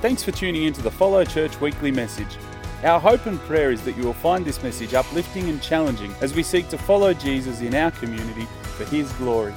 Thanks 0.00 0.22
for 0.22 0.30
tuning 0.30 0.62
in 0.62 0.72
to 0.74 0.80
the 0.80 0.92
Follow 0.92 1.24
Church 1.24 1.60
weekly 1.60 1.90
message. 1.90 2.36
Our 2.84 3.00
hope 3.00 3.26
and 3.26 3.36
prayer 3.40 3.72
is 3.72 3.82
that 3.82 3.96
you 3.96 4.04
will 4.04 4.12
find 4.12 4.44
this 4.44 4.62
message 4.62 4.94
uplifting 4.94 5.48
and 5.48 5.60
challenging 5.60 6.14
as 6.20 6.36
we 6.36 6.44
seek 6.44 6.68
to 6.68 6.78
follow 6.78 7.12
Jesus 7.12 7.62
in 7.62 7.74
our 7.74 7.90
community 7.90 8.46
for 8.76 8.84
His 8.84 9.12
glory. 9.14 9.52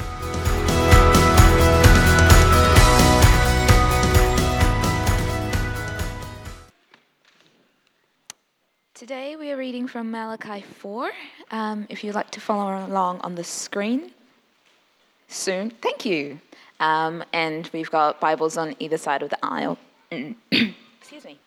Today 8.96 9.36
we 9.36 9.52
are 9.52 9.58
reading 9.58 9.88
from 9.88 10.10
Malachi 10.10 10.62
4. 10.62 11.12
Um, 11.52 11.86
if 11.88 12.04
you'd 12.04 12.16
like 12.16 12.32
to 12.32 12.42
follow 12.42 12.84
along 12.88 13.20
on 13.20 13.36
the 13.36 13.44
screen 13.44 14.10
soon, 15.28 15.70
thank 15.70 16.04
you. 16.04 16.40
Um, 16.80 17.24
and 17.32 17.70
we've 17.74 17.92
got 17.92 18.20
Bibles 18.20 18.58
on 18.58 18.76
either 18.80 18.98
side 18.98 19.22
of 19.22 19.30
the 19.30 19.38
aisle. 19.44 19.78
Excuse 20.12 21.24
me. 21.24 21.40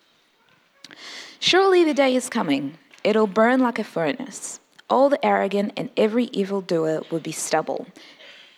Surely 1.39 1.85
the 1.85 1.93
day 1.93 2.17
is 2.17 2.31
coming. 2.31 2.79
It'll 3.03 3.27
burn 3.27 3.61
like 3.61 3.79
a 3.79 3.85
furnace. 3.85 4.59
All 4.89 5.11
the 5.11 5.23
arrogant 5.25 5.75
and 5.77 5.91
every 5.99 6.27
evildoer 6.27 7.03
will 7.11 7.21
be 7.21 7.33
stubble. 7.33 7.87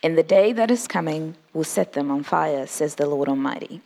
And 0.05 0.17
the 0.17 0.23
day 0.23 0.53
that 0.53 0.71
is 0.71 0.87
coming 0.87 1.35
will 1.53 1.65
set 1.65 1.95
them 1.95 2.13
on 2.13 2.23
fire, 2.23 2.69
says 2.69 2.95
the 2.95 3.07
Lord 3.07 3.29
Almighty. 3.29 3.81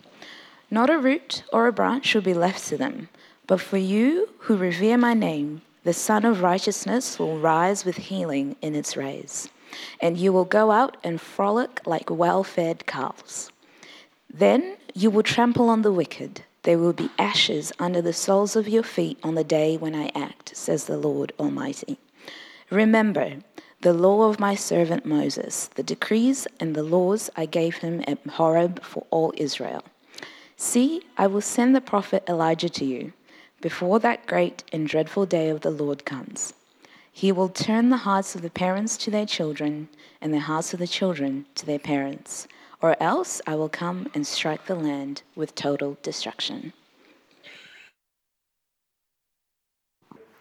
Not 0.70 0.90
a 0.90 0.98
root 0.98 1.42
or 1.52 1.66
a 1.66 1.72
branch 1.72 2.14
will 2.14 2.22
be 2.22 2.34
left 2.34 2.68
to 2.68 2.76
them. 2.76 3.08
But 3.46 3.60
for 3.60 3.78
you 3.78 4.28
who 4.40 4.56
revere 4.56 4.98
my 4.98 5.14
name, 5.14 5.62
the 5.84 5.94
Sun 5.94 6.26
of 6.26 6.42
Righteousness 6.42 7.18
will 7.18 7.38
rise 7.38 7.86
with 7.86 7.96
healing 7.96 8.56
in 8.60 8.74
its 8.74 8.96
rays. 8.96 9.48
And 10.00 10.18
you 10.18 10.34
will 10.34 10.44
go 10.44 10.70
out 10.70 10.98
and 11.02 11.18
frolic 11.18 11.80
like 11.86 12.10
well 12.10 12.44
fed 12.44 12.84
calves. 12.86 13.50
Then 14.32 14.76
you 14.94 15.10
will 15.10 15.24
trample 15.24 15.68
on 15.68 15.82
the 15.82 15.92
wicked. 15.92 16.42
There 16.62 16.78
will 16.78 16.92
be 16.92 17.10
ashes 17.18 17.72
under 17.80 18.00
the 18.00 18.12
soles 18.12 18.54
of 18.54 18.68
your 18.68 18.84
feet 18.84 19.18
on 19.24 19.34
the 19.34 19.44
day 19.44 19.76
when 19.76 19.94
I 19.94 20.12
act, 20.14 20.56
says 20.56 20.84
the 20.84 20.96
Lord 20.96 21.32
Almighty. 21.38 21.98
Remember 22.70 23.38
the 23.80 23.92
law 23.92 24.28
of 24.28 24.38
my 24.38 24.54
servant 24.54 25.04
Moses, 25.04 25.68
the 25.74 25.82
decrees 25.82 26.46
and 26.60 26.76
the 26.76 26.82
laws 26.84 27.28
I 27.34 27.46
gave 27.46 27.78
him 27.78 28.04
at 28.06 28.24
Horeb 28.24 28.84
for 28.84 29.04
all 29.10 29.32
Israel. 29.36 29.82
See, 30.56 31.02
I 31.16 31.26
will 31.26 31.40
send 31.40 31.74
the 31.74 31.80
prophet 31.80 32.22
Elijah 32.28 32.68
to 32.68 32.84
you 32.84 33.12
before 33.60 33.98
that 34.00 34.26
great 34.26 34.62
and 34.72 34.86
dreadful 34.86 35.26
day 35.26 35.48
of 35.48 35.62
the 35.62 35.70
Lord 35.70 36.04
comes. 36.04 36.52
He 37.10 37.32
will 37.32 37.48
turn 37.48 37.90
the 37.90 37.96
hearts 38.08 38.34
of 38.34 38.42
the 38.42 38.50
parents 38.50 38.96
to 38.98 39.10
their 39.10 39.26
children 39.26 39.88
and 40.20 40.32
the 40.32 40.40
hearts 40.40 40.72
of 40.72 40.78
the 40.78 40.86
children 40.86 41.46
to 41.56 41.66
their 41.66 41.78
parents 41.78 42.46
or 42.82 43.00
else 43.02 43.40
I 43.46 43.54
will 43.56 43.68
come 43.68 44.08
and 44.14 44.26
strike 44.26 44.66
the 44.66 44.74
land 44.74 45.22
with 45.36 45.54
total 45.54 45.98
destruction. 46.02 46.72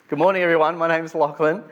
Good 0.07 0.19
morning, 0.19 0.41
everyone. 0.41 0.77
My 0.77 0.87
name 0.87 1.05
is 1.05 1.13
Lachlan. 1.13 1.63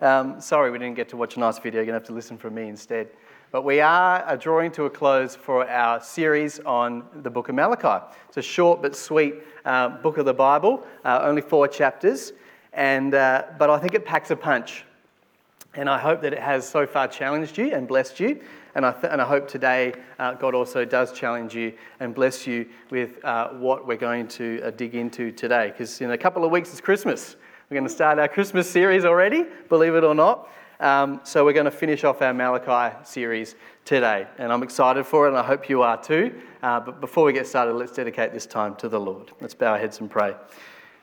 Um, 0.00 0.40
sorry 0.40 0.70
we 0.70 0.78
didn't 0.78 0.96
get 0.96 1.08
to 1.10 1.16
watch 1.16 1.36
a 1.36 1.40
nice 1.40 1.58
video. 1.58 1.80
You're 1.80 1.86
going 1.86 1.94
to 1.94 2.00
have 2.00 2.06
to 2.08 2.12
listen 2.12 2.36
from 2.36 2.54
me 2.54 2.68
instead. 2.68 3.08
But 3.52 3.62
we 3.62 3.80
are 3.80 4.36
drawing 4.36 4.72
to 4.72 4.86
a 4.86 4.90
close 4.90 5.36
for 5.36 5.68
our 5.70 6.00
series 6.00 6.58
on 6.60 7.04
the 7.22 7.30
book 7.30 7.48
of 7.48 7.54
Malachi. 7.54 8.04
It's 8.28 8.38
a 8.38 8.42
short 8.42 8.82
but 8.82 8.96
sweet 8.96 9.36
uh, 9.64 9.90
book 9.90 10.18
of 10.18 10.24
the 10.24 10.34
Bible, 10.34 10.84
uh, 11.04 11.20
only 11.22 11.40
four 11.40 11.68
chapters, 11.68 12.32
and, 12.72 13.14
uh, 13.14 13.44
but 13.56 13.70
I 13.70 13.78
think 13.78 13.94
it 13.94 14.04
packs 14.04 14.32
a 14.32 14.36
punch. 14.36 14.84
And 15.74 15.88
I 15.88 15.98
hope 15.98 16.20
that 16.22 16.32
it 16.32 16.40
has 16.40 16.68
so 16.68 16.84
far 16.84 17.06
challenged 17.06 17.56
you 17.56 17.72
and 17.72 17.86
blessed 17.86 18.18
you. 18.18 18.40
And 18.74 18.84
I, 18.84 18.92
th- 18.92 19.12
and 19.12 19.20
I 19.22 19.24
hope 19.24 19.46
today 19.46 19.94
uh, 20.18 20.34
God 20.34 20.54
also 20.54 20.84
does 20.84 21.12
challenge 21.12 21.54
you 21.54 21.72
and 22.00 22.14
bless 22.14 22.46
you 22.46 22.66
with 22.90 23.24
uh, 23.24 23.50
what 23.50 23.86
we're 23.86 23.96
going 23.96 24.28
to 24.28 24.60
uh, 24.64 24.70
dig 24.70 24.94
into 24.94 25.30
today. 25.30 25.68
Because 25.68 26.00
in 26.00 26.10
a 26.10 26.18
couple 26.18 26.44
of 26.44 26.50
weeks, 26.50 26.70
it's 26.70 26.80
Christmas. 26.80 27.36
We're 27.70 27.76
going 27.76 27.88
to 27.88 27.94
start 27.94 28.18
our 28.18 28.28
Christmas 28.28 28.68
series 28.68 29.04
already, 29.04 29.44
believe 29.68 29.94
it 29.94 30.04
or 30.04 30.14
not. 30.14 30.48
Um, 30.80 31.20
so 31.22 31.44
we're 31.44 31.52
going 31.52 31.64
to 31.64 31.70
finish 31.70 32.04
off 32.04 32.20
our 32.20 32.34
Malachi 32.34 32.96
series 33.04 33.54
today. 33.84 34.26
And 34.38 34.52
I'm 34.52 34.62
excited 34.62 35.04
for 35.06 35.26
it, 35.26 35.30
and 35.30 35.38
I 35.38 35.42
hope 35.42 35.68
you 35.68 35.82
are 35.82 36.02
too. 36.02 36.34
Uh, 36.62 36.80
but 36.80 37.00
before 37.00 37.24
we 37.24 37.32
get 37.32 37.46
started, 37.46 37.74
let's 37.74 37.92
dedicate 37.92 38.32
this 38.32 38.44
time 38.44 38.74
to 38.76 38.88
the 38.88 38.98
Lord. 38.98 39.30
Let's 39.40 39.54
bow 39.54 39.72
our 39.72 39.78
heads 39.78 40.00
and 40.00 40.10
pray. 40.10 40.34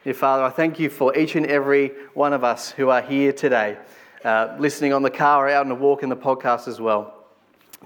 Dear 0.04 0.14
Father, 0.14 0.44
I 0.44 0.50
thank 0.50 0.80
you 0.80 0.90
for 0.90 1.18
each 1.18 1.36
and 1.36 1.46
every 1.46 1.90
one 2.14 2.34
of 2.34 2.44
us 2.44 2.72
who 2.72 2.90
are 2.90 3.02
here 3.02 3.32
today, 3.32 3.78
uh, 4.26 4.56
listening 4.60 4.94
on 4.94 5.04
the 5.04 5.12
car 5.12 5.48
or 5.48 5.50
out 5.50 5.62
on 5.62 5.70
the 5.70 5.76
walk 5.76 6.04
in 6.04 6.10
the 6.10 6.18
podcast 6.18 6.68
as 6.68 6.82
well. 6.82 7.21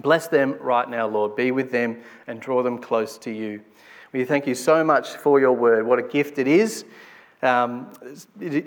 Bless 0.02 0.28
them 0.28 0.58
right 0.60 0.90
now, 0.90 1.08
Lord. 1.08 1.36
Be 1.36 1.52
with 1.52 1.72
them 1.72 2.02
and 2.28 2.40
draw 2.40 2.64
them 2.64 2.78
close 2.78 3.18
to 3.20 3.32
you. 3.32 3.62
We 4.12 4.26
thank 4.26 4.48
you 4.48 4.56
so 4.56 4.84
much 4.84 5.10
for 5.10 5.40
your 5.40 5.54
word. 5.54 5.86
What 5.86 6.00
a 6.00 6.04
gift 6.04 6.38
it 6.38 6.48
is, 6.48 6.86
um, 7.42 7.92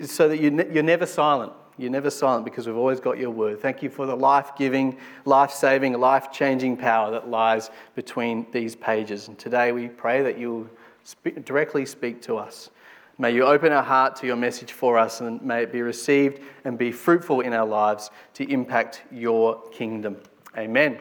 so 0.03 0.27
that 0.27 0.39
you, 0.39 0.65
you're 0.71 0.83
never 0.83 1.05
silent. 1.05 1.53
You're 1.77 1.91
never 1.91 2.09
silent 2.09 2.43
because 2.43 2.67
we've 2.67 2.75
always 2.75 2.99
got 2.99 3.17
your 3.17 3.29
word. 3.29 3.61
Thank 3.61 3.81
you 3.81 3.89
for 3.89 4.05
the 4.05 4.15
life 4.15 4.51
giving, 4.57 4.97
life 5.23 5.51
saving, 5.51 5.93
life 5.93 6.29
changing 6.31 6.75
power 6.75 7.09
that 7.11 7.29
lies 7.29 7.71
between 7.95 8.45
these 8.51 8.75
pages. 8.75 9.29
And 9.29 9.39
today 9.39 9.71
we 9.71 9.87
pray 9.87 10.21
that 10.21 10.37
you'll 10.37 10.67
speak, 11.03 11.45
directly 11.45 11.85
speak 11.85 12.21
to 12.23 12.37
us. 12.37 12.69
May 13.17 13.31
you 13.31 13.45
open 13.45 13.71
our 13.71 13.83
heart 13.83 14.15
to 14.17 14.27
your 14.27 14.35
message 14.35 14.73
for 14.73 14.97
us 14.97 15.21
and 15.21 15.41
may 15.41 15.63
it 15.63 15.71
be 15.71 15.81
received 15.81 16.41
and 16.63 16.77
be 16.77 16.91
fruitful 16.91 17.41
in 17.41 17.53
our 17.53 17.65
lives 17.65 18.11
to 18.35 18.49
impact 18.51 19.03
your 19.11 19.61
kingdom. 19.71 20.17
Amen. 20.57 20.97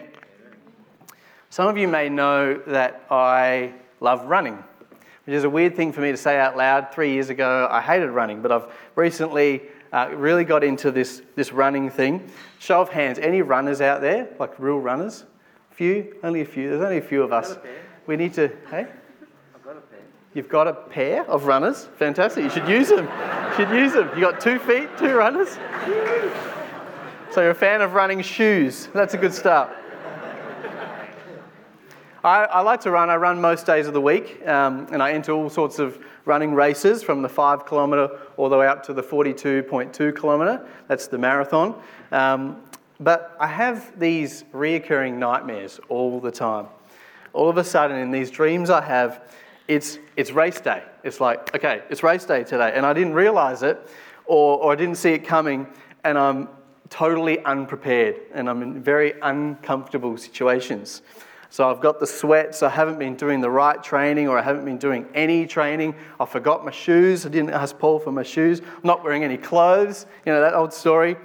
Some 1.51 1.67
of 1.67 1.79
you 1.79 1.89
may 1.89 2.09
know 2.09 2.61
that 2.67 3.07
I 3.11 3.73
love 4.01 4.27
running, 4.27 4.63
which 5.25 5.35
is 5.35 5.45
a 5.45 5.51
weird 5.51 5.75
thing 5.77 5.93
for 5.93 6.01
me 6.03 6.11
to 6.11 6.17
say 6.17 6.39
out 6.39 6.57
loud. 6.57 6.93
Three 6.93 7.13
years 7.13 7.31
ago, 7.31 7.67
I 7.71 7.81
hated 7.81 8.11
running, 8.11 8.43
but 8.43 8.53
I've 8.53 8.67
recently 8.97 9.63
uh, 9.91 10.11
really 10.15 10.45
got 10.45 10.63
into 10.63 10.91
this, 10.91 11.23
this 11.37 11.53
running 11.53 11.91
thing. 11.91 12.31
Show 12.59 12.83
of 12.83 12.91
hands, 12.91 13.19
any 13.19 13.41
runners 13.41 13.81
out 13.81 14.03
there, 14.03 14.29
like 14.39 14.59
real 14.59 14.79
runners? 14.79 15.25
A 15.73 15.75
few? 15.75 16.17
Only 16.23 16.43
a 16.43 16.45
few. 16.45 16.69
There's 16.69 16.83
only 16.83 16.99
a 16.99 17.03
few 17.03 17.23
of 17.23 17.33
us. 17.33 17.57
We 18.07 18.17
need 18.17 18.35
to, 18.35 18.49
hey? 18.71 18.87
I've 19.55 19.65
got 19.65 19.77
a 19.79 19.81
pair. 19.81 20.01
You've 20.35 20.49
got 20.51 20.69
a 20.69 20.75
pair 20.75 21.25
of 21.31 21.47
runners? 21.47 21.89
Fantastic. 21.97 22.45
You 22.45 22.51
should 22.51 22.69
use 22.69 22.89
them. 22.89 23.07
You 23.07 23.57
should 23.57 23.71
use 23.71 23.95
them. 23.95 24.11
You 24.15 24.21
got 24.21 24.39
two 24.41 24.59
feet, 24.59 24.89
two 24.99 25.15
runners? 25.15 25.57
So 27.31 27.43
you're 27.43 27.51
a 27.51 27.55
fan 27.55 27.83
of 27.83 27.93
running 27.93 28.23
shoes. 28.23 28.89
That's 28.95 29.13
a 29.13 29.19
good 29.19 29.35
start. 29.35 29.71
I, 32.25 32.45
I, 32.45 32.61
like 32.62 32.81
to 32.81 32.91
run. 32.91 33.11
I 33.11 33.17
run 33.17 33.41
most 33.41 33.65
days 33.65 33.87
of 33.87 33.95
the 33.95 34.01
week, 34.01 34.47
um, 34.47 34.89
and 34.91 35.01
I 35.01 35.12
enter 35.12 35.33
all 35.33 35.49
sorts 35.49 35.79
of 35.79 36.03
running 36.25 36.53
races 36.53 37.03
from 37.03 37.23
the 37.23 37.29
five 37.29 37.65
kilometre 37.65 38.11
all 38.37 38.49
the 38.49 38.56
way 38.56 38.67
up 38.67 38.83
to 38.84 38.93
the 38.93 39.03
42.2 39.03 40.17
kilometre. 40.19 40.67
That's 40.89 41.06
the 41.06 41.19
marathon. 41.19 41.81
Um, 42.11 42.62
but 42.99 43.37
I 43.39 43.47
have 43.47 43.99
these 44.01 44.43
reoccurring 44.53 45.15
nightmares 45.15 45.79
all 45.89 46.21
the 46.21 46.33
time. 46.33 46.67
All 47.33 47.49
of 47.49 47.56
a 47.56 47.65
sudden, 47.65 47.97
in 47.97 48.11
these 48.11 48.33
dreams 48.33 48.69
I 48.69 48.81
have, 48.81 49.33
it's, 49.69 49.99
it's 50.17 50.33
race 50.33 50.61
day. 50.61 50.83
It's 51.05 51.21
like, 51.21 51.55
okay, 51.55 51.83
it's 51.89 52.03
race 52.03 52.25
day 52.25 52.43
today. 52.43 52.73
And 52.75 52.85
I 52.85 52.95
didn't 52.95 53.15
realise 53.15 53.62
it, 53.62 53.79
or, 54.27 54.59
or 54.59 54.73
I 54.73 54.75
didn't 54.75 54.97
see 54.97 55.12
it 55.12 55.21
coming, 55.21 55.69
and 56.03 56.19
I'm 56.19 56.49
totally 56.91 57.45
unprepared, 57.45 58.17
and 58.33 58.50
I'm 58.50 58.62
in 58.62 58.83
very 58.83 59.15
uncomfortable 59.23 60.17
situations. 60.17 61.03
So 61.51 61.71
I've 61.71 61.81
got 61.81 61.99
the 61.99 62.07
sweats, 62.07 62.63
I 62.63 62.69
haven't 62.69 62.99
been 62.99 63.17
doing 63.17 63.41
the 63.41 63.51
right 63.51 63.83
training, 63.83 64.29
or 64.29 64.39
I 64.39 64.43
haven't 64.43 64.67
been 64.67 64.77
doing 64.77 65.07
any 65.15 65.47
training. 65.47 65.95
I 66.21 66.27
forgot 66.27 66.63
my 66.63 66.71
shoes, 66.71 67.25
I 67.25 67.31
didn't 67.31 67.51
ask 67.51 67.79
Paul 67.79 67.99
for 67.99 68.13
my 68.13 68.23
shoes. 68.23 68.61
I'm 68.61 68.83
not 68.85 69.03
wearing 69.03 69.25
any 69.25 69.39
clothes, 69.39 70.05
you 70.27 70.33
know, 70.33 70.43
that 70.43 70.53
old 70.53 70.75
story. 70.75 71.17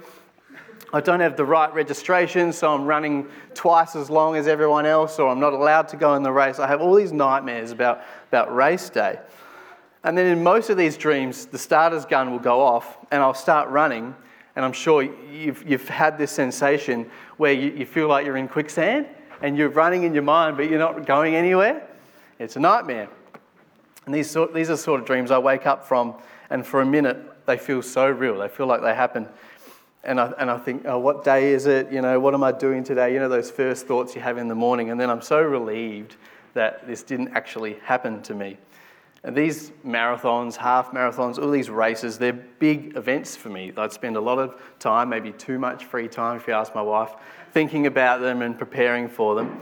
I 0.94 1.00
don't 1.00 1.20
have 1.20 1.36
the 1.36 1.44
right 1.44 1.72
registration, 1.74 2.52
so 2.52 2.72
I'm 2.72 2.86
running 2.86 3.28
twice 3.52 3.96
as 3.96 4.08
long 4.08 4.36
as 4.36 4.48
everyone 4.48 4.86
else, 4.86 5.18
or 5.18 5.28
I'm 5.28 5.40
not 5.40 5.52
allowed 5.52 5.88
to 5.88 5.96
go 5.96 6.14
in 6.14 6.22
the 6.22 6.32
race. 6.32 6.58
I 6.58 6.68
have 6.68 6.80
all 6.80 6.94
these 6.94 7.12
nightmares 7.12 7.70
about, 7.70 8.02
about 8.28 8.54
race 8.54 8.88
day. 8.88 9.18
And 10.04 10.16
then 10.16 10.26
in 10.26 10.42
most 10.42 10.70
of 10.70 10.78
these 10.78 10.96
dreams, 10.96 11.46
the 11.46 11.58
starter's 11.58 12.06
gun 12.06 12.30
will 12.30 12.38
go 12.38 12.62
off, 12.62 12.96
and 13.10 13.22
I'll 13.22 13.34
start 13.34 13.68
running, 13.68 14.14
and 14.56 14.64
I'm 14.64 14.72
sure 14.72 15.02
you've, 15.02 15.68
you've 15.68 15.88
had 15.88 16.16
this 16.16 16.30
sensation 16.30 17.10
where 17.36 17.52
you, 17.52 17.72
you 17.72 17.84
feel 17.84 18.08
like 18.08 18.24
you're 18.24 18.38
in 18.38 18.48
quicksand 18.48 19.06
and 19.42 19.56
you're 19.56 19.68
running 19.68 20.04
in 20.04 20.14
your 20.14 20.22
mind, 20.22 20.56
but 20.56 20.68
you're 20.68 20.78
not 20.78 21.06
going 21.06 21.34
anywhere. 21.34 21.86
It's 22.38 22.56
a 22.56 22.60
nightmare. 22.60 23.08
And 24.06 24.14
these, 24.14 24.30
sort, 24.30 24.52
these 24.52 24.70
are 24.70 24.76
sort 24.76 25.00
of 25.00 25.06
dreams 25.06 25.30
I 25.30 25.38
wake 25.38 25.66
up 25.66 25.86
from, 25.86 26.14
and 26.50 26.66
for 26.66 26.80
a 26.80 26.86
minute, 26.86 27.46
they 27.46 27.56
feel 27.56 27.82
so 27.82 28.08
real. 28.08 28.38
They 28.38 28.48
feel 28.48 28.66
like 28.66 28.82
they 28.82 28.94
happen. 28.94 29.28
And 30.02 30.20
I, 30.20 30.32
and 30.38 30.50
I 30.50 30.58
think, 30.58 30.84
oh, 30.84 30.98
what 30.98 31.24
day 31.24 31.52
is 31.52 31.66
it? 31.66 31.90
You 31.90 32.02
know, 32.02 32.20
what 32.20 32.34
am 32.34 32.44
I 32.44 32.52
doing 32.52 32.84
today? 32.84 33.12
You 33.14 33.20
know, 33.20 33.28
those 33.28 33.50
first 33.50 33.86
thoughts 33.86 34.14
you 34.14 34.20
have 34.20 34.36
in 34.36 34.48
the 34.48 34.54
morning. 34.54 34.90
And 34.90 35.00
then 35.00 35.08
I'm 35.08 35.22
so 35.22 35.40
relieved 35.40 36.16
that 36.52 36.86
this 36.86 37.02
didn't 37.02 37.28
actually 37.28 37.74
happen 37.82 38.22
to 38.22 38.34
me. 38.34 38.58
And 39.24 39.34
these 39.34 39.70
marathons, 39.86 40.56
half 40.56 40.92
marathons, 40.92 41.42
all 41.42 41.50
these 41.50 41.70
races, 41.70 42.18
they're 42.18 42.34
big 42.34 42.94
events 42.96 43.34
for 43.34 43.48
me. 43.48 43.72
I'd 43.74 43.92
spend 43.92 44.16
a 44.16 44.20
lot 44.20 44.38
of 44.38 44.60
time, 44.78 45.08
maybe 45.08 45.32
too 45.32 45.58
much 45.58 45.86
free 45.86 46.08
time 46.08 46.36
if 46.36 46.46
you 46.46 46.52
ask 46.52 46.74
my 46.74 46.82
wife, 46.82 47.14
thinking 47.54 47.86
about 47.86 48.20
them 48.20 48.42
and 48.42 48.58
preparing 48.58 49.08
for 49.08 49.36
them. 49.36 49.60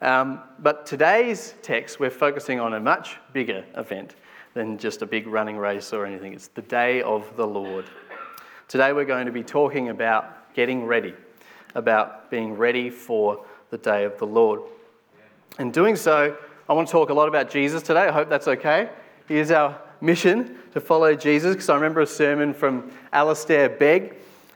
Um, 0.00 0.40
but 0.60 0.86
today's 0.86 1.54
text, 1.60 1.98
we're 1.98 2.08
focusing 2.08 2.60
on 2.60 2.74
a 2.74 2.78
much 2.78 3.16
bigger 3.32 3.64
event 3.76 4.14
than 4.54 4.78
just 4.78 5.02
a 5.02 5.06
big 5.06 5.26
running 5.26 5.56
race 5.56 5.92
or 5.92 6.06
anything. 6.06 6.34
It's 6.34 6.46
the 6.46 6.62
day 6.62 7.02
of 7.02 7.36
the 7.36 7.46
Lord. 7.46 7.84
Today, 8.68 8.92
we're 8.92 9.04
going 9.04 9.26
to 9.26 9.32
be 9.32 9.42
talking 9.42 9.88
about 9.88 10.54
getting 10.54 10.86
ready, 10.86 11.14
about 11.74 12.30
being 12.30 12.56
ready 12.56 12.90
for 12.90 13.44
the 13.70 13.78
day 13.78 14.04
of 14.04 14.16
the 14.18 14.26
Lord. 14.26 14.60
In 15.58 15.72
doing 15.72 15.96
so, 15.96 16.36
I 16.68 16.72
want 16.72 16.86
to 16.86 16.92
talk 16.92 17.10
a 17.10 17.14
lot 17.14 17.26
about 17.26 17.50
Jesus 17.50 17.82
today. 17.82 18.02
I 18.02 18.12
hope 18.12 18.28
that's 18.28 18.46
okay. 18.46 18.88
Here's 19.26 19.50
our 19.50 19.80
mission 20.00 20.58
to 20.74 20.80
follow 20.80 21.16
Jesus 21.16 21.56
because 21.56 21.68
I 21.68 21.74
remember 21.74 22.02
a 22.02 22.06
sermon 22.06 22.54
from 22.54 22.92
Alistair 23.12 23.68
Begg. 23.68 24.14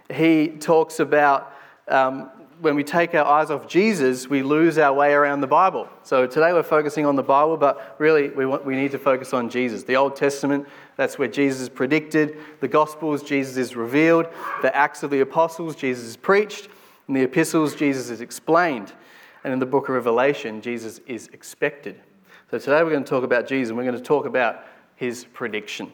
He 0.08 0.50
talks 0.60 1.00
about 1.00 1.52
um, 1.88 2.30
when 2.60 2.74
we 2.74 2.84
take 2.84 3.14
our 3.14 3.24
eyes 3.24 3.50
off 3.50 3.66
Jesus, 3.66 4.28
we 4.28 4.42
lose 4.42 4.78
our 4.78 4.92
way 4.92 5.12
around 5.12 5.40
the 5.40 5.46
Bible. 5.46 5.88
So 6.02 6.26
today 6.26 6.52
we're 6.52 6.62
focusing 6.62 7.04
on 7.04 7.16
the 7.16 7.22
Bible, 7.22 7.56
but 7.56 7.96
really 7.98 8.30
we, 8.30 8.46
want, 8.46 8.64
we 8.64 8.76
need 8.76 8.92
to 8.92 8.98
focus 8.98 9.34
on 9.34 9.50
Jesus. 9.50 9.82
The 9.82 9.96
Old 9.96 10.16
Testament, 10.16 10.66
that's 10.96 11.18
where 11.18 11.28
Jesus 11.28 11.60
is 11.62 11.68
predicted. 11.68 12.38
The 12.60 12.68
Gospels, 12.68 13.22
Jesus 13.22 13.56
is 13.56 13.76
revealed. 13.76 14.26
The 14.62 14.74
Acts 14.74 15.02
of 15.02 15.10
the 15.10 15.20
Apostles, 15.20 15.76
Jesus 15.76 16.04
is 16.04 16.16
preached. 16.16 16.68
In 17.08 17.14
the 17.14 17.22
epistles, 17.22 17.74
Jesus 17.74 18.10
is 18.10 18.20
explained. 18.20 18.92
And 19.44 19.52
in 19.52 19.58
the 19.58 19.66
book 19.66 19.88
of 19.88 19.94
Revelation, 19.94 20.60
Jesus 20.60 21.00
is 21.06 21.28
expected. 21.28 22.00
So 22.50 22.58
today 22.58 22.82
we're 22.82 22.90
going 22.90 23.04
to 23.04 23.10
talk 23.10 23.24
about 23.24 23.46
Jesus 23.46 23.70
and 23.70 23.78
we're 23.78 23.84
going 23.84 23.96
to 23.96 24.02
talk 24.02 24.26
about 24.26 24.64
his 24.96 25.24
prediction. 25.32 25.92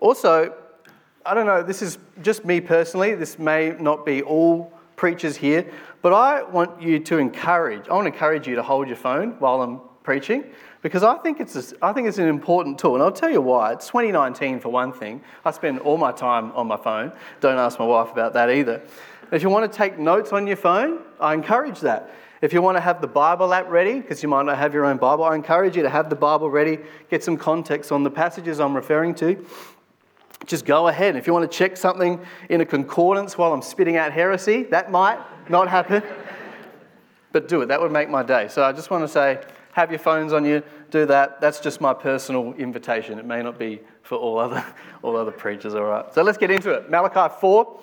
Also, 0.00 0.54
I 1.24 1.32
don't 1.32 1.46
know, 1.46 1.62
this 1.62 1.80
is 1.80 1.98
just 2.22 2.44
me 2.44 2.60
personally. 2.60 3.14
This 3.14 3.38
may 3.38 3.70
not 3.78 4.04
be 4.04 4.20
all 4.20 4.73
preachers 4.96 5.36
here, 5.36 5.70
but 6.02 6.12
I 6.12 6.42
want 6.42 6.80
you 6.80 6.98
to 7.00 7.18
encourage, 7.18 7.88
I 7.88 7.94
want 7.94 8.06
to 8.06 8.12
encourage 8.12 8.46
you 8.46 8.56
to 8.56 8.62
hold 8.62 8.88
your 8.88 8.96
phone 8.96 9.32
while 9.38 9.62
I'm 9.62 9.80
preaching 10.02 10.44
because 10.82 11.02
I 11.02 11.16
think 11.16 11.40
it's, 11.40 11.56
a, 11.56 11.76
I 11.82 11.92
think 11.92 12.06
it's 12.06 12.18
an 12.18 12.28
important 12.28 12.78
tool. 12.78 12.94
And 12.94 13.02
I'll 13.02 13.10
tell 13.10 13.30
you 13.30 13.40
why. 13.40 13.72
It's 13.72 13.86
2019 13.86 14.60
for 14.60 14.68
one 14.68 14.92
thing. 14.92 15.22
I 15.44 15.50
spend 15.50 15.78
all 15.80 15.96
my 15.96 16.12
time 16.12 16.52
on 16.52 16.66
my 16.66 16.76
phone. 16.76 17.12
Don't 17.40 17.58
ask 17.58 17.78
my 17.78 17.86
wife 17.86 18.12
about 18.12 18.34
that 18.34 18.50
either. 18.50 18.82
If 19.32 19.42
you 19.42 19.48
want 19.48 19.70
to 19.70 19.76
take 19.76 19.98
notes 19.98 20.32
on 20.32 20.46
your 20.46 20.56
phone, 20.56 21.00
I 21.18 21.32
encourage 21.32 21.80
that. 21.80 22.14
If 22.42 22.52
you 22.52 22.60
want 22.60 22.76
to 22.76 22.82
have 22.82 23.00
the 23.00 23.06
Bible 23.06 23.54
app 23.54 23.70
ready, 23.70 24.00
because 24.00 24.22
you 24.22 24.28
might 24.28 24.44
not 24.44 24.58
have 24.58 24.74
your 24.74 24.84
own 24.84 24.98
Bible, 24.98 25.24
I 25.24 25.34
encourage 25.34 25.76
you 25.76 25.82
to 25.82 25.88
have 25.88 26.10
the 26.10 26.16
Bible 26.16 26.50
ready, 26.50 26.78
get 27.08 27.24
some 27.24 27.38
context 27.38 27.90
on 27.90 28.02
the 28.02 28.10
passages 28.10 28.60
I'm 28.60 28.76
referring 28.76 29.14
to. 29.16 29.42
Just 30.46 30.64
go 30.64 30.88
ahead. 30.88 31.16
If 31.16 31.26
you 31.26 31.32
want 31.32 31.50
to 31.50 31.58
check 31.58 31.76
something 31.76 32.20
in 32.48 32.60
a 32.60 32.64
concordance 32.66 33.38
while 33.38 33.52
I'm 33.52 33.62
spitting 33.62 33.96
out 33.96 34.12
heresy, 34.12 34.64
that 34.64 34.90
might 34.90 35.18
not 35.48 35.68
happen. 35.68 36.02
But 37.32 37.48
do 37.48 37.62
it. 37.62 37.66
That 37.66 37.80
would 37.80 37.90
make 37.90 38.08
my 38.08 38.22
day. 38.22 38.46
So 38.46 38.62
I 38.62 38.70
just 38.70 38.92
want 38.92 39.02
to 39.02 39.08
say, 39.08 39.42
have 39.72 39.90
your 39.90 39.98
phones 39.98 40.32
on 40.32 40.44
you, 40.44 40.62
do 40.92 41.04
that. 41.06 41.40
That's 41.40 41.58
just 41.58 41.80
my 41.80 41.92
personal 41.92 42.52
invitation. 42.52 43.18
It 43.18 43.24
may 43.24 43.42
not 43.42 43.58
be 43.58 43.80
for 44.02 44.16
all 44.16 44.38
other, 44.38 44.64
all 45.02 45.16
other 45.16 45.32
preachers, 45.32 45.74
all 45.74 45.82
right? 45.82 46.14
So 46.14 46.22
let's 46.22 46.38
get 46.38 46.52
into 46.52 46.70
it. 46.70 46.88
Malachi 46.88 47.34
4. 47.40 47.80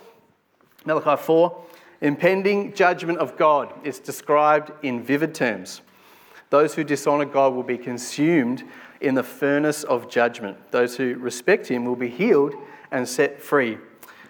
Malachi 0.86 1.22
4 1.22 1.66
impending 2.02 2.74
judgment 2.74 3.20
of 3.20 3.38
God 3.38 3.74
is 3.84 4.00
described 4.00 4.72
in 4.84 5.04
vivid 5.04 5.34
terms. 5.34 5.82
Those 6.50 6.74
who 6.74 6.84
dishonor 6.84 7.26
God 7.26 7.54
will 7.54 7.64
be 7.64 7.78
consumed 7.78 8.64
in 9.02 9.16
the 9.16 9.24
furnace 9.24 9.84
of 9.84 10.10
judgment. 10.10 10.58
Those 10.72 10.98
who 10.98 11.16
respect 11.16 11.68
him 11.68 11.86
will 11.86 11.96
be 11.96 12.10
healed 12.10 12.54
and 12.92 13.08
set 13.08 13.42
free. 13.42 13.78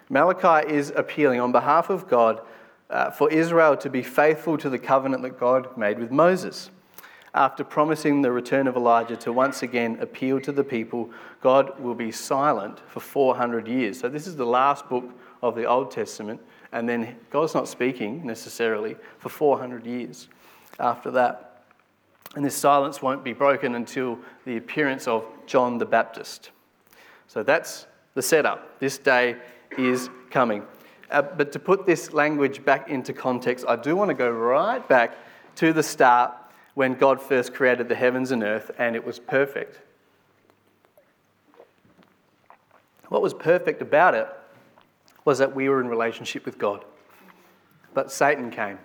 Malachi 0.10 0.72
is 0.72 0.92
appealing 0.96 1.40
on 1.40 1.52
behalf 1.52 1.90
of 1.90 2.08
God 2.08 2.42
uh, 2.90 3.12
for 3.12 3.32
Israel 3.32 3.78
to 3.78 3.90
be 3.90 4.04
faithful 4.04 4.58
to 4.58 4.70
the 4.70 4.80
covenant 4.80 5.24
that 5.24 5.40
God 5.40 5.78
made 5.78 6.00
with 6.00 6.12
Moses. 6.12 6.70
After 7.34 7.64
promising 7.64 8.22
the 8.22 8.32
return 8.32 8.68
of 8.68 8.76
Elijah 8.76 9.16
to 9.18 9.32
once 9.32 9.64
again 9.64 9.98
appeal 10.02 10.42
to 10.42 10.52
the 10.52 10.66
people, 10.66 11.12
God 11.42 11.80
will 11.80 11.96
be 11.96 12.12
silent 12.12 12.82
for 12.90 13.00
400 13.00 13.68
years. 13.68 14.00
So, 14.00 14.10
this 14.10 14.28
is 14.28 14.36
the 14.36 14.46
last 14.46 14.90
book 14.90 15.10
of 15.42 15.56
the 15.56 15.64
Old 15.64 15.92
Testament 15.92 16.42
and 16.72 16.88
then 16.88 17.16
God's 17.30 17.54
not 17.54 17.68
speaking 17.68 18.26
necessarily 18.26 18.96
for 19.20 19.30
400 19.30 19.86
years 19.86 20.28
after 20.80 21.12
that. 21.12 21.51
And 22.36 22.46
this 22.46 22.56
silence 22.56 23.02
won't 23.02 23.24
be 23.24 23.34
broken 23.34 23.76
until 23.76 24.18
the 24.46 24.58
appearance 24.58 25.08
of 25.08 25.26
John 25.46 25.78
the 25.78 25.86
Baptist. 25.86 26.52
So 27.28 27.44
that's 27.44 27.88
the 28.14 28.22
setup. 28.22 28.80
This 28.80 28.98
day 28.98 29.36
is 29.78 30.10
coming. 30.30 30.64
Uh, 31.10 31.22
but 31.22 31.52
to 31.52 31.60
put 31.60 31.86
this 31.86 32.14
language 32.14 32.64
back 32.64 32.90
into 32.90 33.12
context, 33.12 33.66
I 33.68 33.76
do 33.76 33.96
want 33.96 34.10
to 34.10 34.14
go 34.14 34.30
right 34.30 34.88
back 34.88 35.18
to 35.56 35.74
the 35.74 35.84
start 35.84 36.34
when 36.74 36.94
God 36.94 37.22
first 37.22 37.54
created 37.54 37.90
the 37.90 37.96
heavens 37.96 38.32
and 38.32 38.44
earth 38.44 38.72
and 38.78 38.96
it 38.96 39.06
was 39.06 39.20
perfect. 39.20 39.80
What 43.10 43.22
was 43.22 43.34
perfect 43.34 43.82
about 43.82 44.16
it 44.16 44.28
was 45.26 45.40
that 45.40 45.54
we 45.54 45.68
were 45.68 45.82
in 45.82 45.90
relationship 45.90 46.46
with 46.46 46.58
God. 46.58 46.86
But 47.94 48.10
Satan 48.10 48.52
came 48.52 48.80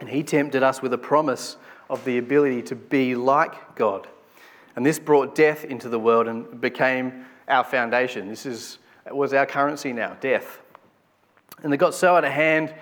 and 0.00 0.08
he 0.08 0.24
tempted 0.24 0.64
us 0.64 0.82
with 0.82 0.92
a 0.92 0.98
promise 0.98 1.56
of 1.88 2.04
the 2.04 2.18
ability 2.18 2.62
to 2.62 2.74
be 2.74 3.14
like 3.14 3.76
God. 3.76 4.06
And 4.74 4.84
this 4.84 4.98
brought 4.98 5.34
death 5.34 5.64
into 5.64 5.88
the 5.88 5.98
world 5.98 6.26
and 6.28 6.60
became 6.60 7.24
our 7.48 7.64
foundation. 7.64 8.28
This 8.28 8.44
is, 8.44 8.78
was 9.10 9.32
our 9.32 9.46
currency 9.46 9.92
now 9.92 10.16
death. 10.20 10.60
And 11.62 11.72
they 11.72 11.76
got 11.76 11.94
so 11.94 12.16
out 12.16 12.24
of 12.24 12.32
hand 12.32 12.74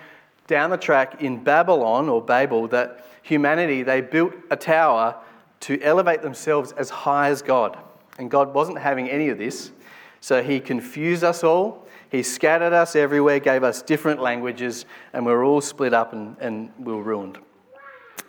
down 0.47 0.69
the 0.69 0.77
track 0.77 1.21
in 1.21 1.43
Babylon 1.43 2.09
or 2.09 2.21
Babel 2.21 2.67
that 2.69 3.05
humanity, 3.23 3.83
they 3.83 4.01
built 4.01 4.33
a 4.51 4.55
tower 4.55 5.15
to 5.61 5.81
elevate 5.81 6.21
themselves 6.21 6.73
as 6.73 6.89
high 6.89 7.29
as 7.29 7.41
God. 7.41 7.77
And 8.19 8.29
God 8.29 8.53
wasn't 8.53 8.79
having 8.79 9.09
any 9.09 9.29
of 9.29 9.37
this. 9.37 9.71
So 10.19 10.43
he 10.43 10.59
confused 10.59 11.23
us 11.23 11.43
all 11.43 11.85
he 12.15 12.23
scattered 12.23 12.73
us 12.73 12.95
everywhere, 12.95 13.39
gave 13.39 13.63
us 13.63 13.81
different 13.81 14.21
languages, 14.21 14.85
and 15.13 15.25
we 15.25 15.31
were 15.31 15.43
all 15.43 15.61
split 15.61 15.93
up 15.93 16.13
and, 16.13 16.37
and 16.39 16.71
we 16.79 16.93
were 16.93 17.03
ruined. 17.03 17.37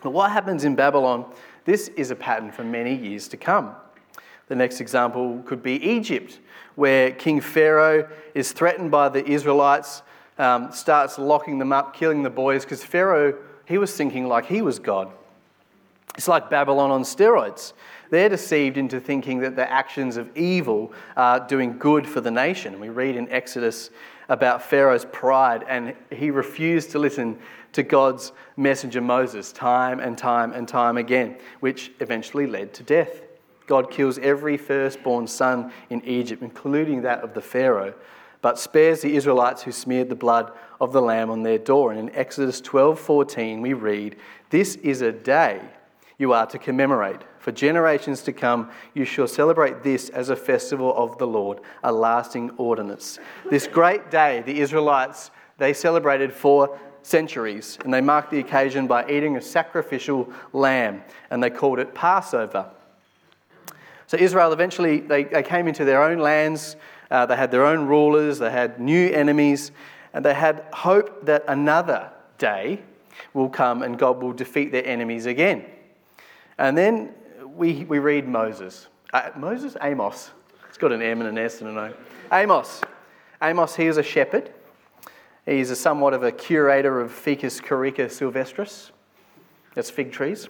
What 0.03 0.31
happens 0.31 0.63
in 0.63 0.75
Babylon? 0.75 1.25
This 1.65 1.87
is 1.89 2.11
a 2.11 2.15
pattern 2.15 2.51
for 2.51 2.63
many 2.63 2.95
years 2.95 3.27
to 3.29 3.37
come. 3.37 3.75
The 4.47 4.55
next 4.55 4.79
example 4.79 5.41
could 5.45 5.61
be 5.61 5.73
Egypt, 5.83 6.39
where 6.75 7.11
King 7.11 7.41
Pharaoh 7.41 8.07
is 8.33 8.51
threatened 8.51 8.91
by 8.91 9.09
the 9.09 9.27
Israelites, 9.27 10.03
um, 10.37 10.71
starts 10.71 11.17
locking 11.17 11.57
them 11.57 11.73
up, 11.73 11.95
killing 11.95 12.23
the 12.23 12.29
boys, 12.29 12.63
because 12.63 12.83
Pharaoh, 12.83 13.35
he 13.65 13.77
was 13.77 13.93
thinking 13.95 14.27
like 14.27 14.45
he 14.45 14.61
was 14.61 14.79
God. 14.79 15.11
It's 16.15 16.27
like 16.27 16.49
Babylon 16.49 16.91
on 16.91 17.01
steroids. 17.03 17.73
They're 18.09 18.29
deceived 18.29 18.77
into 18.77 18.99
thinking 18.99 19.39
that 19.39 19.55
the 19.55 19.69
actions 19.69 20.15
of 20.15 20.35
evil 20.37 20.93
are 21.17 21.45
doing 21.45 21.77
good 21.77 22.07
for 22.07 22.21
the 22.21 22.31
nation. 22.31 22.79
We 22.79 22.89
read 22.89 23.15
in 23.15 23.29
Exodus 23.29 23.89
about 24.29 24.61
Pharaoh's 24.61 25.05
pride, 25.05 25.65
and 25.67 25.93
he 26.11 26.31
refused 26.31 26.91
to 26.91 26.99
listen 26.99 27.37
to 27.77 27.83
God's 27.83 28.31
messenger 28.55 29.01
Moses 29.01 29.51
time 29.51 29.99
and 29.99 30.17
time 30.17 30.51
and 30.51 30.67
time 30.67 30.97
again, 30.97 31.37
which 31.59 31.91
eventually 31.99 32.47
led 32.47 32.73
to 32.73 32.81
death. 32.81 33.21
God 33.67 33.91
kills 33.91 34.17
every 34.17 34.57
firstborn 34.57 35.27
son 35.27 35.71
in 35.91 36.03
Egypt, 36.03 36.41
including 36.41 37.03
that 37.03 37.23
of 37.23 37.35
the 37.35 37.41
Pharaoh, 37.41 37.93
but 38.41 38.57
spares 38.57 39.01
the 39.01 39.15
Israelites 39.15 39.61
who 39.61 39.71
smeared 39.71 40.09
the 40.09 40.15
blood 40.15 40.51
of 40.81 40.91
the 40.91 41.03
lamb 41.03 41.29
on 41.29 41.43
their 41.43 41.59
door. 41.59 41.91
And 41.91 41.99
in 41.99 42.15
Exodus 42.15 42.61
12:14 42.61 43.61
we 43.61 43.73
read, 43.73 44.15
"This 44.49 44.75
is 44.77 45.03
a 45.03 45.11
day 45.11 45.61
you 46.17 46.33
are 46.33 46.47
to 46.47 46.57
commemorate. 46.57 47.21
For 47.37 47.51
generations 47.51 48.23
to 48.23 48.33
come, 48.33 48.71
you 48.95 49.05
shall 49.05 49.27
celebrate 49.27 49.83
this 49.83 50.09
as 50.09 50.31
a 50.31 50.35
festival 50.35 50.97
of 50.97 51.19
the 51.19 51.27
Lord, 51.27 51.59
a 51.83 51.91
lasting 51.91 52.49
ordinance. 52.57 53.19
This 53.51 53.67
great 53.67 54.09
day, 54.09 54.41
the 54.43 54.61
Israelites, 54.61 55.29
they 55.57 55.73
celebrated 55.73 56.33
for 56.33 56.77
centuries, 57.07 57.77
and 57.83 57.93
they 57.93 58.01
marked 58.01 58.31
the 58.31 58.39
occasion 58.39 58.85
by 58.85 59.09
eating 59.09 59.37
a 59.37 59.41
sacrificial 59.41 60.31
lamb, 60.51 61.01
and 61.29 61.41
they 61.41 61.49
called 61.49 61.79
it 61.79 61.95
Passover. 61.95 62.69
So 64.07 64.17
Israel 64.17 64.51
eventually, 64.51 64.99
they, 64.99 65.23
they 65.23 65.43
came 65.43 65.67
into 65.67 65.85
their 65.85 66.03
own 66.03 66.19
lands, 66.19 66.75
uh, 67.09 67.25
they 67.25 67.37
had 67.37 67.51
their 67.51 67.65
own 67.65 67.87
rulers, 67.87 68.39
they 68.39 68.51
had 68.51 68.79
new 68.79 69.09
enemies, 69.09 69.71
and 70.13 70.23
they 70.23 70.33
had 70.33 70.65
hope 70.73 71.25
that 71.25 71.45
another 71.47 72.11
day 72.37 72.81
will 73.33 73.49
come 73.49 73.83
and 73.83 73.97
God 73.97 74.21
will 74.21 74.33
defeat 74.33 74.71
their 74.71 74.85
enemies 74.85 75.25
again. 75.25 75.65
And 76.57 76.77
then 76.77 77.13
we, 77.55 77.85
we 77.85 77.99
read 77.99 78.27
Moses. 78.27 78.87
Uh, 79.13 79.29
Moses? 79.35 79.77
Amos. 79.81 80.31
It's 80.67 80.77
got 80.77 80.91
an 80.91 81.01
M 81.01 81.21
and 81.21 81.29
an 81.29 81.37
S 81.37 81.61
and 81.61 81.69
an 81.69 81.77
O. 81.77 81.93
Amos. 82.31 82.81
Amos, 83.41 83.75
he 83.75 83.85
is 83.85 83.97
a 83.97 84.03
shepherd. 84.03 84.51
He's 85.47 85.69
a 85.69 85.77
somewhat 85.77 86.13
of 86.13 86.23
a 86.23 86.31
curator 86.31 86.99
of 86.99 87.09
Ficus 87.09 87.61
carica 87.61 88.07
sylvestris. 88.07 88.91
That's 89.75 89.89
fig 89.89 90.11
trees. 90.11 90.49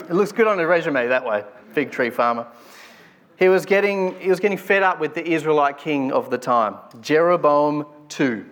It 0.00 0.12
looks 0.12 0.32
good 0.32 0.48
on 0.48 0.58
a 0.58 0.66
resume 0.66 1.06
that 1.06 1.24
way, 1.24 1.44
fig 1.70 1.92
tree 1.92 2.10
farmer. 2.10 2.48
He 3.38 3.48
was 3.48 3.64
getting, 3.64 4.18
he 4.18 4.28
was 4.28 4.40
getting 4.40 4.58
fed 4.58 4.82
up 4.82 4.98
with 4.98 5.14
the 5.14 5.24
Israelite 5.24 5.78
king 5.78 6.10
of 6.10 6.30
the 6.30 6.38
time, 6.38 6.74
Jeroboam 7.00 7.86
II. 8.18 8.42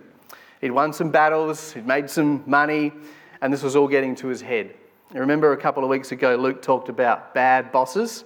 He'd 0.61 0.71
won 0.71 0.93
some 0.93 1.11
battles, 1.11 1.73
he'd 1.73 1.85
made 1.85 2.09
some 2.09 2.41
money, 2.45 2.93
and 3.41 3.51
this 3.51 3.61
was 3.61 3.75
all 3.75 3.89
getting 3.89 4.15
to 4.15 4.27
his 4.27 4.39
head. 4.39 4.73
I 5.13 5.17
remember 5.17 5.51
a 5.51 5.57
couple 5.57 5.83
of 5.83 5.89
weeks 5.89 6.13
ago, 6.13 6.37
Luke 6.37 6.61
talked 6.61 6.87
about 6.87 7.33
bad 7.33 7.73
bosses, 7.73 8.23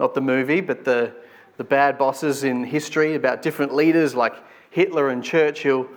not 0.00 0.12
the 0.12 0.20
movie, 0.20 0.60
but 0.60 0.84
the, 0.84 1.14
the 1.56 1.64
bad 1.64 1.98
bosses 1.98 2.42
in 2.42 2.64
history, 2.64 3.14
about 3.14 3.42
different 3.42 3.72
leaders 3.72 4.16
like 4.16 4.34
Hitler 4.70 5.10
and 5.10 5.22
Churchill. 5.22 5.88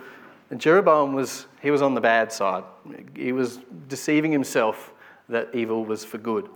And 0.50 0.60
Jeroboam 0.60 1.12
was, 1.12 1.46
he 1.60 1.70
was 1.70 1.82
on 1.82 1.94
the 1.94 2.00
bad 2.00 2.32
side. 2.32 2.64
He 3.14 3.32
was 3.32 3.58
deceiving 3.88 4.30
himself 4.32 4.92
that 5.28 5.48
evil 5.54 5.84
was 5.84 6.04
for 6.04 6.18
good. 6.18 6.48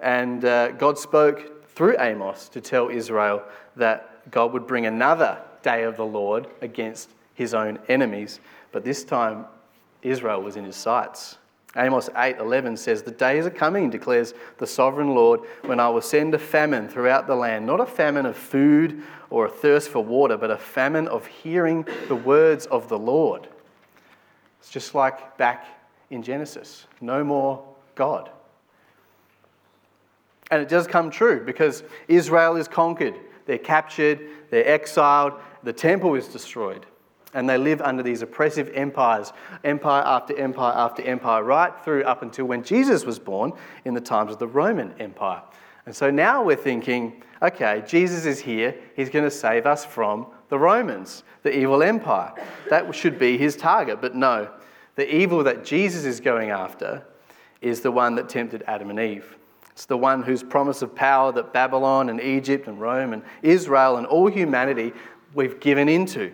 And 0.00 0.44
uh, 0.44 0.72
God 0.72 0.98
spoke 0.98 1.68
through 1.74 1.96
Amos 1.98 2.48
to 2.50 2.60
tell 2.60 2.88
Israel 2.88 3.42
that 3.76 4.30
God 4.30 4.52
would 4.52 4.66
bring 4.66 4.86
another 4.86 5.40
day 5.62 5.84
of 5.84 5.96
the 5.96 6.04
Lord 6.04 6.48
against 6.60 7.10
his 7.34 7.54
own 7.54 7.78
enemies. 7.88 8.40
But 8.72 8.84
this 8.84 9.04
time, 9.04 9.46
Israel 10.02 10.42
was 10.42 10.56
in 10.56 10.64
his 10.64 10.76
sights. 10.76 11.38
Amos 11.76 12.08
8:11 12.14 12.76
says, 12.76 13.02
"The 13.02 13.10
days 13.10 13.46
are 13.46 13.50
coming," 13.50 13.90
declares 13.90 14.32
the 14.58 14.66
sovereign 14.66 15.14
Lord, 15.14 15.40
"when 15.62 15.80
I 15.80 15.88
will 15.88 16.00
send 16.00 16.34
a 16.34 16.38
famine 16.38 16.88
throughout 16.88 17.26
the 17.26 17.34
land, 17.34 17.66
not 17.66 17.80
a 17.80 17.86
famine 17.86 18.26
of 18.26 18.36
food 18.36 19.02
or 19.28 19.46
a 19.46 19.50
thirst 19.50 19.88
for 19.88 20.04
water, 20.04 20.36
but 20.36 20.50
a 20.50 20.56
famine 20.56 21.08
of 21.08 21.26
hearing 21.26 21.86
the 22.08 22.14
words 22.14 22.66
of 22.66 22.88
the 22.88 22.98
Lord." 22.98 23.48
It's 24.60 24.70
just 24.70 24.94
like 24.94 25.36
back 25.36 25.66
in 26.10 26.22
Genesis. 26.22 26.86
No 27.00 27.24
more 27.24 27.64
God. 27.96 28.30
And 30.50 30.62
it 30.62 30.68
does 30.68 30.86
come 30.86 31.10
true 31.10 31.40
because 31.40 31.82
Israel 32.06 32.56
is 32.56 32.68
conquered, 32.68 33.14
they're 33.46 33.58
captured, 33.58 34.20
they're 34.50 34.68
exiled, 34.68 35.32
the 35.64 35.72
temple 35.72 36.14
is 36.14 36.28
destroyed 36.28 36.86
and 37.34 37.48
they 37.48 37.58
live 37.58 37.82
under 37.82 38.02
these 38.02 38.22
oppressive 38.22 38.70
empires, 38.74 39.32
empire 39.64 40.02
after 40.06 40.36
empire 40.38 40.72
after 40.74 41.02
empire, 41.02 41.42
right 41.42 41.72
through 41.84 42.04
up 42.04 42.22
until 42.22 42.46
when 42.46 42.62
Jesus 42.62 43.04
was 43.04 43.18
born 43.18 43.52
in 43.84 43.92
the 43.92 44.00
times 44.00 44.32
of 44.32 44.38
the 44.38 44.46
Roman 44.46 44.94
Empire. 45.00 45.42
And 45.84 45.94
so 45.94 46.10
now 46.10 46.42
we're 46.42 46.56
thinking, 46.56 47.22
okay, 47.42 47.82
Jesus 47.86 48.24
is 48.24 48.40
here, 48.40 48.74
he's 48.96 49.10
going 49.10 49.24
to 49.24 49.30
save 49.30 49.66
us 49.66 49.84
from 49.84 50.26
the 50.48 50.58
Romans, 50.58 51.24
the 51.42 51.54
evil 51.54 51.82
empire. 51.82 52.32
That 52.70 52.94
should 52.94 53.18
be 53.18 53.36
his 53.36 53.56
target, 53.56 54.00
but 54.00 54.14
no. 54.14 54.50
The 54.94 55.12
evil 55.14 55.42
that 55.44 55.64
Jesus 55.64 56.04
is 56.04 56.20
going 56.20 56.50
after 56.50 57.04
is 57.60 57.80
the 57.80 57.90
one 57.90 58.14
that 58.14 58.28
tempted 58.28 58.62
Adam 58.66 58.90
and 58.90 59.00
Eve. 59.00 59.36
It's 59.72 59.86
the 59.86 59.96
one 59.96 60.22
whose 60.22 60.42
promise 60.42 60.82
of 60.82 60.94
power 60.94 61.32
that 61.32 61.52
Babylon 61.52 62.08
and 62.08 62.20
Egypt 62.20 62.68
and 62.68 62.80
Rome 62.80 63.12
and 63.12 63.22
Israel 63.42 63.96
and 63.96 64.06
all 64.06 64.28
humanity 64.28 64.92
we've 65.34 65.58
given 65.58 65.88
into. 65.88 66.32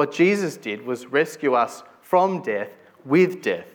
What 0.00 0.12
Jesus 0.12 0.56
did 0.56 0.86
was 0.86 1.04
rescue 1.04 1.52
us 1.52 1.82
from 2.00 2.40
death 2.40 2.70
with 3.04 3.42
death. 3.42 3.66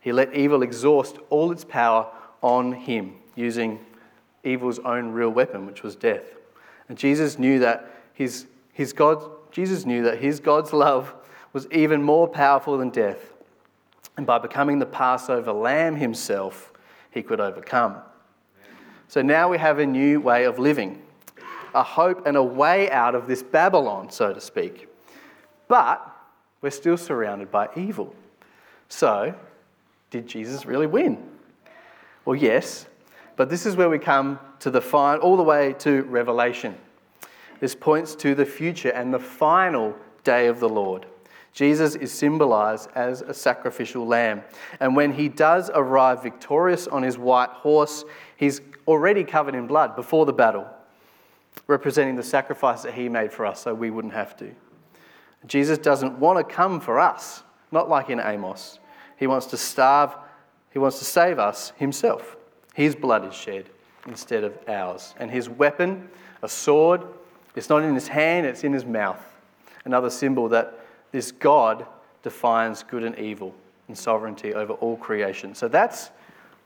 He 0.00 0.10
let 0.10 0.34
evil 0.34 0.64
exhaust 0.64 1.18
all 1.30 1.52
its 1.52 1.62
power 1.62 2.08
on 2.42 2.72
him 2.72 3.14
using 3.36 3.78
evil's 4.42 4.80
own 4.80 5.12
real 5.12 5.30
weapon, 5.30 5.64
which 5.64 5.84
was 5.84 5.94
death. 5.94 6.24
And 6.88 6.98
Jesus 6.98 7.38
knew 7.38 7.60
that 7.60 7.88
his, 8.12 8.46
his 8.72 8.92
God, 8.92 9.22
Jesus 9.52 9.86
knew 9.86 10.02
that 10.02 10.18
his 10.18 10.40
God's 10.40 10.72
love 10.72 11.14
was 11.52 11.68
even 11.70 12.02
more 12.02 12.26
powerful 12.26 12.76
than 12.76 12.90
death. 12.90 13.32
And 14.16 14.26
by 14.26 14.40
becoming 14.40 14.80
the 14.80 14.86
Passover 14.86 15.52
lamb 15.52 15.94
himself, 15.94 16.72
he 17.12 17.22
could 17.22 17.38
overcome. 17.38 17.98
So 19.06 19.22
now 19.22 19.48
we 19.48 19.58
have 19.58 19.78
a 19.78 19.86
new 19.86 20.20
way 20.20 20.42
of 20.42 20.58
living, 20.58 21.02
a 21.72 21.84
hope 21.84 22.26
and 22.26 22.36
a 22.36 22.42
way 22.42 22.90
out 22.90 23.14
of 23.14 23.28
this 23.28 23.44
Babylon, 23.44 24.10
so 24.10 24.32
to 24.32 24.40
speak. 24.40 24.88
But 25.68 26.06
we're 26.60 26.70
still 26.70 26.96
surrounded 26.96 27.50
by 27.50 27.68
evil. 27.76 28.14
So, 28.88 29.34
did 30.10 30.26
Jesus 30.26 30.66
really 30.66 30.86
win? 30.86 31.22
Well, 32.24 32.36
yes, 32.36 32.86
but 33.36 33.50
this 33.50 33.66
is 33.66 33.76
where 33.76 33.88
we 33.88 33.98
come 33.98 34.38
to 34.60 34.70
the 34.70 34.80
final, 34.80 35.22
all 35.22 35.36
the 35.36 35.42
way 35.42 35.74
to 35.80 36.02
Revelation. 36.02 36.76
This 37.60 37.74
points 37.74 38.14
to 38.16 38.34
the 38.34 38.46
future 38.46 38.90
and 38.90 39.12
the 39.12 39.18
final 39.18 39.94
day 40.24 40.46
of 40.46 40.60
the 40.60 40.68
Lord. 40.68 41.06
Jesus 41.52 41.94
is 41.94 42.12
symbolized 42.12 42.90
as 42.94 43.22
a 43.22 43.32
sacrificial 43.32 44.06
lamb. 44.06 44.42
And 44.78 44.94
when 44.94 45.12
he 45.12 45.28
does 45.28 45.70
arrive 45.74 46.22
victorious 46.22 46.86
on 46.86 47.02
his 47.02 47.16
white 47.16 47.48
horse, 47.48 48.04
he's 48.36 48.60
already 48.86 49.24
covered 49.24 49.54
in 49.54 49.66
blood 49.66 49.96
before 49.96 50.26
the 50.26 50.34
battle, 50.34 50.66
representing 51.66 52.16
the 52.16 52.22
sacrifice 52.22 52.82
that 52.82 52.92
he 52.92 53.08
made 53.08 53.32
for 53.32 53.46
us 53.46 53.62
so 53.62 53.74
we 53.74 53.90
wouldn't 53.90 54.12
have 54.12 54.36
to. 54.36 54.54
Jesus 55.46 55.78
doesn't 55.78 56.18
want 56.18 56.38
to 56.38 56.54
come 56.54 56.80
for 56.80 56.98
us, 56.98 57.42
not 57.70 57.88
like 57.88 58.10
in 58.10 58.20
Amos. 58.20 58.78
He 59.16 59.26
wants 59.26 59.46
to 59.46 59.56
starve, 59.56 60.14
he 60.70 60.78
wants 60.78 60.98
to 60.98 61.04
save 61.04 61.38
us 61.38 61.72
himself. 61.76 62.36
His 62.74 62.94
blood 62.94 63.26
is 63.26 63.34
shed 63.34 63.70
instead 64.06 64.44
of 64.44 64.58
ours. 64.68 65.14
And 65.18 65.30
his 65.30 65.48
weapon, 65.48 66.08
a 66.42 66.48
sword, 66.48 67.02
it's 67.54 67.68
not 67.68 67.82
in 67.82 67.94
his 67.94 68.08
hand, 68.08 68.46
it's 68.46 68.64
in 68.64 68.72
his 68.72 68.84
mouth. 68.84 69.20
Another 69.84 70.10
symbol 70.10 70.48
that 70.50 70.78
this 71.12 71.32
God 71.32 71.86
defines 72.22 72.82
good 72.82 73.04
and 73.04 73.18
evil 73.18 73.54
and 73.88 73.96
sovereignty 73.96 74.52
over 74.52 74.74
all 74.74 74.96
creation. 74.96 75.54
So 75.54 75.68
that's 75.68 76.10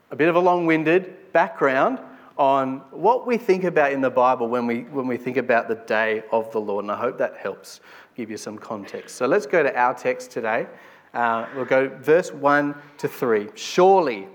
a 0.09 0.15
bit 0.15 0.27
of 0.27 0.35
a 0.35 0.39
long 0.39 0.65
winded 0.65 1.31
background 1.31 1.99
on 2.37 2.79
what 2.91 3.27
we 3.27 3.37
think 3.37 3.63
about 3.63 3.91
in 3.91 4.01
the 4.01 4.09
Bible 4.09 4.47
when 4.47 4.65
we, 4.65 4.81
when 4.83 5.07
we 5.07 5.17
think 5.17 5.37
about 5.37 5.67
the 5.67 5.75
day 5.75 6.23
of 6.31 6.51
the 6.51 6.59
Lord. 6.59 6.83
And 6.83 6.91
I 6.91 6.97
hope 6.97 7.17
that 7.19 7.37
helps 7.37 7.79
give 8.15 8.29
you 8.29 8.37
some 8.37 8.57
context. 8.57 9.15
So 9.15 9.25
let's 9.25 9.45
go 9.45 9.63
to 9.63 9.75
our 9.75 9.93
text 9.93 10.31
today. 10.31 10.67
Uh, 11.13 11.47
we'll 11.55 11.65
go 11.65 11.89
verse 11.89 12.31
1 12.31 12.75
to 12.99 13.07
3. 13.07 13.49
Surely, 13.55 14.27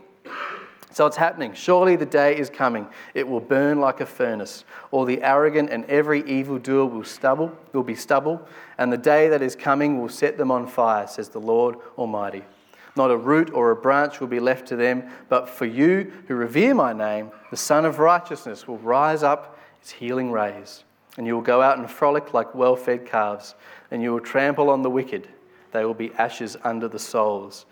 so 0.96 1.04
it's 1.04 1.16
happening. 1.18 1.52
Surely 1.52 1.94
the 1.96 2.06
day 2.06 2.38
is 2.38 2.48
coming. 2.48 2.86
It 3.12 3.28
will 3.28 3.40
burn 3.40 3.80
like 3.80 4.00
a 4.00 4.06
furnace. 4.06 4.64
All 4.90 5.04
the 5.04 5.22
arrogant 5.22 5.68
and 5.68 5.84
every 5.90 6.22
evildoer 6.22 6.86
will 6.86 7.04
stubble, 7.04 7.52
will 7.74 7.82
be 7.82 7.94
stubble, 7.94 8.40
and 8.78 8.90
the 8.90 8.96
day 8.96 9.28
that 9.28 9.42
is 9.42 9.54
coming 9.54 10.00
will 10.00 10.08
set 10.08 10.38
them 10.38 10.50
on 10.50 10.66
fire, 10.66 11.06
says 11.06 11.28
the 11.28 11.38
Lord 11.38 11.76
Almighty. 11.98 12.44
Not 12.96 13.10
a 13.10 13.16
root 13.18 13.52
or 13.52 13.72
a 13.72 13.76
branch 13.76 14.20
will 14.20 14.26
be 14.26 14.40
left 14.40 14.68
to 14.68 14.76
them, 14.76 15.10
but 15.28 15.50
for 15.50 15.66
you 15.66 16.10
who 16.28 16.34
revere 16.34 16.74
my 16.74 16.94
name, 16.94 17.30
the 17.50 17.58
Sun 17.58 17.84
of 17.84 17.98
Righteousness 17.98 18.66
will 18.66 18.78
rise 18.78 19.22
up 19.22 19.58
its 19.82 19.92
healing 19.92 20.32
rays. 20.32 20.85
And 21.16 21.26
you 21.26 21.34
will 21.34 21.42
go 21.42 21.62
out 21.62 21.78
and 21.78 21.90
frolic 21.90 22.34
like 22.34 22.54
well 22.54 22.76
fed 22.76 23.06
calves, 23.06 23.54
and 23.90 24.02
you 24.02 24.12
will 24.12 24.20
trample 24.20 24.70
on 24.70 24.82
the 24.82 24.90
wicked. 24.90 25.28
They 25.72 25.84
will 25.84 25.94
be 25.94 26.12
ashes 26.14 26.56
under 26.62 26.88
the 26.88 26.98
soles. 26.98 27.66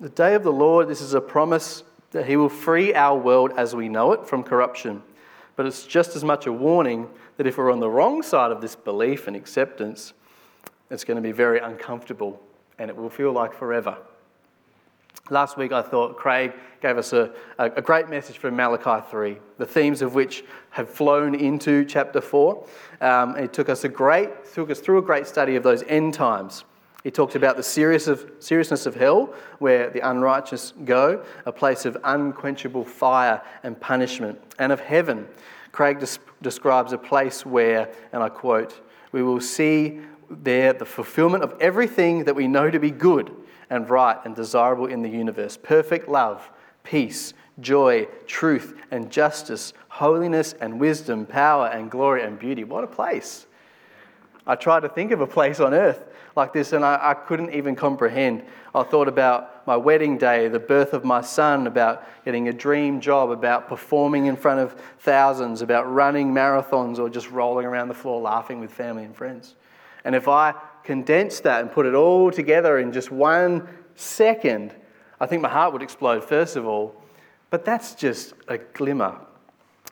The 0.00 0.08
day 0.08 0.34
of 0.34 0.42
the 0.42 0.52
Lord, 0.52 0.88
this 0.88 1.00
is 1.00 1.14
a 1.14 1.20
promise 1.20 1.82
that 2.12 2.26
He 2.26 2.36
will 2.36 2.48
free 2.48 2.94
our 2.94 3.18
world 3.18 3.52
as 3.56 3.74
we 3.74 3.88
know 3.88 4.12
it 4.12 4.26
from 4.26 4.42
corruption. 4.42 5.02
But 5.56 5.66
it's 5.66 5.86
just 5.86 6.14
as 6.14 6.22
much 6.22 6.46
a 6.46 6.52
warning 6.52 7.08
that 7.36 7.46
if 7.46 7.58
we're 7.58 7.72
on 7.72 7.80
the 7.80 7.90
wrong 7.90 8.22
side 8.22 8.52
of 8.52 8.60
this 8.60 8.76
belief 8.76 9.26
and 9.26 9.34
acceptance, 9.34 10.12
it's 10.90 11.04
going 11.04 11.16
to 11.16 11.22
be 11.22 11.32
very 11.32 11.58
uncomfortable 11.58 12.40
and 12.78 12.90
it 12.90 12.96
will 12.96 13.10
feel 13.10 13.32
like 13.32 13.52
forever. 13.52 13.98
Last 15.30 15.58
week, 15.58 15.72
I 15.72 15.82
thought 15.82 16.16
Craig 16.16 16.54
gave 16.80 16.96
us 16.96 17.12
a, 17.12 17.30
a, 17.58 17.82
great 17.82 18.08
message 18.08 18.38
from 18.38 18.56
Malachi 18.56 19.04
3, 19.10 19.36
the 19.58 19.66
themes 19.66 20.00
of 20.00 20.14
which 20.14 20.42
have 20.70 20.88
flown 20.88 21.34
into 21.34 21.84
chapter 21.84 22.22
4. 22.22 22.66
Um, 23.02 23.36
it 23.36 23.52
took 23.52 23.68
us, 23.68 23.84
a 23.84 23.90
great, 23.90 24.30
took 24.54 24.70
us 24.70 24.80
through 24.80 24.98
a 24.98 25.02
great 25.02 25.26
study 25.26 25.56
of 25.56 25.62
those 25.62 25.82
end 25.82 26.14
times. 26.14 26.64
He 27.04 27.10
talked 27.10 27.34
about 27.34 27.58
the 27.58 27.62
serious 27.62 28.06
of, 28.06 28.26
seriousness 28.38 28.86
of 28.86 28.94
hell, 28.94 29.34
where 29.58 29.90
the 29.90 30.00
unrighteous 30.00 30.72
go, 30.86 31.22
a 31.44 31.52
place 31.52 31.84
of 31.84 31.98
unquenchable 32.04 32.86
fire 32.86 33.42
and 33.62 33.78
punishment, 33.78 34.40
and 34.58 34.72
of 34.72 34.80
heaven. 34.80 35.28
Craig 35.72 36.00
des- 36.00 36.18
describes 36.40 36.94
a 36.94 36.98
place 36.98 37.44
where, 37.44 37.92
and 38.14 38.22
I 38.22 38.30
quote, 38.30 38.80
we 39.12 39.22
will 39.22 39.42
see 39.42 40.00
there 40.30 40.72
the 40.72 40.86
fulfillment 40.86 41.44
of 41.44 41.54
everything 41.60 42.24
that 42.24 42.34
we 42.34 42.48
know 42.48 42.70
to 42.70 42.78
be 42.78 42.90
good 42.90 43.34
and 43.70 43.88
right 43.88 44.18
and 44.24 44.34
desirable 44.34 44.86
in 44.86 45.02
the 45.02 45.08
universe 45.08 45.56
perfect 45.56 46.08
love, 46.08 46.50
peace, 46.84 47.34
joy, 47.60 48.06
truth, 48.26 48.74
and 48.90 49.10
justice, 49.10 49.72
holiness 49.88 50.54
and 50.60 50.78
wisdom, 50.78 51.26
power 51.26 51.66
and 51.68 51.90
glory 51.90 52.22
and 52.22 52.38
beauty. 52.38 52.64
What 52.64 52.84
a 52.84 52.88
place! 52.88 53.46
I 54.46 54.54
tried 54.54 54.80
to 54.80 54.88
think 54.88 55.12
of 55.12 55.20
a 55.20 55.26
place 55.26 55.60
on 55.60 55.74
earth 55.74 56.04
like 56.38 56.52
this 56.52 56.72
and 56.72 56.84
I, 56.84 56.98
I, 57.02 57.14
couldn't 57.14 57.52
even 57.52 57.74
comprehend. 57.74 58.44
I 58.74 58.84
thought 58.84 59.08
about 59.08 59.66
my 59.66 59.76
wedding 59.76 60.16
day, 60.16 60.48
the 60.48 60.60
birth 60.60 60.94
of 60.94 61.04
my 61.04 61.20
son, 61.20 61.66
about 61.66 62.06
getting 62.24 62.48
a 62.48 62.52
dream 62.52 63.00
job, 63.00 63.30
about 63.30 63.68
performing 63.68 64.26
in 64.26 64.36
front 64.36 64.60
of 64.60 64.80
thousands, 65.00 65.60
about 65.62 65.92
running 65.92 66.32
marathons 66.32 66.98
or 66.98 67.10
just 67.10 67.30
rolling 67.30 67.66
around 67.66 67.88
the 67.88 67.94
floor 67.94 68.20
laughing 68.20 68.60
with 68.60 68.72
family 68.72 69.04
and 69.04 69.14
friends. 69.14 69.56
And 70.04 70.14
if 70.14 70.28
I 70.28 70.54
condense 70.88 71.40
that 71.40 71.60
and 71.60 71.70
put 71.70 71.84
it 71.84 71.94
all 71.94 72.30
together 72.30 72.78
in 72.78 72.90
just 72.94 73.10
one 73.10 73.68
second, 73.94 74.74
I 75.20 75.26
think 75.26 75.42
my 75.42 75.48
heart 75.50 75.74
would 75.74 75.82
explode, 75.82 76.24
first 76.24 76.56
of 76.56 76.66
all. 76.66 76.94
But 77.50 77.66
that's 77.66 77.94
just 77.94 78.32
a 78.48 78.56
glimmer. 78.56 79.14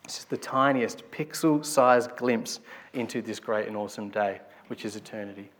It's 0.05 0.15
just 0.15 0.31
the 0.31 0.39
tiniest 0.39 1.03
pixel 1.11 1.63
sized 1.63 2.17
glimpse 2.17 2.61
into 2.95 3.21
this 3.21 3.39
great 3.39 3.69
and 3.69 3.77
awesome 3.77 4.09
day, 4.09 4.41
which 4.69 4.87
is 4.87 4.97
eternity. 4.97 5.51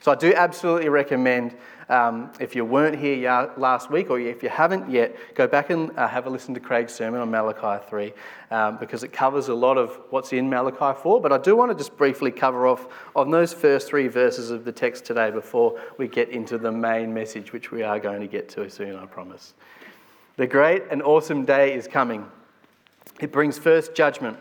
So 0.00 0.10
I 0.10 0.16
do 0.16 0.34
absolutely 0.34 0.88
recommend, 0.88 1.54
um, 1.92 2.32
if 2.40 2.56
you 2.56 2.64
weren't 2.64 2.98
here 2.98 3.50
last 3.58 3.90
week 3.90 4.08
or 4.08 4.18
if 4.18 4.42
you 4.42 4.48
haven't 4.48 4.90
yet, 4.90 5.14
go 5.34 5.46
back 5.46 5.68
and 5.68 5.96
uh, 5.98 6.08
have 6.08 6.26
a 6.26 6.30
listen 6.30 6.54
to 6.54 6.60
Craig's 6.60 6.94
sermon 6.94 7.20
on 7.20 7.30
Malachi 7.30 7.84
3 7.88 8.12
um, 8.50 8.78
because 8.78 9.04
it 9.04 9.12
covers 9.12 9.48
a 9.48 9.54
lot 9.54 9.76
of 9.76 10.00
what's 10.08 10.32
in 10.32 10.48
Malachi 10.48 10.98
4. 11.02 11.20
But 11.20 11.32
I 11.32 11.38
do 11.38 11.54
want 11.54 11.70
to 11.70 11.76
just 11.76 11.94
briefly 11.98 12.30
cover 12.30 12.66
off 12.66 12.86
on 13.14 13.30
those 13.30 13.52
first 13.52 13.88
three 13.88 14.08
verses 14.08 14.50
of 14.50 14.64
the 14.64 14.72
text 14.72 15.04
today 15.04 15.30
before 15.30 15.78
we 15.98 16.08
get 16.08 16.30
into 16.30 16.56
the 16.56 16.72
main 16.72 17.12
message, 17.12 17.52
which 17.52 17.70
we 17.70 17.82
are 17.82 18.00
going 18.00 18.22
to 18.22 18.26
get 18.26 18.48
to 18.50 18.70
soon, 18.70 18.96
I 18.96 19.04
promise. 19.04 19.52
The 20.38 20.46
great 20.46 20.84
and 20.90 21.02
awesome 21.02 21.44
day 21.44 21.74
is 21.74 21.86
coming. 21.86 22.26
It 23.20 23.32
brings 23.32 23.58
first 23.58 23.94
judgment. 23.94 24.38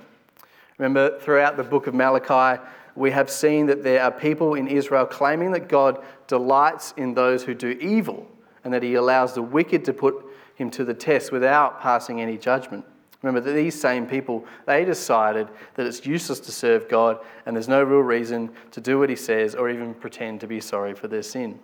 Remember, 0.77 1.19
throughout 1.19 1.57
the 1.57 1.63
book 1.63 1.87
of 1.87 1.93
Malachi, 1.93 2.61
we 2.95 3.11
have 3.11 3.29
seen 3.29 3.67
that 3.67 3.83
there 3.83 4.03
are 4.03 4.11
people 4.11 4.55
in 4.55 4.67
Israel 4.67 5.05
claiming 5.05 5.51
that 5.51 5.69
God 5.69 6.03
delights 6.27 6.93
in 6.97 7.13
those 7.13 7.43
who 7.43 7.53
do 7.53 7.69
evil 7.69 8.27
and 8.63 8.73
that 8.73 8.83
he 8.83 8.95
allows 8.95 9.33
the 9.33 9.41
wicked 9.41 9.85
to 9.85 9.93
put 9.93 10.25
him 10.55 10.69
to 10.71 10.83
the 10.83 10.93
test 10.93 11.31
without 11.31 11.81
passing 11.81 12.21
any 12.21 12.37
judgment. 12.37 12.85
Remember 13.21 13.39
that 13.41 13.53
these 13.53 13.79
same 13.79 14.07
people, 14.07 14.45
they 14.65 14.83
decided 14.83 15.47
that 15.75 15.85
it's 15.85 16.05
useless 16.05 16.39
to 16.41 16.51
serve 16.51 16.89
God 16.89 17.19
and 17.45 17.55
there's 17.55 17.67
no 17.67 17.83
real 17.83 17.99
reason 17.99 18.49
to 18.71 18.81
do 18.81 18.99
what 18.99 19.09
he 19.09 19.15
says 19.15 19.53
or 19.55 19.69
even 19.69 19.93
pretend 19.93 20.39
to 20.41 20.47
be 20.47 20.59
sorry 20.59 20.93
for 20.93 21.07
their 21.07 21.23
sin. 21.23 21.59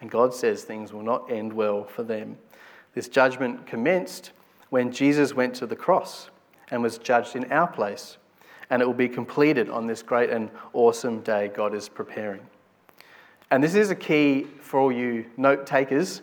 And 0.00 0.10
God 0.10 0.32
says 0.34 0.62
things 0.62 0.92
will 0.92 1.02
not 1.02 1.30
end 1.30 1.52
well 1.52 1.84
for 1.84 2.02
them. 2.02 2.36
This 2.94 3.08
judgment 3.08 3.66
commenced 3.66 4.30
when 4.70 4.92
Jesus 4.92 5.34
went 5.34 5.54
to 5.56 5.66
the 5.66 5.76
cross 5.76 6.30
and 6.70 6.82
was 6.82 6.98
judged 6.98 7.34
in 7.36 7.50
our 7.52 7.66
place 7.66 8.18
and 8.70 8.80
it 8.82 8.86
will 8.86 8.94
be 8.94 9.08
completed 9.08 9.68
on 9.68 9.86
this 9.86 10.02
great 10.02 10.30
and 10.30 10.50
awesome 10.72 11.20
day 11.20 11.48
God 11.48 11.74
is 11.74 11.88
preparing. 11.88 12.40
And 13.50 13.62
this 13.62 13.74
is 13.74 13.90
a 13.90 13.94
key 13.94 14.46
for 14.60 14.80
all 14.80 14.92
you 14.92 15.26
note 15.36 15.66
takers 15.66 16.22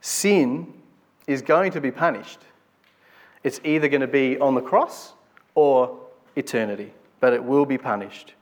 sin 0.00 0.72
is 1.26 1.42
going 1.42 1.72
to 1.72 1.80
be 1.80 1.90
punished. 1.90 2.40
It's 3.42 3.60
either 3.64 3.88
going 3.88 4.00
to 4.00 4.06
be 4.06 4.38
on 4.38 4.54
the 4.54 4.60
cross 4.60 5.12
or 5.54 5.98
eternity, 6.36 6.92
but 7.20 7.32
it 7.32 7.42
will 7.42 7.66
be 7.66 7.78
punished. 7.78 8.34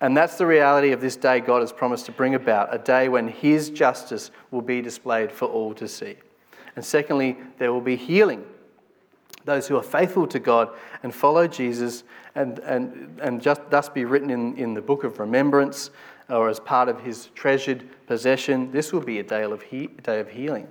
And 0.00 0.16
that's 0.16 0.38
the 0.38 0.46
reality 0.46 0.92
of 0.92 1.00
this 1.00 1.16
day 1.16 1.40
God 1.40 1.60
has 1.60 1.72
promised 1.72 2.06
to 2.06 2.12
bring 2.12 2.34
about 2.34 2.74
a 2.74 2.78
day 2.78 3.08
when 3.08 3.28
His 3.28 3.68
justice 3.70 4.30
will 4.50 4.62
be 4.62 4.80
displayed 4.80 5.30
for 5.30 5.46
all 5.46 5.74
to 5.74 5.86
see. 5.86 6.16
And 6.76 6.84
secondly, 6.84 7.36
there 7.58 7.72
will 7.72 7.82
be 7.82 7.96
healing 7.96 8.44
those 9.44 9.66
who 9.68 9.76
are 9.76 9.82
faithful 9.82 10.26
to 10.28 10.38
God 10.38 10.70
and 11.02 11.14
follow 11.14 11.46
Jesus 11.46 12.04
and, 12.34 12.58
and, 12.60 13.18
and 13.22 13.40
just 13.40 13.60
thus 13.70 13.88
be 13.88 14.04
written 14.04 14.30
in, 14.30 14.56
in 14.56 14.74
the 14.74 14.82
book 14.82 15.04
of 15.04 15.18
remembrance 15.18 15.90
or 16.28 16.48
as 16.48 16.60
part 16.60 16.88
of 16.88 17.00
his 17.00 17.28
treasured 17.34 17.84
possession, 18.06 18.70
this 18.70 18.92
will 18.92 19.00
be 19.00 19.18
a 19.18 19.22
day 19.22 19.42
of, 19.42 19.62
he, 19.62 19.88
day 19.88 20.20
of 20.20 20.30
healing. 20.30 20.68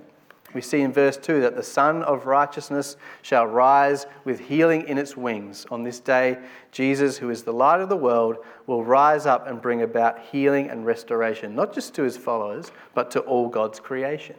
We 0.52 0.60
see 0.60 0.80
in 0.80 0.92
verse 0.92 1.16
2 1.16 1.42
that 1.42 1.54
the 1.54 1.62
Sun 1.62 2.02
of 2.02 2.26
Righteousness 2.26 2.96
shall 3.22 3.46
rise 3.46 4.06
with 4.24 4.40
healing 4.40 4.88
in 4.88 4.98
its 4.98 5.16
wings. 5.16 5.64
On 5.70 5.84
this 5.84 6.00
day, 6.00 6.38
Jesus, 6.72 7.16
who 7.16 7.30
is 7.30 7.44
the 7.44 7.52
light 7.52 7.80
of 7.80 7.88
the 7.88 7.96
world, 7.96 8.38
will 8.66 8.82
rise 8.82 9.26
up 9.26 9.46
and 9.46 9.62
bring 9.62 9.82
about 9.82 10.18
healing 10.32 10.68
and 10.68 10.84
restoration, 10.84 11.54
not 11.54 11.72
just 11.72 11.94
to 11.94 12.02
his 12.02 12.16
followers, 12.16 12.72
but 12.94 13.12
to 13.12 13.20
all 13.20 13.48
God's 13.48 13.78
creation. 13.78 14.36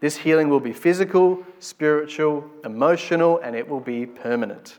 This 0.00 0.16
healing 0.16 0.48
will 0.48 0.60
be 0.60 0.72
physical, 0.72 1.44
spiritual, 1.58 2.48
emotional, 2.64 3.38
and 3.38 3.54
it 3.54 3.68
will 3.68 3.80
be 3.80 4.06
permanent. 4.06 4.78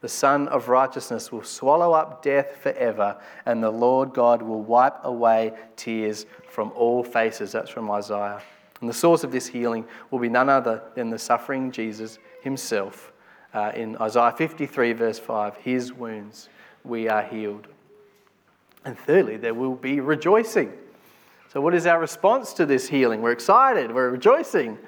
The 0.00 0.08
Sun 0.08 0.48
of 0.48 0.68
Righteousness 0.68 1.30
will 1.30 1.44
swallow 1.44 1.92
up 1.92 2.22
death 2.22 2.56
forever, 2.56 3.20
and 3.46 3.62
the 3.62 3.70
Lord 3.70 4.14
God 4.14 4.42
will 4.42 4.62
wipe 4.62 4.96
away 5.04 5.52
tears 5.76 6.26
from 6.48 6.72
all 6.74 7.04
faces. 7.04 7.52
That's 7.52 7.70
from 7.70 7.90
Isaiah. 7.90 8.42
And 8.80 8.88
the 8.88 8.94
source 8.94 9.22
of 9.22 9.30
this 9.30 9.46
healing 9.46 9.84
will 10.10 10.18
be 10.18 10.28
none 10.28 10.48
other 10.48 10.82
than 10.96 11.10
the 11.10 11.18
suffering 11.18 11.70
Jesus 11.70 12.18
himself. 12.42 13.12
Uh, 13.54 13.70
in 13.76 13.96
Isaiah 13.98 14.34
53, 14.36 14.92
verse 14.94 15.18
5, 15.18 15.56
his 15.58 15.92
wounds 15.92 16.48
we 16.82 17.08
are 17.08 17.22
healed. 17.22 17.68
And 18.84 18.98
thirdly, 18.98 19.36
there 19.36 19.54
will 19.54 19.76
be 19.76 20.00
rejoicing. 20.00 20.72
So, 21.52 21.60
what 21.60 21.74
is 21.74 21.84
our 21.84 22.00
response 22.00 22.54
to 22.54 22.64
this 22.64 22.88
healing? 22.88 23.20
We're 23.20 23.32
excited, 23.32 23.94
we're 23.94 24.08
rejoicing. 24.08 24.78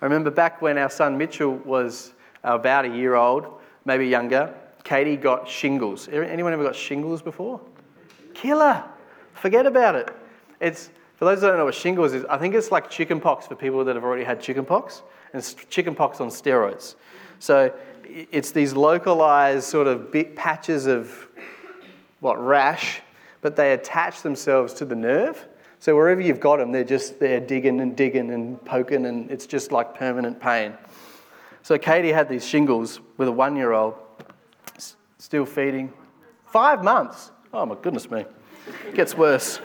I 0.00 0.04
remember 0.06 0.30
back 0.30 0.62
when 0.62 0.78
our 0.78 0.88
son 0.88 1.18
Mitchell 1.18 1.56
was 1.66 2.14
about 2.42 2.86
a 2.86 2.88
year 2.88 3.14
old, 3.14 3.60
maybe 3.84 4.06
younger, 4.06 4.54
Katie 4.84 5.18
got 5.18 5.46
shingles. 5.46 6.08
Anyone 6.08 6.54
ever 6.54 6.64
got 6.64 6.74
shingles 6.74 7.20
before? 7.20 7.60
Killer! 8.32 8.82
Forget 9.34 9.66
about 9.66 9.96
it. 9.96 10.08
It's, 10.60 10.88
for 11.16 11.26
those 11.26 11.42
that 11.42 11.48
don't 11.48 11.58
know 11.58 11.66
what 11.66 11.74
shingles 11.74 12.14
is, 12.14 12.24
I 12.24 12.38
think 12.38 12.54
it's 12.54 12.72
like 12.72 12.88
chickenpox 12.88 13.46
for 13.46 13.54
people 13.54 13.84
that 13.84 13.94
have 13.94 14.02
already 14.02 14.24
had 14.24 14.40
chickenpox, 14.40 15.02
and 15.34 15.40
it's 15.40 15.52
chickenpox 15.68 16.22
on 16.22 16.28
steroids. 16.28 16.94
So 17.38 17.70
it's 18.06 18.50
these 18.50 18.72
localized 18.72 19.64
sort 19.64 19.86
of 19.86 20.10
bit 20.10 20.36
patches 20.36 20.86
of 20.86 21.28
what 22.20 22.42
rash, 22.42 23.02
but 23.42 23.56
they 23.56 23.74
attach 23.74 24.22
themselves 24.22 24.72
to 24.72 24.86
the 24.86 24.96
nerve. 24.96 25.46
So 25.80 25.94
wherever 25.94 26.20
you've 26.20 26.40
got 26.40 26.56
them, 26.56 26.72
they're 26.72 26.84
just 26.84 27.20
there 27.20 27.40
digging 27.40 27.80
and 27.80 27.96
digging 27.96 28.30
and 28.32 28.62
poking, 28.64 29.06
and 29.06 29.30
it's 29.30 29.46
just 29.46 29.70
like 29.70 29.94
permanent 29.94 30.40
pain. 30.40 30.74
So 31.62 31.78
Katie 31.78 32.12
had 32.12 32.28
these 32.28 32.46
shingles 32.46 33.00
with 33.16 33.28
a 33.28 33.32
one 33.32 33.54
year 33.56 33.72
old, 33.72 33.94
still 35.18 35.44
feeding. 35.44 35.92
Five 36.46 36.82
months. 36.82 37.30
Oh 37.52 37.64
my 37.66 37.76
goodness 37.80 38.10
me. 38.10 38.24
Gets 38.94 39.16
worse. 39.16 39.60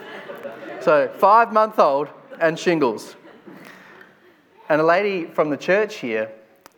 So, 0.80 1.10
five 1.16 1.52
month 1.52 1.78
old 1.78 2.08
and 2.40 2.58
shingles. 2.58 3.16
And 4.68 4.80
a 4.80 4.84
lady 4.84 5.26
from 5.26 5.50
the 5.50 5.56
church 5.56 5.96
here, 5.96 6.30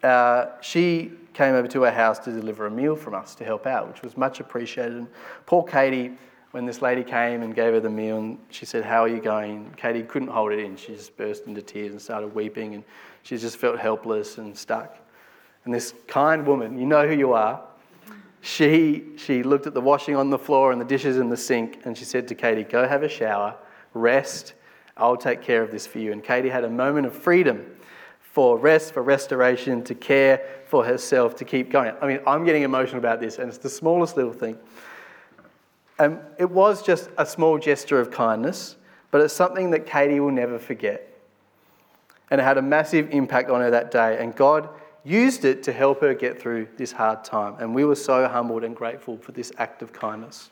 uh, 0.02 0.46
she 0.60 1.12
came 1.34 1.54
over 1.54 1.68
to 1.68 1.84
our 1.84 1.92
house 1.92 2.18
to 2.20 2.32
deliver 2.32 2.66
a 2.66 2.70
meal 2.70 2.96
from 2.96 3.14
us 3.14 3.34
to 3.36 3.44
help 3.44 3.66
out, 3.66 3.88
which 3.88 4.02
was 4.02 4.16
much 4.16 4.40
appreciated. 4.40 4.94
And 4.94 5.08
poor 5.44 5.64
Katie 5.64 6.12
when 6.56 6.64
this 6.64 6.80
lady 6.80 7.04
came 7.04 7.42
and 7.42 7.54
gave 7.54 7.74
her 7.74 7.80
the 7.80 7.90
meal 7.90 8.16
and 8.16 8.38
she 8.48 8.64
said, 8.64 8.82
How 8.82 9.02
are 9.02 9.08
you 9.08 9.20
going? 9.20 9.74
Katie 9.76 10.02
couldn't 10.02 10.28
hold 10.28 10.52
it 10.52 10.58
in. 10.58 10.74
She 10.74 10.94
just 10.94 11.14
burst 11.18 11.46
into 11.46 11.60
tears 11.60 11.92
and 11.92 12.00
started 12.00 12.34
weeping 12.34 12.74
and 12.74 12.82
she 13.24 13.36
just 13.36 13.58
felt 13.58 13.78
helpless 13.78 14.38
and 14.38 14.56
stuck. 14.56 14.96
And 15.66 15.74
this 15.74 15.92
kind 16.06 16.46
woman, 16.46 16.78
you 16.78 16.86
know 16.86 17.06
who 17.06 17.14
you 17.14 17.34
are, 17.34 17.60
she, 18.40 19.04
she 19.16 19.42
looked 19.42 19.66
at 19.66 19.74
the 19.74 19.82
washing 19.82 20.16
on 20.16 20.30
the 20.30 20.38
floor 20.38 20.72
and 20.72 20.80
the 20.80 20.86
dishes 20.86 21.18
in 21.18 21.28
the 21.28 21.36
sink 21.36 21.82
and 21.84 21.94
she 21.94 22.06
said 22.06 22.26
to 22.28 22.34
Katie, 22.34 22.64
Go 22.64 22.88
have 22.88 23.02
a 23.02 23.08
shower, 23.08 23.54
rest, 23.92 24.54
I'll 24.96 25.18
take 25.18 25.42
care 25.42 25.62
of 25.62 25.70
this 25.70 25.86
for 25.86 25.98
you. 25.98 26.10
And 26.10 26.24
Katie 26.24 26.48
had 26.48 26.64
a 26.64 26.70
moment 26.70 27.06
of 27.06 27.14
freedom 27.14 27.66
for 28.32 28.56
rest, 28.56 28.94
for 28.94 29.02
restoration, 29.02 29.84
to 29.84 29.94
care 29.94 30.42
for 30.64 30.86
herself, 30.86 31.36
to 31.36 31.44
keep 31.44 31.70
going. 31.70 31.92
I 32.00 32.06
mean, 32.06 32.20
I'm 32.26 32.46
getting 32.46 32.62
emotional 32.62 32.96
about 32.96 33.20
this, 33.20 33.38
and 33.38 33.46
it's 33.46 33.58
the 33.58 33.68
smallest 33.68 34.16
little 34.16 34.32
thing. 34.32 34.56
Um, 35.98 36.20
it 36.38 36.50
was 36.50 36.82
just 36.82 37.08
a 37.16 37.24
small 37.24 37.58
gesture 37.58 38.00
of 38.00 38.10
kindness, 38.10 38.76
but 39.10 39.20
it's 39.20 39.32
something 39.32 39.70
that 39.70 39.86
Katie 39.86 40.20
will 40.20 40.32
never 40.32 40.58
forget. 40.58 41.12
And 42.30 42.40
it 42.40 42.44
had 42.44 42.58
a 42.58 42.62
massive 42.62 43.10
impact 43.10 43.50
on 43.50 43.60
her 43.60 43.70
that 43.70 43.90
day, 43.90 44.18
and 44.18 44.34
God 44.34 44.68
used 45.04 45.44
it 45.44 45.62
to 45.62 45.72
help 45.72 46.00
her 46.00 46.12
get 46.14 46.40
through 46.40 46.66
this 46.76 46.92
hard 46.92 47.24
time. 47.24 47.54
And 47.60 47.74
we 47.74 47.84
were 47.84 47.94
so 47.94 48.26
humbled 48.26 48.64
and 48.64 48.74
grateful 48.74 49.16
for 49.16 49.32
this 49.32 49.52
act 49.56 49.80
of 49.80 49.92
kindness. 49.92 50.50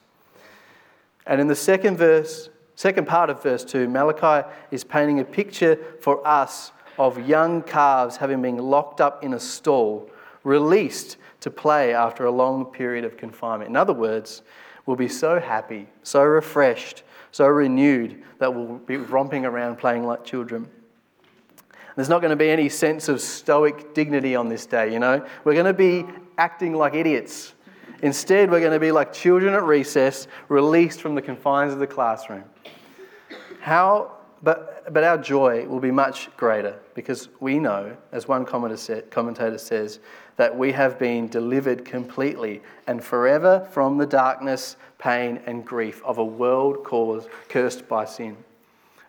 And 1.26 1.40
in 1.40 1.48
the 1.48 1.57
second 1.57 1.96
verse, 1.96 2.48
second 2.76 3.07
part 3.09 3.30
of 3.30 3.42
verse 3.42 3.64
2, 3.64 3.88
Malachi 3.88 4.48
is 4.70 4.85
painting 4.85 5.20
a 5.20 5.24
picture 5.24 5.76
for 6.00 6.26
us 6.26 6.70
of 6.98 7.26
young 7.26 7.62
calves 7.62 8.16
having 8.16 8.40
been 8.42 8.59
locked 8.59 9.00
up 9.00 9.24
in 9.24 9.35
a 9.35 9.40
stall, 9.40 10.09
released 10.44 11.16
to 11.40 11.50
play 11.50 11.92
after 11.92 12.24
a 12.24 12.30
long 12.30 12.64
period 12.66 13.04
of 13.04 13.16
confinement. 13.16 13.68
In 13.68 13.76
other 13.76 13.92
words, 13.92 14.42
will 14.87 14.97
be 14.97 15.09
so 15.09 15.40
happy, 15.40 15.87
so 16.03 16.23
refreshed, 16.23 17.03
so 17.33 17.47
renewed 17.47 18.23
that 18.38 18.55
we'll 18.55 18.79
be 18.79 18.97
romping 18.97 19.44
around 19.44 19.77
playing 19.77 20.05
like 20.05 20.25
children. 20.25 20.68
There's 21.97 22.09
not 22.09 22.20
going 22.20 22.31
to 22.31 22.37
be 22.37 22.51
any 22.51 22.68
sense 22.68 23.09
of 23.09 23.20
stoic 23.20 23.94
dignity 23.94 24.35
on 24.35 24.49
this 24.49 24.66
day, 24.66 24.92
you 24.92 24.99
know? 24.99 25.25
We're 25.44 25.55
going 25.55 25.66
to 25.66 25.73
be 25.73 26.05
acting 26.37 26.75
like 26.75 26.94
idiots. 26.94 27.55
Instead, 28.03 28.51
we're 28.51 28.61
going 28.61 28.73
to 28.73 28.81
be 28.81 28.90
like 28.90 29.12
children 29.12 29.55
at 29.55 29.62
recess, 29.62 30.27
released 30.49 31.01
from 31.01 31.14
the 31.14 31.23
confines 31.23 31.73
of 31.73 31.79
the 31.79 31.87
classroom. 31.87 32.44
How, 33.61 34.12
but, 34.42 34.92
but 34.92 35.05
our 35.05 35.16
joy 35.16 35.66
will 35.66 35.81
be 35.81 35.92
much 35.92 36.29
greater 36.37 36.79
because 36.94 37.29
we 37.40 37.59
know, 37.59 37.97
as 38.12 38.27
one 38.27 38.44
commentator 38.44 39.59
says, 39.59 40.01
that 40.37 40.57
we 40.57 40.73
have 40.73 40.99
been 40.99 41.29
delivered 41.29 41.85
completely 41.85 42.61
and 42.87 43.03
forever 43.03 43.66
from 43.70 43.99
the 43.99 44.07
darkness, 44.07 44.77
pain, 44.99 45.40
and 45.47 45.64
grief 45.64 46.03
of 46.05 46.18
a 46.18 46.25
world 46.25 46.85
caused, 46.85 47.29
cursed 47.49 47.88
by 47.88 48.05
sin. 48.05 48.37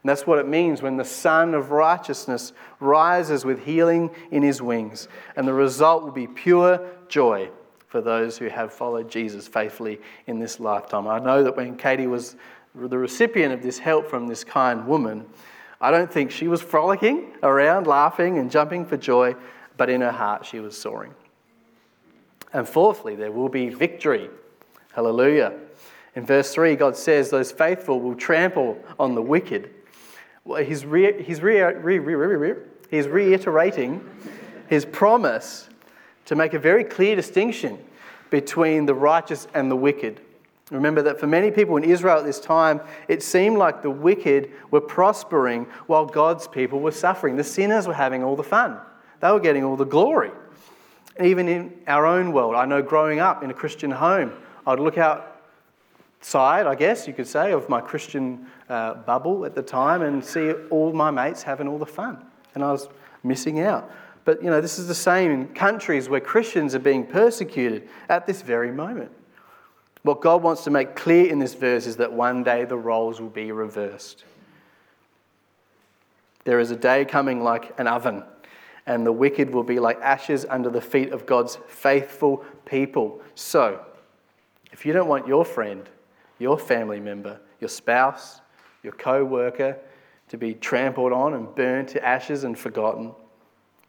And 0.06 0.10
that's 0.10 0.28
what 0.28 0.38
it 0.38 0.48
means 0.48 0.84
when 0.84 0.98
the 0.98 1.06
Sun 1.06 1.56
of 1.56 1.72
Righteousness 1.72 2.54
rises 2.80 3.44
with 3.44 3.66
healing 3.66 4.12
in 4.30 4.44
his 4.44 4.62
wings. 4.62 5.08
And 5.36 5.48
the 5.48 5.54
result 5.54 6.04
will 6.04 6.12
be 6.12 6.28
pure 6.28 6.80
joy 7.08 7.50
for 7.88 8.02
those 8.02 8.38
who 8.38 8.48
have 8.48 8.72
followed 8.72 9.10
Jesus 9.10 9.48
faithfully 9.48 10.00
in 10.28 10.38
this 10.38 10.60
lifetime. 10.60 11.08
I 11.08 11.18
know 11.18 11.42
that 11.44 11.58
when 11.58 11.76
Katie 11.76 12.06
was 12.06 12.36
the 12.76 12.98
recipient 12.98 13.54
of 13.54 13.64
this 13.64 13.80
help 13.80 14.08
from 14.08 14.28
this 14.28 14.44
kind 14.44 14.86
woman, 14.86 15.26
I 15.82 15.90
don't 15.92 16.12
think 16.12 16.30
she 16.30 16.48
was 16.48 16.62
frolicking 16.62 17.34
around, 17.42 17.88
laughing 17.88 18.38
and 18.38 18.52
jumping 18.52 18.86
for 18.86 18.98
joy, 18.98 19.36
but 19.78 19.90
in 19.90 20.02
her 20.02 20.12
heart 20.12 20.46
she 20.46 20.60
was 20.60 20.78
soaring. 20.78 21.14
And 22.54 22.68
fourthly, 22.68 23.16
there 23.16 23.32
will 23.32 23.50
be 23.50 23.70
victory. 23.70 24.30
Hallelujah. 24.94 25.54
In 26.16 26.26
verse 26.26 26.54
3, 26.54 26.76
God 26.78 26.96
says, 26.96 27.30
Those 27.30 27.52
faithful 27.52 28.00
will 28.00 28.16
trample 28.16 28.80
on 28.98 29.16
the 29.16 29.22
wicked. 29.22 29.70
Well, 30.46 30.64
he's, 30.64 30.86
re- 30.86 31.22
he's, 31.22 31.42
re- 31.42 31.62
re- 31.62 32.56
he's 32.90 33.08
reiterating 33.08 34.08
his 34.68 34.86
promise 34.86 35.70
to 36.26 36.36
make 36.36 36.54
a 36.54 36.60
very 36.60 36.84
clear 36.84 37.16
distinction 37.16 37.78
between 38.30 38.86
the 38.86 38.94
righteous 38.94 39.48
and 39.54 39.70
the 39.70 39.76
wicked. 39.76 40.22
Remember 40.72 41.02
that 41.04 41.20
for 41.20 41.28
many 41.28 41.52
people 41.52 41.78
in 41.78 41.84
Israel 41.84 42.18
at 42.18 42.26
this 42.26 42.40
time, 42.40 42.82
it 43.08 43.22
seemed 43.22 43.58
like 43.58 43.84
the 43.84 43.90
wicked 43.90 44.52
were 44.72 44.82
prospering 44.82 45.66
while 45.86 46.06
God's 46.06 46.48
people 46.48 46.80
were 46.80 46.92
suffering. 46.92 47.36
The 47.36 47.44
sinners 47.44 47.88
were 47.88 47.94
having 47.94 48.24
all 48.24 48.36
the 48.36 48.44
fun, 48.44 48.80
they 49.22 49.32
were 49.32 49.40
getting 49.40 49.64
all 49.64 49.76
the 49.76 49.86
glory. 49.86 50.32
And 51.18 51.28
even 51.28 51.48
in 51.48 51.74
our 51.88 52.06
own 52.06 52.34
world, 52.34 52.56
I 52.56 52.66
know 52.66 52.82
growing 52.82 53.20
up 53.20 53.44
in 53.44 53.50
a 53.50 53.54
Christian 53.54 53.92
home, 53.92 54.34
I'd 54.68 54.80
look 54.80 54.98
outside, 54.98 56.68
I 56.68 56.76
guess 56.76 57.08
you 57.08 57.14
could 57.14 57.28
say, 57.28 57.52
of 57.52 57.70
my 57.70 57.80
Christian 57.80 58.48
uh, 58.70 58.96
bubble 58.96 59.46
at 59.46 59.56
the 59.56 59.62
time 59.62 60.02
and 60.02 60.24
see 60.24 60.52
all 60.70 60.92
my 60.92 61.12
mates 61.12 61.44
having 61.44 61.68
all 61.68 61.78
the 61.78 61.86
fun. 61.86 62.26
And 62.54 62.64
I 62.64 62.72
was 62.72 62.90
missing 63.24 63.60
out. 63.60 63.92
But, 64.26 64.44
you 64.44 64.50
know, 64.50 64.60
this 64.60 64.80
is 64.80 64.88
the 64.88 64.96
same 64.96 65.32
in 65.32 65.48
countries 65.50 66.10
where 66.10 66.20
Christians 66.20 66.74
are 66.74 66.80
being 66.80 67.06
persecuted 67.06 67.88
at 68.10 68.26
this 68.26 68.42
very 68.42 68.72
moment. 68.72 69.12
What 70.02 70.22
God 70.22 70.44
wants 70.44 70.64
to 70.66 70.72
make 70.72 70.96
clear 70.96 71.32
in 71.32 71.40
this 71.40 71.54
verse 71.54 71.86
is 71.86 71.98
that 71.98 72.12
one 72.12 72.44
day 72.44 72.66
the 72.66 72.78
roles 72.78 73.22
will 73.22 73.30
be 73.30 73.52
reversed. 73.52 74.24
There 76.44 76.60
is 76.60 76.70
a 76.72 76.76
day 76.76 77.06
coming 77.06 77.44
like 77.44 77.80
an 77.80 77.88
oven, 77.88 78.24
and 78.88 79.06
the 79.06 79.12
wicked 79.12 79.50
will 79.50 79.64
be 79.64 79.80
like 79.80 80.00
ashes 80.02 80.46
under 80.50 80.70
the 80.70 80.82
feet 80.82 81.12
of 81.12 81.26
God's 81.26 81.58
faithful 81.68 82.46
people. 82.66 83.22
So, 83.34 83.84
if 84.72 84.86
you 84.86 84.94
don't 84.94 85.08
want 85.08 85.28
your 85.28 85.46
friend, 85.46 85.90
your 86.40 86.58
family 86.58 87.00
member, 87.00 87.40
your 87.60 87.70
spouse, 87.70 88.42
your 88.84 88.94
co 88.94 89.24
worker 89.24 89.78
to 90.28 90.38
be 90.38 90.54
trampled 90.54 91.14
on 91.14 91.34
and 91.34 91.54
burned 91.56 91.88
to 91.90 92.04
ashes 92.04 92.44
and 92.44 92.58
forgotten, 92.58 93.14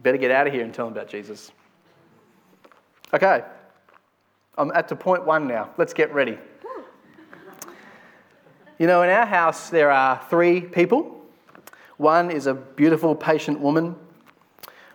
Better 0.00 0.18
get 0.18 0.30
out 0.30 0.46
of 0.46 0.52
here 0.52 0.62
and 0.62 0.72
tell 0.72 0.86
them 0.86 0.94
about 0.96 1.08
Jesus. 1.08 1.52
Okay, 3.14 3.42
I'm 4.58 4.70
at 4.72 4.88
to 4.88 4.96
point 4.96 5.24
one 5.24 5.46
now. 5.46 5.70
Let's 5.78 5.94
get 5.94 6.12
ready. 6.12 6.38
You 8.78 8.86
know, 8.86 9.02
in 9.02 9.10
our 9.10 9.24
house, 9.24 9.70
there 9.70 9.90
are 9.90 10.22
three 10.28 10.60
people. 10.60 11.24
One 11.96 12.30
is 12.30 12.46
a 12.46 12.52
beautiful, 12.52 13.14
patient 13.14 13.58
woman. 13.58 13.96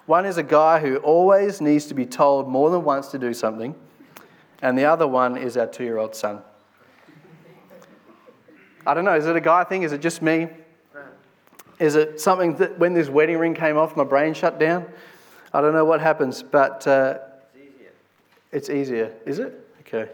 One 0.06 0.26
is 0.26 0.38
a 0.38 0.44
guy 0.44 0.80
who 0.80 0.98
always 0.98 1.62
needs 1.62 1.86
to 1.88 1.94
be 1.94 2.06
told 2.06 2.48
more 2.48 2.70
than 2.70 2.84
once 2.84 3.08
to 3.10 3.20
do 3.20 3.34
something. 3.34 3.76
And 4.62 4.78
the 4.78 4.86
other 4.86 5.08
one 5.08 5.38
is 5.38 5.58
our 5.58 5.68
two 5.68 5.84
year 5.84 5.98
old 5.98 6.16
son. 6.16 6.42
I 8.86 8.94
don't 8.94 9.06
know, 9.06 9.16
is 9.16 9.28
it 9.28 9.36
a 9.36 9.42
guy 9.42 9.64
thing? 9.64 9.84
Is 9.84 9.92
it 9.92 10.02
just 10.02 10.22
me? 10.22 10.50
Is 11.80 11.96
it 11.96 12.20
something 12.20 12.56
that 12.58 12.78
when 12.78 12.94
this 12.94 13.10
wedding 13.10 13.38
ring 13.38 13.54
came 13.54 13.78
off, 13.78 13.96
my 13.96 14.04
brain 14.04 14.34
shut 14.34 14.60
down? 14.60 14.86
I 15.54 15.62
don't 15.62 15.74
know 15.74 15.86
what 15.86 16.00
happens, 16.00 16.44
but 16.44 16.86
uh, 16.88 17.20
it's 17.56 17.68
easier. 17.68 17.92
It's 18.52 18.70
easier, 18.70 19.14
is 19.26 19.40
it? 19.40 19.68
Okay. 19.82 20.12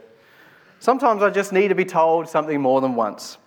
Sometimes 0.79 1.21
I 1.21 1.29
just 1.29 1.51
need 1.51 1.69
to 1.69 1.75
be 1.75 1.85
told 1.85 2.29
something 2.29 2.61
more 2.61 2.81
than 2.81 2.95
once. 2.95 3.37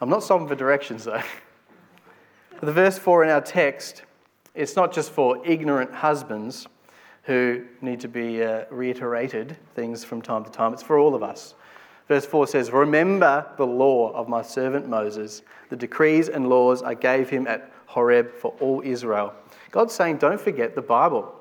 I'm 0.00 0.08
not 0.08 0.22
stopping 0.22 0.48
for 0.48 0.54
directions 0.54 1.04
though. 1.04 1.22
the 2.60 2.72
verse 2.72 2.98
4 2.98 3.24
in 3.24 3.30
our 3.30 3.40
text, 3.40 4.02
it's 4.54 4.76
not 4.76 4.92
just 4.92 5.10
for 5.10 5.44
ignorant 5.46 5.92
husbands 5.92 6.66
who 7.24 7.64
need 7.80 8.00
to 8.00 8.08
be 8.08 8.42
uh, 8.42 8.64
reiterated 8.70 9.56
things 9.74 10.04
from 10.04 10.22
time 10.22 10.44
to 10.44 10.50
time, 10.50 10.72
it's 10.72 10.82
for 10.82 10.98
all 10.98 11.14
of 11.14 11.22
us. 11.22 11.54
Verse 12.06 12.26
4 12.26 12.46
says, 12.46 12.70
Remember 12.70 13.46
the 13.56 13.66
law 13.66 14.12
of 14.12 14.28
my 14.28 14.42
servant 14.42 14.88
Moses, 14.88 15.42
the 15.70 15.76
decrees 15.76 16.28
and 16.28 16.48
laws 16.48 16.82
I 16.82 16.94
gave 16.94 17.30
him 17.30 17.46
at 17.46 17.72
Horeb 17.86 18.32
for 18.34 18.54
all 18.60 18.82
Israel. 18.84 19.32
God's 19.70 19.94
saying, 19.94 20.18
Don't 20.18 20.40
forget 20.40 20.74
the 20.74 20.82
Bible. 20.82 21.34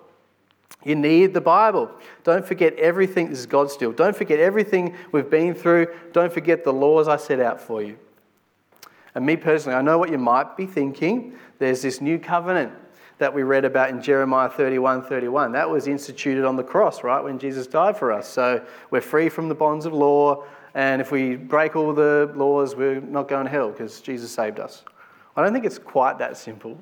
You 0.86 0.95
need 0.95 1.34
the 1.34 1.41
Bible. 1.41 1.91
Don't 2.23 2.45
forget 2.45 2.73
everything. 2.76 3.30
This 3.30 3.39
is 3.39 3.45
God 3.45 3.69
still. 3.71 3.91
Don't 3.91 4.15
forget 4.15 4.39
everything 4.39 4.95
we've 5.12 5.30
been 5.30 5.54
through. 5.54 5.88
Don't 6.12 6.32
forget 6.32 6.63
the 6.63 6.73
laws 6.73 7.08
I 7.08 7.17
set 7.17 7.39
out 7.39 7.62
for 7.62 7.82
you. 7.82 7.97
And 9.15 9.26
me 9.26 9.38
personally, 9.38 9.78
I 9.78 9.82
know 9.82 9.97
what 9.97 10.12
you 10.12 10.17
might 10.17 10.58
be 10.58 10.65
thinking. 10.65 11.38
There's 11.60 11.82
this 11.82 12.02
new 12.02 12.19
covenant 12.19 12.73
that 13.23 13.33
we 13.33 13.43
read 13.43 13.63
about 13.63 13.89
in 13.89 14.01
Jeremiah 14.01 14.49
31 14.49 15.03
31. 15.03 15.53
That 15.53 15.69
was 15.69 15.88
instituted 15.88 16.45
on 16.45 16.57
the 16.57 16.63
cross, 16.63 17.05
right, 17.05 17.23
when 17.23 17.39
Jesus 17.39 17.67
died 17.67 17.95
for 17.95 18.12
us. 18.12 18.27
So 18.27 18.62
we're 18.91 18.99
free 18.99 19.29
from 19.29 19.47
the 19.47 19.55
bonds 19.55 19.86
of 19.86 19.93
law. 19.93 20.43
And 20.73 21.01
if 21.01 21.09
we 21.09 21.38
break 21.38 21.77
all 21.77 21.93
the 21.93 22.29
laws, 22.36 22.75
we're 22.75 22.99
not 22.99 23.29
going 23.29 23.45
to 23.45 23.49
hell 23.49 23.71
because 23.71 24.01
Jesus 24.01 24.29
saved 24.29 24.59
us. 24.59 24.83
I 25.38 25.41
don't 25.41 25.53
think 25.53 25.63
it's 25.63 25.79
quite 25.79 26.17
that 26.17 26.36
simple. 26.36 26.77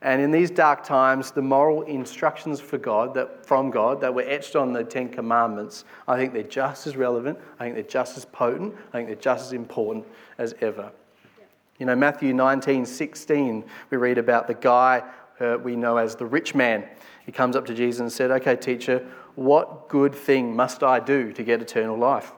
And 0.00 0.22
in 0.22 0.30
these 0.30 0.50
dark 0.50 0.82
times, 0.82 1.32
the 1.32 1.42
moral 1.42 1.82
instructions 1.82 2.58
for 2.58 2.78
God 2.78 3.12
that, 3.12 3.44
from 3.44 3.70
God 3.70 4.00
that 4.00 4.14
were 4.14 4.22
etched 4.22 4.56
on 4.56 4.72
the 4.72 4.84
Ten 4.84 5.10
Commandments, 5.10 5.84
I 6.08 6.16
think 6.16 6.32
they're 6.32 6.44
just 6.44 6.86
as 6.86 6.96
relevant, 6.96 7.38
I 7.60 7.64
think 7.64 7.74
they're 7.74 7.84
just 7.84 8.16
as 8.16 8.24
potent, 8.24 8.74
I 8.88 8.92
think 8.92 9.08
they're 9.08 9.16
just 9.16 9.48
as 9.48 9.52
important 9.52 10.06
as 10.38 10.54
ever. 10.62 10.90
You 11.78 11.84
know, 11.84 11.94
Matthew 11.94 12.32
19, 12.32 12.86
16, 12.86 13.64
we 13.90 13.98
read 13.98 14.16
about 14.16 14.46
the 14.46 14.54
guy 14.54 15.02
uh, 15.40 15.58
we 15.62 15.76
know 15.76 15.96
as 15.96 16.16
the 16.16 16.26
rich 16.26 16.54
man. 16.54 16.84
He 17.24 17.32
comes 17.32 17.56
up 17.56 17.66
to 17.66 17.74
Jesus 17.74 18.00
and 18.00 18.12
said, 18.12 18.30
Okay, 18.30 18.56
teacher, 18.56 19.06
what 19.34 19.88
good 19.88 20.14
thing 20.14 20.54
must 20.54 20.82
I 20.82 21.00
do 21.00 21.32
to 21.32 21.42
get 21.42 21.60
eternal 21.60 21.96
life? 21.96 22.32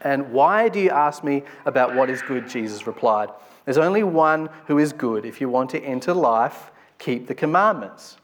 And 0.00 0.32
why 0.32 0.68
do 0.68 0.80
you 0.80 0.90
ask 0.90 1.22
me 1.22 1.44
about 1.64 1.94
what 1.94 2.10
is 2.10 2.22
good? 2.22 2.48
Jesus 2.48 2.86
replied. 2.86 3.30
There's 3.64 3.78
only 3.78 4.02
one 4.02 4.48
who 4.66 4.78
is 4.78 4.92
good. 4.92 5.24
If 5.24 5.40
you 5.40 5.48
want 5.48 5.70
to 5.70 5.80
enter 5.80 6.12
life, 6.12 6.72
keep 6.98 7.28
the 7.28 7.34
commandments. 7.34 8.16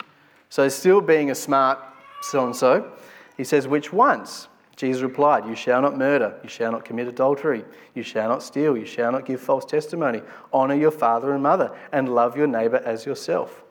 So, 0.49 0.69
still 0.69 1.01
being 1.01 1.31
a 1.31 1.35
smart 1.35 1.79
so 2.23 2.45
and 2.45 2.57
so, 2.57 2.93
he 3.37 3.45
says, 3.45 3.69
Which 3.69 3.93
ones? 3.93 4.49
Jesus 4.79 5.03
replied, 5.03 5.45
You 5.45 5.57
shall 5.57 5.83
not 5.83 5.99
murder, 5.99 6.39
you 6.45 6.49
shall 6.49 6.71
not 6.71 6.85
commit 6.85 7.09
adultery, 7.09 7.65
you 7.95 8.05
shall 8.05 8.29
not 8.29 8.45
steal, 8.45 8.77
you 8.77 8.87
shall 8.87 9.11
not 9.11 9.27
give 9.27 9.41
false 9.41 9.65
testimony, 9.65 10.23
honour 10.55 10.77
your 10.77 10.93
father 10.93 11.33
and 11.33 11.43
mother, 11.43 11.77
and 11.91 12.15
love 12.15 12.37
your 12.37 12.47
neighbour 12.47 12.81
as 12.85 13.05
yourself. 13.05 13.65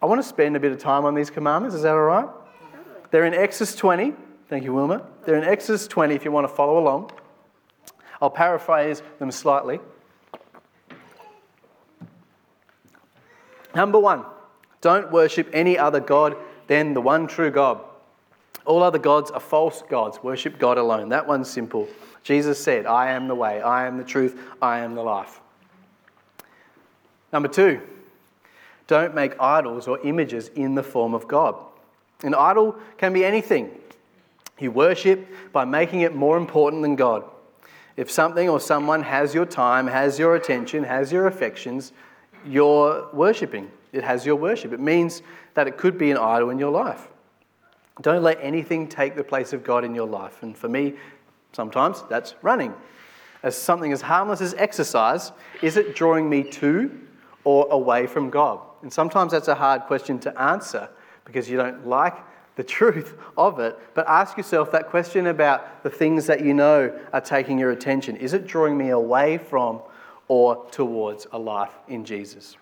I 0.00 0.06
want 0.06 0.22
to 0.22 0.28
spend 0.28 0.54
a 0.54 0.60
bit 0.60 0.70
of 0.70 0.78
time 0.78 1.04
on 1.04 1.16
these 1.16 1.30
commandments. 1.30 1.74
Is 1.74 1.82
that 1.82 1.94
all 1.94 2.02
right? 2.02 2.28
They're 3.10 3.24
in 3.24 3.34
Exodus 3.34 3.74
20. 3.74 4.14
Thank 4.48 4.62
you, 4.62 4.72
Wilma. 4.72 5.04
They're 5.24 5.34
in 5.34 5.42
Exodus 5.42 5.88
20 5.88 6.14
if 6.14 6.24
you 6.24 6.30
want 6.30 6.46
to 6.46 6.54
follow 6.54 6.78
along. 6.78 7.10
I'll 8.22 8.30
paraphrase 8.30 9.02
them 9.18 9.32
slightly. 9.32 9.80
Number 13.74 13.98
one, 13.98 14.24
don't 14.80 15.10
worship 15.10 15.50
any 15.52 15.76
other 15.76 15.98
God 15.98 16.36
than 16.68 16.94
the 16.94 17.00
one 17.00 17.26
true 17.26 17.50
God. 17.50 17.80
All 18.64 18.82
other 18.82 18.98
gods 18.98 19.30
are 19.30 19.40
false 19.40 19.82
gods. 19.88 20.18
Worship 20.22 20.58
God 20.58 20.78
alone. 20.78 21.10
That 21.10 21.26
one's 21.26 21.50
simple. 21.50 21.88
Jesus 22.22 22.62
said, 22.62 22.86
I 22.86 23.10
am 23.10 23.28
the 23.28 23.34
way, 23.34 23.60
I 23.60 23.86
am 23.86 23.98
the 23.98 24.04
truth, 24.04 24.40
I 24.62 24.78
am 24.78 24.94
the 24.94 25.02
life. 25.02 25.40
Number 27.32 27.48
two, 27.48 27.80
don't 28.86 29.14
make 29.14 29.38
idols 29.40 29.86
or 29.86 29.98
images 30.00 30.48
in 30.54 30.74
the 30.74 30.82
form 30.82 31.14
of 31.14 31.28
God. 31.28 31.54
An 32.22 32.34
idol 32.34 32.76
can 32.96 33.12
be 33.12 33.24
anything. 33.24 33.70
You 34.58 34.70
worship 34.70 35.26
by 35.52 35.64
making 35.64 36.00
it 36.00 36.14
more 36.14 36.36
important 36.36 36.82
than 36.82 36.96
God. 36.96 37.24
If 37.96 38.10
something 38.10 38.48
or 38.48 38.60
someone 38.60 39.02
has 39.02 39.34
your 39.34 39.46
time, 39.46 39.86
has 39.86 40.18
your 40.18 40.34
attention, 40.36 40.84
has 40.84 41.12
your 41.12 41.26
affections, 41.26 41.92
you're 42.46 43.08
worshipping. 43.12 43.70
It 43.92 44.02
has 44.02 44.24
your 44.24 44.36
worship. 44.36 44.72
It 44.72 44.80
means 44.80 45.22
that 45.54 45.68
it 45.68 45.76
could 45.76 45.98
be 45.98 46.10
an 46.10 46.16
idol 46.16 46.50
in 46.50 46.58
your 46.58 46.70
life. 46.70 47.08
Don't 48.00 48.22
let 48.22 48.38
anything 48.40 48.88
take 48.88 49.14
the 49.14 49.24
place 49.24 49.52
of 49.52 49.62
God 49.62 49.84
in 49.84 49.94
your 49.94 50.08
life. 50.08 50.42
And 50.42 50.56
for 50.56 50.68
me, 50.68 50.94
sometimes 51.52 52.02
that's 52.08 52.34
running. 52.42 52.74
As 53.42 53.56
something 53.56 53.92
as 53.92 54.00
harmless 54.00 54.40
as 54.40 54.54
exercise, 54.54 55.32
is 55.62 55.76
it 55.76 55.94
drawing 55.94 56.28
me 56.28 56.42
to 56.44 56.90
or 57.44 57.68
away 57.70 58.06
from 58.06 58.30
God? 58.30 58.60
And 58.82 58.92
sometimes 58.92 59.32
that's 59.32 59.48
a 59.48 59.54
hard 59.54 59.82
question 59.82 60.18
to 60.20 60.40
answer 60.40 60.88
because 61.24 61.48
you 61.48 61.56
don't 61.56 61.86
like 61.86 62.14
the 62.56 62.64
truth 62.64 63.14
of 63.36 63.60
it. 63.60 63.78
But 63.94 64.08
ask 64.08 64.36
yourself 64.36 64.72
that 64.72 64.88
question 64.88 65.28
about 65.28 65.82
the 65.82 65.90
things 65.90 66.26
that 66.26 66.44
you 66.44 66.54
know 66.54 66.98
are 67.12 67.20
taking 67.20 67.58
your 67.58 67.70
attention. 67.70 68.16
Is 68.16 68.32
it 68.32 68.46
drawing 68.46 68.76
me 68.76 68.90
away 68.90 69.38
from 69.38 69.82
or 70.26 70.66
towards 70.70 71.26
a 71.32 71.38
life 71.38 71.72
in 71.86 72.04
Jesus? 72.04 72.56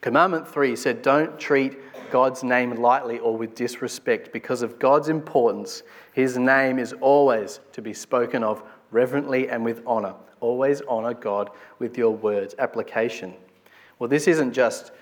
Commandment 0.00 0.46
three 0.46 0.76
said, 0.76 1.02
Don't 1.02 1.38
treat 1.38 1.78
God's 2.10 2.42
name 2.42 2.74
lightly 2.76 3.18
or 3.18 3.36
with 3.36 3.54
disrespect. 3.54 4.32
Because 4.32 4.62
of 4.62 4.78
God's 4.78 5.08
importance, 5.08 5.82
his 6.12 6.38
name 6.38 6.78
is 6.78 6.92
always 7.00 7.60
to 7.72 7.82
be 7.82 7.92
spoken 7.92 8.42
of 8.42 8.62
reverently 8.90 9.48
and 9.48 9.64
with 9.64 9.82
honor. 9.86 10.14
Always 10.40 10.80
honor 10.88 11.14
God 11.14 11.50
with 11.78 11.98
your 11.98 12.14
words. 12.14 12.54
Application. 12.58 13.34
Well, 13.98 14.08
this 14.08 14.28
isn't 14.28 14.52
just 14.52 14.92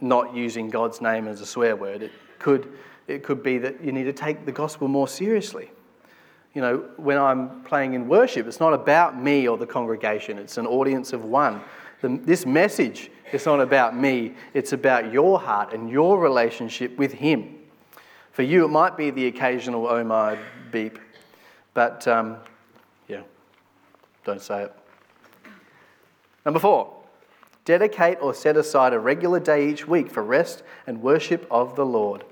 not 0.00 0.34
using 0.34 0.68
God's 0.68 1.00
name 1.00 1.26
as 1.26 1.40
a 1.40 1.46
swear 1.46 1.76
word. 1.76 2.02
It 2.02 2.12
could, 2.38 2.72
it 3.06 3.22
could 3.22 3.42
be 3.42 3.58
that 3.58 3.82
you 3.82 3.92
need 3.92 4.04
to 4.04 4.12
take 4.12 4.44
the 4.44 4.52
gospel 4.52 4.88
more 4.88 5.08
seriously. 5.08 5.70
You 6.54 6.62
know, 6.62 6.84
when 6.96 7.18
I'm 7.18 7.62
playing 7.64 7.94
in 7.94 8.08
worship, 8.08 8.46
it's 8.46 8.60
not 8.60 8.72
about 8.72 9.20
me 9.20 9.46
or 9.46 9.58
the 9.58 9.66
congregation, 9.66 10.38
it's 10.38 10.56
an 10.56 10.66
audience 10.66 11.12
of 11.12 11.24
one. 11.24 11.60
The, 12.00 12.20
this 12.22 12.46
message 12.46 13.10
is 13.32 13.46
not 13.46 13.60
about 13.60 13.96
me, 13.96 14.34
it's 14.54 14.72
about 14.72 15.12
your 15.12 15.38
heart 15.40 15.72
and 15.72 15.90
your 15.90 16.20
relationship 16.20 16.96
with 16.96 17.12
Him. 17.12 17.54
For 18.32 18.42
you, 18.42 18.64
it 18.64 18.68
might 18.68 18.96
be 18.96 19.10
the 19.10 19.26
occasional 19.26 19.86
oh 19.86 20.04
my 20.04 20.38
beep, 20.70 20.98
but 21.74 22.06
um, 22.06 22.36
yeah, 23.08 23.22
don't 24.24 24.42
say 24.42 24.64
it. 24.64 24.72
Number 26.44 26.60
four, 26.60 26.92
dedicate 27.64 28.18
or 28.20 28.34
set 28.34 28.56
aside 28.56 28.92
a 28.92 28.98
regular 28.98 29.40
day 29.40 29.68
each 29.68 29.88
week 29.88 30.10
for 30.10 30.22
rest 30.22 30.62
and 30.86 31.02
worship 31.02 31.46
of 31.50 31.76
the 31.76 31.84
Lord. 31.84 32.24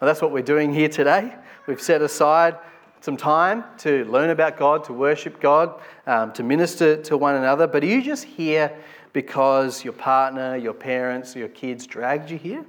Well, 0.00 0.06
that's 0.06 0.20
what 0.20 0.30
we're 0.30 0.42
doing 0.42 0.72
here 0.72 0.88
today. 0.88 1.34
We've 1.66 1.80
set 1.80 2.02
aside 2.02 2.58
some 3.00 3.16
time 3.16 3.64
to 3.78 4.04
learn 4.06 4.30
about 4.30 4.58
God, 4.58 4.84
to 4.84 4.92
worship 4.92 5.40
God, 5.40 5.80
um, 6.06 6.32
to 6.34 6.42
minister 6.42 6.96
to 7.02 7.16
one 7.16 7.34
another. 7.34 7.66
But 7.66 7.82
are 7.82 7.86
you 7.86 8.02
just 8.02 8.24
here 8.24 8.76
because 9.16 9.82
your 9.82 9.94
partner, 9.94 10.58
your 10.58 10.74
parents, 10.74 11.34
your 11.34 11.48
kids 11.48 11.86
dragged 11.86 12.30
you 12.30 12.36
here? 12.36 12.62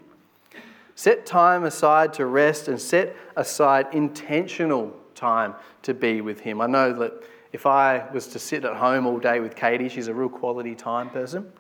Set 0.96 1.26
time 1.26 1.66
aside 1.66 2.14
to 2.14 2.26
rest 2.26 2.70
and 2.70 2.80
set 2.80 3.14
aside 3.36 3.86
intentional 3.92 4.96
time 5.14 5.54
to 5.82 5.94
be 5.94 6.22
with 6.22 6.40
Him. 6.40 6.62
I 6.62 6.68
know 6.68 6.94
that 6.94 7.22
if 7.52 7.66
I 7.66 8.10
was 8.14 8.28
to 8.28 8.40
sit 8.40 8.64
at 8.64 8.78
home 8.78 9.06
all 9.06 9.20
day 9.20 9.42
with 9.42 9.58
Katie, 9.58 9.90
she's 9.90 10.08
a 10.08 10.14
real 10.14 10.30
quality 10.30 10.74
time 10.74 11.10
person. 11.10 11.52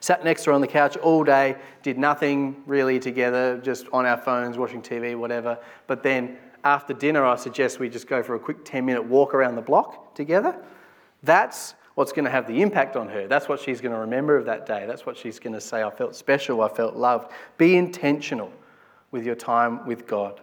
Sat 0.00 0.24
next 0.24 0.42
to 0.42 0.50
her 0.50 0.54
on 0.54 0.60
the 0.60 0.66
couch 0.66 0.96
all 0.96 1.22
day, 1.22 1.54
did 1.84 1.96
nothing 1.96 2.64
really 2.66 2.98
together, 2.98 3.58
just 3.58 3.86
on 3.92 4.06
our 4.06 4.18
phones, 4.18 4.58
watching 4.58 4.82
TV, 4.82 5.16
whatever. 5.16 5.56
But 5.86 6.02
then 6.02 6.36
after 6.64 6.94
dinner, 6.94 7.24
I 7.24 7.36
suggest 7.36 7.78
we 7.78 7.88
just 7.88 8.08
go 8.08 8.24
for 8.24 8.34
a 8.34 8.40
quick 8.40 8.64
10 8.64 8.84
minute 8.84 9.04
walk 9.04 9.34
around 9.34 9.54
the 9.54 9.62
block 9.62 10.16
together. 10.16 10.56
That's 11.22 11.76
what's 11.94 12.12
going 12.12 12.24
to 12.24 12.30
have 12.30 12.46
the 12.46 12.60
impact 12.60 12.96
on 12.96 13.08
her. 13.08 13.28
That's 13.28 13.48
what 13.48 13.60
she's 13.60 13.80
going 13.80 13.92
to 13.92 14.00
remember 14.00 14.36
of 14.36 14.46
that 14.46 14.66
day. 14.66 14.84
That's 14.86 15.06
what 15.06 15.16
she's 15.16 15.38
going 15.38 15.52
to 15.54 15.60
say, 15.60 15.82
I 15.82 15.90
felt 15.90 16.16
special, 16.16 16.62
I 16.62 16.68
felt 16.68 16.96
loved. 16.96 17.32
Be 17.56 17.76
intentional 17.76 18.52
with 19.10 19.24
your 19.24 19.36
time 19.36 19.86
with 19.86 20.06
God. 20.06 20.40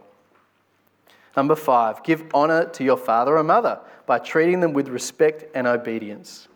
Number 1.35 1.55
five, 1.55 2.03
give 2.03 2.25
honour 2.33 2.65
to 2.65 2.83
your 2.83 2.97
father 2.97 3.37
or 3.37 3.43
mother 3.43 3.79
by 4.05 4.19
treating 4.19 4.59
them 4.59 4.73
with 4.73 4.87
respect 4.89 5.45
and 5.55 5.67
obedience. 5.67 6.47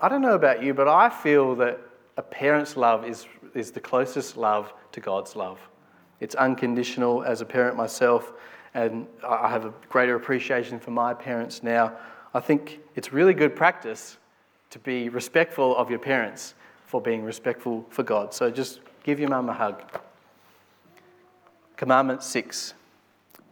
I 0.00 0.08
don't 0.08 0.20
know 0.20 0.34
about 0.34 0.62
you, 0.62 0.74
but 0.74 0.88
I 0.88 1.08
feel 1.08 1.54
that 1.56 1.78
a 2.16 2.22
parent's 2.22 2.76
love 2.76 3.06
is, 3.06 3.26
is 3.54 3.70
the 3.70 3.80
closest 3.80 4.36
love 4.36 4.72
to 4.92 5.00
God's 5.00 5.36
love. 5.36 5.58
It's 6.20 6.34
unconditional 6.34 7.22
as 7.24 7.40
a 7.40 7.44
parent 7.44 7.76
myself, 7.76 8.32
and 8.74 9.06
I 9.26 9.48
have 9.48 9.64
a 9.64 9.72
greater 9.88 10.14
appreciation 10.14 10.78
for 10.78 10.90
my 10.90 11.14
parents 11.14 11.62
now. 11.62 11.96
I 12.34 12.40
think 12.40 12.80
it's 12.94 13.12
really 13.12 13.34
good 13.34 13.54
practice 13.54 14.16
to 14.70 14.78
be 14.78 15.08
respectful 15.08 15.76
of 15.76 15.90
your 15.90 15.98
parents 15.98 16.54
for 16.86 17.00
being 17.00 17.22
respectful 17.22 17.84
for 17.90 18.02
God. 18.02 18.32
So 18.32 18.50
just 18.50 18.80
give 19.04 19.20
your 19.20 19.28
mum 19.28 19.48
a 19.48 19.52
hug. 19.52 19.82
Commandment 21.76 22.22
six 22.22 22.74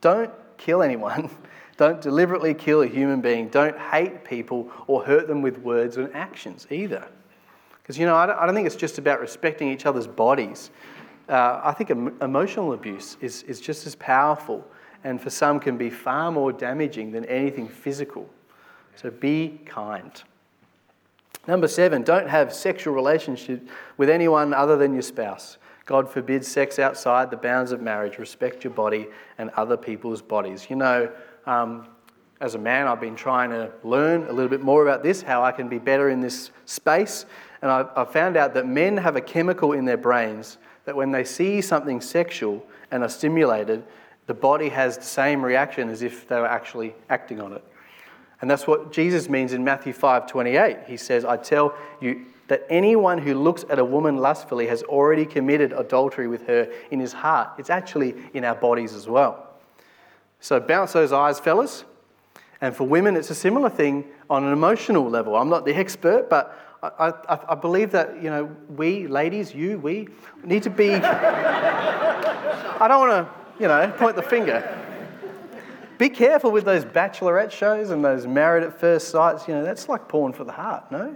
don't 0.01 0.33
kill 0.57 0.83
anyone. 0.83 1.31
Don't 1.77 2.03
deliberately 2.03 2.53
kill 2.53 2.83
a 2.83 2.87
human 2.87 3.23
being. 3.23 3.49
Don't 3.49 3.79
hate 3.79 4.23
people 4.23 4.71
or 4.87 5.03
hurt 5.03 5.27
them 5.27 5.40
with 5.40 5.57
words 5.61 5.97
and 5.97 6.14
actions 6.14 6.66
either. 6.71 7.09
Because, 7.83 7.97
you 7.97 8.05
know, 8.05 8.16
I 8.16 8.27
don't, 8.27 8.55
think 8.55 8.66
it's 8.66 8.77
just 8.77 8.99
about 8.99 9.19
respecting 9.19 9.73
each 9.73 9.87
other's 9.87 10.07
bodies. 10.07 10.71
Uh, 11.27 11.59
I 11.64 11.73
think 11.73 11.88
emotional 11.88 12.75
abuse 12.75 13.16
is, 13.23 13.45
is 13.45 13.62
just 13.62 13.87
as 13.87 13.95
powerful 13.95 14.62
and 15.05 15.19
for 15.19 15.31
some 15.31 15.59
can 15.59 15.79
be 15.79 15.88
far 15.88 16.31
more 16.31 16.53
damaging 16.53 17.12
than 17.12 17.25
anything 17.25 17.66
physical. 17.66 18.29
So 19.01 19.11
be 19.11 19.61
kind. 19.65 20.13
Number 21.49 21.69
seven, 21.69 22.03
don't 22.03 22.29
have 22.29 22.53
sexual 22.53 22.93
relationship 22.93 23.67
with 23.97 24.11
anyone 24.11 24.53
other 24.53 24.77
than 24.77 24.93
your 24.93 25.01
spouse. 25.01 25.57
God 25.87 26.07
forbids 26.07 26.47
sex 26.47 26.79
outside 26.79 27.31
the 27.31 27.39
bounds 27.39 27.73
of 27.73 27.81
marriage. 27.81 28.19
Respect 28.19 28.63
your 28.63 28.75
body 28.75 29.07
and 29.39 29.49
other 29.57 29.79
people's 29.79 30.21
bodies. 30.21 30.67
You 30.69 30.77
know, 30.77 31.11
um, 31.47 31.87
as 32.43 32.57
a 32.57 32.59
man, 32.59 32.87
I've 32.87 33.01
been 33.01 33.17
trying 33.17 33.49
to 33.51 33.73
learn 33.85 34.25
a 34.25 34.33
little 34.33 34.51
bit 34.51 34.61
more 34.61 34.83
about 34.83 35.03
this, 35.03 35.23
how 35.23 35.43
I 35.43 35.53
can 35.53 35.67
be 35.67 35.79
better 35.79 36.11
in 36.11 36.21
this 36.21 36.51
space. 36.67 37.25
And 37.63 37.71
I, 37.71 37.87
I 37.97 38.05
found 38.05 38.37
out 38.37 38.53
that 38.53 38.67
men 38.67 38.99
have 38.99 39.17
a 39.17 39.23
chemical 39.23 39.73
in 39.73 39.87
their 39.87 39.97
brains 39.97 40.59
that 40.85 40.95
when 40.95 41.11
they 41.11 41.25
see 41.25 41.63
something 41.63 42.03
sexual 42.03 42.63
and 42.91 43.03
are 43.03 43.09
stimulated, 43.09 43.83
the 44.27 44.35
body 44.35 44.69
has 44.69 44.99
the 44.99 45.05
same 45.05 45.43
reaction 45.43 45.89
as 45.89 46.03
if 46.03 46.29
they 46.29 46.39
were 46.39 46.47
actually 46.47 46.95
acting 47.09 47.41
on 47.41 47.55
it. 47.55 47.65
And 48.40 48.50
that's 48.50 48.66
what 48.66 48.92
Jesus 48.92 49.29
means 49.29 49.53
in 49.53 49.64
Matthew 49.64 49.92
5 49.92 50.26
28. 50.26 50.79
He 50.87 50.96
says, 50.96 51.24
I 51.24 51.37
tell 51.37 51.74
you 52.00 52.26
that 52.48 52.66
anyone 52.68 53.18
who 53.18 53.35
looks 53.35 53.64
at 53.70 53.79
a 53.79 53.85
woman 53.85 54.16
lustfully 54.16 54.66
has 54.66 54.83
already 54.83 55.24
committed 55.24 55.72
adultery 55.72 56.26
with 56.26 56.46
her 56.46 56.68
in 56.90 56.98
his 56.98 57.12
heart. 57.12 57.50
It's 57.59 57.70
actually 57.70 58.14
in 58.35 58.44
our 58.44 58.57
bodies 58.57 58.94
as 58.94 59.07
well. 59.07 59.46
So 60.40 60.59
bounce 60.59 60.92
those 60.92 61.12
eyes, 61.12 61.38
fellas. 61.38 61.85
And 62.61 62.74
for 62.74 62.87
women, 62.87 63.16
it's 63.16 63.31
a 63.31 63.35
similar 63.35 63.70
thing 63.70 64.05
on 64.29 64.44
an 64.44 64.53
emotional 64.53 65.09
level. 65.09 65.37
I'm 65.37 65.48
not 65.48 65.64
the 65.64 65.74
expert, 65.74 66.29
but 66.29 66.59
I, 66.83 67.12
I, 67.29 67.38
I 67.50 67.55
believe 67.55 67.92
that, 67.92 68.22
you 68.22 68.31
know, 68.31 68.50
we, 68.68 69.07
ladies, 69.07 69.55
you, 69.55 69.79
we, 69.79 70.09
need 70.42 70.62
to 70.64 70.70
be. 70.70 70.94
I 70.94 72.87
don't 72.88 73.09
want 73.09 73.26
to, 73.26 73.62
you 73.62 73.68
know, 73.68 73.92
point 73.96 74.16
the 74.16 74.22
finger. 74.22 74.80
Be 76.01 76.09
careful 76.09 76.51
with 76.51 76.65
those 76.65 76.87
bachelorette 76.87 77.51
shows 77.51 77.91
and 77.91 78.03
those 78.03 78.27
married 78.27 78.65
at 78.65 78.81
first 78.81 79.11
sights. 79.11 79.47
You 79.47 79.53
know, 79.53 79.63
that's 79.63 79.87
like 79.87 80.09
porn 80.09 80.33
for 80.33 80.45
the 80.45 80.53
heart, 80.53 80.91
no? 80.91 81.15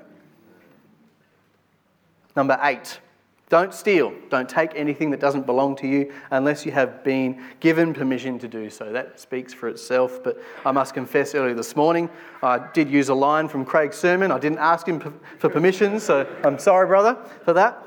Number 2.37 2.61
eight, 2.63 3.01
don't 3.49 3.73
steal. 3.73 4.13
Don't 4.29 4.47
take 4.47 4.73
anything 4.75 5.09
that 5.13 5.21
doesn't 5.21 5.47
belong 5.47 5.75
to 5.77 5.87
you 5.87 6.13
unless 6.31 6.67
you 6.67 6.73
have 6.73 7.03
been 7.03 7.43
given 7.61 7.95
permission 7.95 8.39
to 8.41 8.47
do 8.47 8.69
so. 8.69 8.93
That 8.93 9.19
speaks 9.19 9.55
for 9.55 9.71
itself. 9.71 10.23
But 10.23 10.39
I 10.67 10.71
must 10.71 10.93
confess, 10.93 11.35
earlier 11.35 11.55
this 11.55 11.75
morning, 11.75 12.11
I 12.43 12.59
did 12.75 12.91
use 12.91 13.09
a 13.09 13.15
line 13.15 13.49
from 13.49 13.65
Craig's 13.65 13.97
sermon. 13.97 14.31
I 14.31 14.39
didn't 14.39 14.59
ask 14.59 14.87
him 14.87 15.01
for 15.39 15.49
permission, 15.49 15.99
so 15.99 16.27
I'm 16.45 16.59
sorry, 16.59 16.87
brother, 16.87 17.17
for 17.47 17.55
that. 17.55 17.83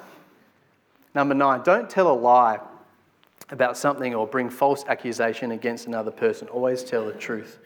Number 1.14 1.36
nine, 1.36 1.62
don't 1.62 1.92
tell 1.92 2.12
a 2.12 2.18
lie 2.18 2.60
about 3.50 3.78
something 3.78 4.14
or 4.14 4.28
bring 4.28 4.50
false 4.50 4.84
accusation 4.88 5.52
against 5.52 5.88
another 5.88 6.12
person. 6.12 6.48
Always 6.50 6.84
tell 6.84 7.06
the 7.06 7.14
truth. 7.14 7.60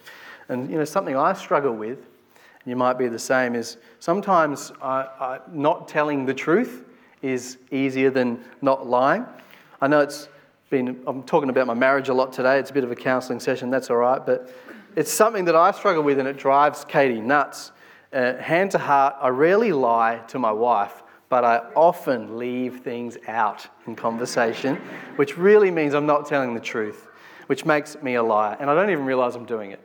And 0.50 0.70
you 0.70 0.78
know, 0.78 0.86
something 0.86 1.16
I 1.16 1.34
struggle 1.34 1.74
with, 1.74 1.98
and 1.98 2.70
you 2.70 2.76
might 2.76 2.98
be 2.98 3.08
the 3.08 3.20
same, 3.20 3.56
is 3.56 3.78
sometimes 4.00 4.72
I, 4.82 5.08
I, 5.20 5.40
not 5.52 5.88
telling 5.88 6.26
the 6.26 6.34
truth 6.34 6.84
is 7.22 7.58
easier 7.72 8.10
than 8.10 8.44
not 8.62 8.88
lying. 8.88 9.26
I 9.80 9.88
know 9.88 10.02
it's 10.02 10.28
been, 10.70 11.02
I'm 11.08 11.24
talking 11.24 11.50
about 11.50 11.68
my 11.68 11.74
marriage 11.74 12.10
a 12.10 12.14
lot 12.14 12.34
today. 12.34 12.60
It's 12.60 12.70
a 12.70 12.74
bit 12.74 12.84
of 12.84 12.92
a 12.92 12.96
counselling 12.96 13.40
session, 13.40 13.70
that's 13.70 13.90
all 13.90 13.98
right. 13.98 14.24
But 14.24 14.54
it's 14.96 15.12
something 15.12 15.46
that 15.46 15.56
I 15.56 15.72
struggle 15.72 16.04
with 16.04 16.20
and 16.20 16.28
it 16.28 16.38
drives 16.38 16.86
Katie 16.86 17.22
nuts. 17.22 17.72
Uh, 18.14 18.36
hand 18.38 18.72
to 18.72 18.78
heart, 18.78 19.16
I 19.22 19.30
rarely 19.30 19.72
lie 19.72 20.22
to 20.28 20.38
my 20.38 20.52
wife 20.52 21.02
but 21.32 21.46
I 21.46 21.60
often 21.78 22.38
leave 22.38 22.82
things 22.82 23.18
out 23.26 23.66
in 23.88 23.96
conversation, 23.96 24.76
which 25.16 25.38
really 25.38 25.72
means 25.72 25.94
I'm 25.94 26.06
not 26.06 26.26
telling 26.26 26.54
the 26.54 26.60
truth, 26.60 27.08
which 27.48 27.66
makes 27.66 27.96
me 28.04 28.16
a 28.16 28.22
liar, 28.22 28.58
and 28.60 28.70
I 28.70 28.76
don't 28.76 28.90
even 28.90 29.06
realize 29.06 29.34
I'm 29.38 29.46
doing 29.46 29.72
it. 29.72 29.80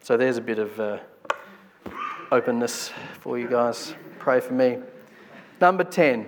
So 0.00 0.16
there's 0.16 0.38
a 0.38 0.40
bit 0.40 0.58
of 0.58 0.80
uh, 0.80 0.98
openness 2.32 2.90
for 3.20 3.38
you 3.38 3.48
guys. 3.48 3.94
Pray 4.18 4.40
for 4.40 4.54
me. 4.54 4.78
Number 5.60 5.84
10, 5.84 6.24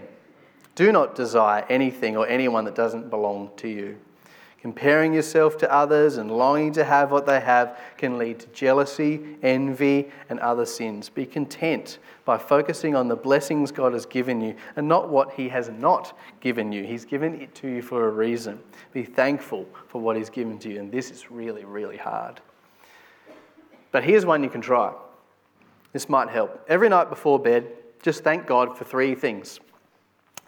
do 0.75 0.93
not 0.93 1.15
desire 1.15 1.65
anything 1.71 2.15
or 2.15 2.27
anyone 2.29 2.67
that 2.67 2.75
doesn't 2.75 3.09
belong 3.09 3.51
to 3.57 3.67
you. 3.67 3.97
Comparing 4.61 5.15
yourself 5.15 5.57
to 5.59 5.73
others 5.73 6.17
and 6.17 6.33
longing 6.33 6.73
to 6.73 6.83
have 6.83 7.13
what 7.13 7.27
they 7.27 7.39
have 7.39 7.79
can 7.97 8.19
lead 8.19 8.41
to 8.41 8.47
jealousy, 8.49 9.37
envy, 9.41 10.11
and 10.29 10.41
other 10.41 10.67
sins. 10.67 11.09
Be 11.09 11.25
content 11.25 11.99
by 12.25 12.39
focusing 12.39 12.97
on 12.97 13.07
the 13.07 13.15
blessings 13.15 13.71
God 13.71 13.93
has 13.93 14.05
given 14.05 14.41
you 14.41 14.57
and 14.75 14.89
not 14.89 15.11
what 15.11 15.33
He 15.35 15.49
has 15.51 15.69
not 15.69 16.19
given 16.41 16.73
you. 16.73 16.83
He's 16.83 17.05
given 17.05 17.41
it 17.41 17.55
to 17.57 17.69
you 17.69 17.83
for 17.83 18.09
a 18.09 18.11
reason. 18.11 18.59
Be 18.93 19.05
thankful 19.05 19.65
for 19.87 20.01
what 20.01 20.17
He's 20.17 20.31
given 20.31 20.59
to 20.59 20.69
you, 20.69 20.81
and 20.81 20.91
this 20.91 21.13
is 21.13 21.31
really, 21.31 21.65
really 21.65 21.97
hard. 21.97 22.41
But 23.93 24.03
here's 24.03 24.27
one 24.27 24.43
you 24.43 24.51
can 24.51 24.61
try. 24.61 24.93
This 25.93 26.09
might 26.09 26.31
help. 26.31 26.65
Every 26.69 26.89
night 26.89 27.11
before 27.11 27.39
bed, 27.39 27.69
just 28.03 28.25
thank 28.25 28.47
God 28.47 28.77
for 28.77 28.85
three 28.85 29.15
things 29.15 29.61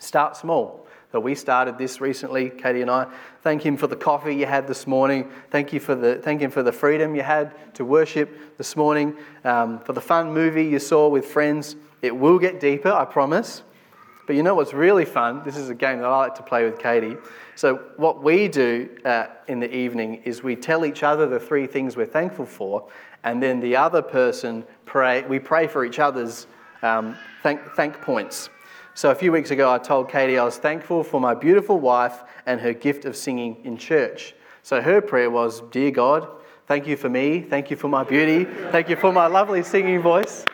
Start 0.01 0.35
small. 0.35 0.87
So 1.13 1.19
we 1.19 1.35
started 1.35 1.77
this 1.77 2.01
recently, 2.01 2.51
Katie 2.51 2.83
and 2.83 2.91
I. 2.91 3.07
Thank 3.43 3.67
him 3.67 3.77
for 3.77 3.89
the 3.89 3.97
coffee 3.97 4.35
you 4.35 4.47
had 4.47 4.69
this 4.69 4.87
morning. 4.87 5.29
Thank 5.51 5.73
you 5.73 5.81
for 5.81 5.97
the 5.97 6.17
thank 6.17 6.41
him 6.41 6.53
for 6.53 6.63
the 6.63 6.71
freedom 6.71 7.17
you 7.17 7.23
had 7.23 7.75
to 7.75 7.85
worship 7.85 8.57
this 8.59 8.77
morning. 8.77 9.17
Um, 9.45 9.81
for 9.81 9.93
the 9.93 10.01
fun 10.01 10.33
movie 10.33 10.65
you 10.65 10.79
saw 10.79 11.09
with 11.09 11.27
friends. 11.27 11.75
It 12.01 12.17
will 12.17 12.39
get 12.39 12.61
deeper, 12.61 12.93
I 12.93 13.05
promise. 13.05 13.63
But 14.29 14.37
you 14.37 14.45
know 14.45 14.55
what's 14.55 14.73
really 14.73 15.05
fun? 15.05 15.43
This 15.45 15.57
is 15.57 15.69
a 15.69 15.75
game 15.75 15.99
that 15.99 16.07
I 16.07 16.17
like 16.17 16.37
to 16.37 16.43
play 16.45 16.65
with 16.65 16.79
Katie. 16.79 17.17
So 17.57 17.83
what 17.97 18.23
we 18.23 18.47
do 18.47 18.89
uh, 19.05 19.27
in 19.49 19.59
the 19.59 19.75
evening 19.75 20.23
is 20.25 20.45
we 20.45 20.55
tell 20.55 20.85
each 20.85 21.03
other 21.03 21.27
the 21.27 21.41
three 21.41 21.67
things 21.67 21.97
we're 21.97 22.07
thankful 22.07 22.47
for, 22.47 22.87
and 23.25 23.43
then 23.43 23.59
the 23.59 23.75
other 23.75 24.01
person 24.01 24.65
pray. 24.87 25.23
We 25.23 25.41
pray 25.41 25.67
for 25.67 25.85
each 25.85 25.99
other's 25.99 26.47
um, 26.83 27.17
thank, 27.43 27.61
thank 27.73 28.01
points. 28.01 28.49
So 29.01 29.11
a 29.11 29.15
few 29.15 29.33
weeks 29.33 29.51
ago, 29.51 29.73
I 29.73 29.79
told 29.79 30.11
Katie 30.11 30.37
I 30.37 30.45
was 30.45 30.59
thankful 30.59 31.03
for 31.03 31.23
my 31.23 31.33
beautiful 31.33 31.81
wife 31.81 32.23
and 32.45 32.61
her 32.61 32.75
gift 32.75 33.07
of 33.07 33.17
singing 33.17 33.57
in 33.65 33.79
church. 33.79 34.35
So 34.63 34.83
her 34.83 35.01
prayer 35.01 35.31
was, 35.31 35.63
Dear 35.71 35.91
God, 35.91 36.29
thank 36.67 36.87
you 36.87 36.99
for 36.99 37.09
me, 37.09 37.41
thank 37.41 37.71
you 37.71 37.79
for 37.79 37.89
my 37.89 38.05
beauty, 38.05 38.45
thank 38.45 38.91
you 38.91 38.97
for 38.97 39.11
my 39.11 39.27
lovely 39.27 39.63
singing 39.63 40.03
voice. 40.03 40.45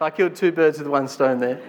I 0.00 0.10
killed 0.10 0.34
two 0.34 0.50
birds 0.50 0.80
with 0.80 0.88
one 0.88 1.06
stone 1.06 1.38
there. 1.38 1.62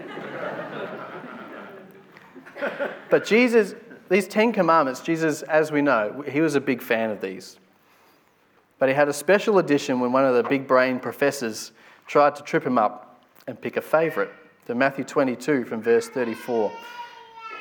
but 3.12 3.24
Jesus, 3.24 3.76
these 4.10 4.28
Ten 4.28 4.52
Commandments, 4.52 5.02
Jesus, 5.02 5.44
as 5.44 5.72
we 5.72 5.84
know, 5.84 6.24
he 6.28 6.42
was 6.42 6.56
a 6.56 6.60
big 6.60 6.82
fan 6.82 7.12
of 7.12 7.22
these. 7.22 7.60
But 8.80 8.90
he 8.90 8.96
had 8.96 9.10
a 9.10 9.14
special 9.14 9.60
edition 9.60 10.00
when 10.00 10.12
one 10.12 10.26
of 10.26 10.34
the 10.34 10.42
big 10.42 10.66
brain 10.66 11.00
professors 11.00 11.72
tried 12.08 12.34
to 12.38 12.42
trip 12.42 12.66
him 12.66 12.80
up 12.80 13.24
and 13.46 13.62
pick 13.62 13.78
a 13.78 13.82
favourite 13.82 14.32
to 14.66 14.74
Matthew 14.74 15.04
22 15.04 15.66
from 15.66 15.82
verse 15.82 16.10
34. 16.10 16.72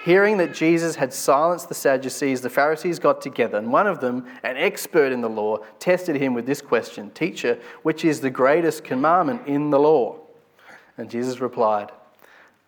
Hearing 0.04 0.36
that 0.38 0.54
Jesus 0.54 0.96
had 0.96 1.12
silenced 1.12 1.68
the 1.68 1.74
Sadducees, 1.74 2.40
the 2.40 2.50
Pharisees 2.50 2.98
got 2.98 3.20
together, 3.20 3.56
and 3.56 3.72
one 3.72 3.86
of 3.86 4.00
them, 4.00 4.26
an 4.42 4.56
expert 4.56 5.12
in 5.12 5.20
the 5.20 5.28
law, 5.28 5.58
tested 5.78 6.16
him 6.16 6.34
with 6.34 6.46
this 6.46 6.60
question 6.60 7.10
Teacher, 7.10 7.58
which 7.82 8.04
is 8.04 8.20
the 8.20 8.30
greatest 8.30 8.84
commandment 8.84 9.46
in 9.46 9.70
the 9.70 9.78
law? 9.78 10.18
And 10.98 11.10
Jesus 11.10 11.40
replied, 11.40 11.90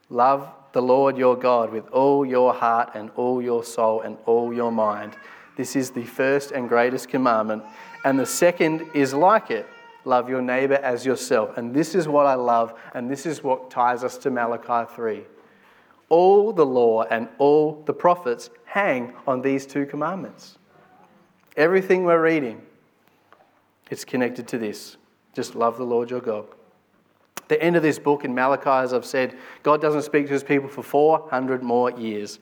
Love 0.09 0.49
the 0.73 0.83
Lord 0.83 1.17
your 1.17 1.37
God 1.37 1.73
with 1.73 1.87
all 1.89 2.25
your 2.25 2.55
heart 2.55 2.91
and 2.95 3.11
all 3.17 3.43
your 3.43 3.65
soul 3.65 4.03
and 4.03 4.17
all 4.27 4.53
your 4.53 4.73
mind. 4.73 5.17
This 5.57 5.77
is 5.77 5.91
the 5.91 6.05
first 6.05 6.53
and 6.53 6.69
greatest 6.69 7.09
commandment. 7.09 7.65
And 8.05 8.19
the 8.19 8.27
second 8.27 8.87
is 8.95 9.15
like 9.15 9.51
it 9.51 9.67
love 10.07 10.29
your 10.29 10.43
neighbor 10.43 10.75
as 10.75 11.05
yourself. 11.05 11.57
And 11.57 11.75
this 11.75 11.95
is 11.95 12.09
what 12.09 12.27
I 12.27 12.35
love, 12.35 12.75
and 12.95 13.11
this 13.11 13.27
is 13.27 13.43
what 13.43 13.71
ties 13.71 14.05
us 14.05 14.17
to 14.19 14.31
Malachi 14.31 14.91
3. 14.95 15.23
All 16.09 16.53
the 16.53 16.65
law 16.65 17.03
and 17.03 17.29
all 17.39 17.83
the 17.85 17.93
prophets 17.93 18.51
hang 18.65 19.13
on 19.27 19.43
these 19.43 19.67
two 19.67 19.87
commandments. 19.87 20.59
Everything 21.57 22.05
we're 22.05 22.23
reading, 22.23 22.63
it's 23.91 24.05
connected 24.05 24.47
to 24.49 24.59
this. 24.59 24.97
Just 25.35 25.55
love 25.55 25.77
the 25.77 25.85
Lord 25.85 26.11
your 26.11 26.21
God. 26.21 26.47
The 27.49 27.61
end 27.63 27.77
of 27.77 27.83
this 27.83 27.99
book 27.99 28.25
in 28.25 28.35
Malachi, 28.35 28.71
as 28.71 28.93
I've 28.93 29.05
said, 29.05 29.37
God 29.63 29.81
doesn't 29.81 30.03
speak 30.03 30.27
to 30.27 30.33
his 30.33 30.43
people 30.43 30.69
for 30.69 30.83
400 30.83 31.63
more 31.63 31.91
years. 31.93 32.41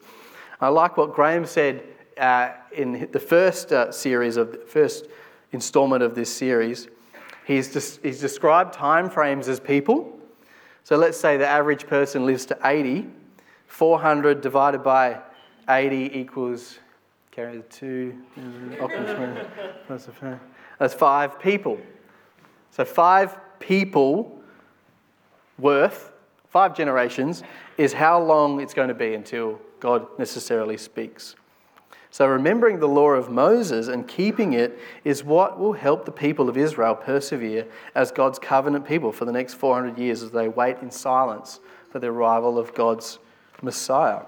I 0.60 0.68
like 0.68 0.96
what 0.96 1.14
Graham 1.14 1.44
said 1.44 1.82
uh, 2.18 2.50
in 2.72 3.08
the 3.12 3.20
first 3.20 3.72
uh, 3.72 3.92
series 3.92 4.36
of 4.36 4.52
the 4.52 4.58
first 4.58 5.08
installment 5.52 6.02
of 6.02 6.14
this 6.14 6.32
series. 6.32 6.88
He's, 7.44 7.72
des- 7.72 8.00
he's 8.02 8.20
described 8.20 8.72
time 8.72 9.10
frames 9.10 9.48
as 9.48 9.60
people. 9.60 10.18
So 10.82 10.96
let's 10.96 11.18
say 11.18 11.36
the 11.36 11.46
average 11.46 11.86
person 11.86 12.26
lives 12.26 12.46
to 12.46 12.58
80. 12.64 13.06
400 13.66 14.40
divided 14.40 14.82
by 14.82 15.20
80 15.68 16.18
equals, 16.18 16.78
carry 17.30 17.56
the 17.56 17.62
two, 17.64 18.14
that's 20.78 20.94
five 20.94 21.40
people. 21.40 21.80
So 22.70 22.84
five 22.84 23.36
people 23.58 24.40
worth, 25.58 26.12
five 26.50 26.76
generations, 26.76 27.42
is 27.78 27.92
how 27.92 28.20
long 28.22 28.60
it's 28.60 28.74
going 28.74 28.88
to 28.88 28.94
be 28.94 29.14
until 29.14 29.60
God 29.80 30.06
necessarily 30.18 30.76
speaks. 30.76 31.34
So, 32.14 32.28
remembering 32.28 32.78
the 32.78 32.86
law 32.86 33.08
of 33.08 33.28
Moses 33.28 33.88
and 33.88 34.06
keeping 34.06 34.52
it 34.52 34.78
is 35.02 35.24
what 35.24 35.58
will 35.58 35.72
help 35.72 36.04
the 36.04 36.12
people 36.12 36.48
of 36.48 36.56
Israel 36.56 36.94
persevere 36.94 37.66
as 37.96 38.12
God's 38.12 38.38
covenant 38.38 38.86
people 38.86 39.10
for 39.10 39.24
the 39.24 39.32
next 39.32 39.54
400 39.54 39.98
years 39.98 40.22
as 40.22 40.30
they 40.30 40.46
wait 40.46 40.76
in 40.80 40.92
silence 40.92 41.58
for 41.90 41.98
the 41.98 42.06
arrival 42.06 42.56
of 42.56 42.72
God's 42.72 43.18
Messiah. 43.62 44.26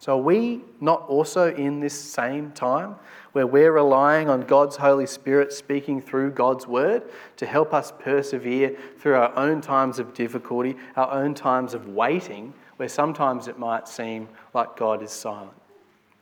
So, 0.00 0.18
are 0.18 0.20
we 0.20 0.62
not 0.80 1.02
also 1.02 1.54
in 1.54 1.78
this 1.78 1.96
same 1.96 2.50
time 2.50 2.96
where 3.30 3.46
we're 3.46 3.70
relying 3.70 4.28
on 4.28 4.40
God's 4.40 4.74
Holy 4.74 5.06
Spirit 5.06 5.52
speaking 5.52 6.02
through 6.02 6.32
God's 6.32 6.66
Word 6.66 7.04
to 7.36 7.46
help 7.46 7.72
us 7.72 7.92
persevere 8.00 8.76
through 8.98 9.14
our 9.14 9.32
own 9.38 9.60
times 9.60 10.00
of 10.00 10.12
difficulty, 10.12 10.74
our 10.96 11.12
own 11.12 11.34
times 11.34 11.72
of 11.72 11.86
waiting, 11.86 12.52
where 12.78 12.88
sometimes 12.88 13.46
it 13.46 13.60
might 13.60 13.86
seem 13.86 14.28
like 14.52 14.76
God 14.76 15.04
is 15.04 15.12
silent? 15.12 15.59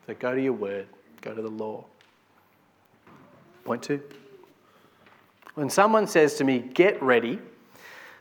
So 0.09 0.15
go 0.15 0.35
to 0.35 0.41
your 0.41 0.55
word, 0.55 0.87
go 1.21 1.35
to 1.35 1.43
the 1.43 1.51
law. 1.51 1.85
Point 3.67 3.83
two. 3.83 4.03
When 5.55 5.69
someone 5.69 6.07
says 6.07 6.37
to 6.37 6.45
me, 6.45 6.61
get 6.61 7.03
ready, 7.03 7.39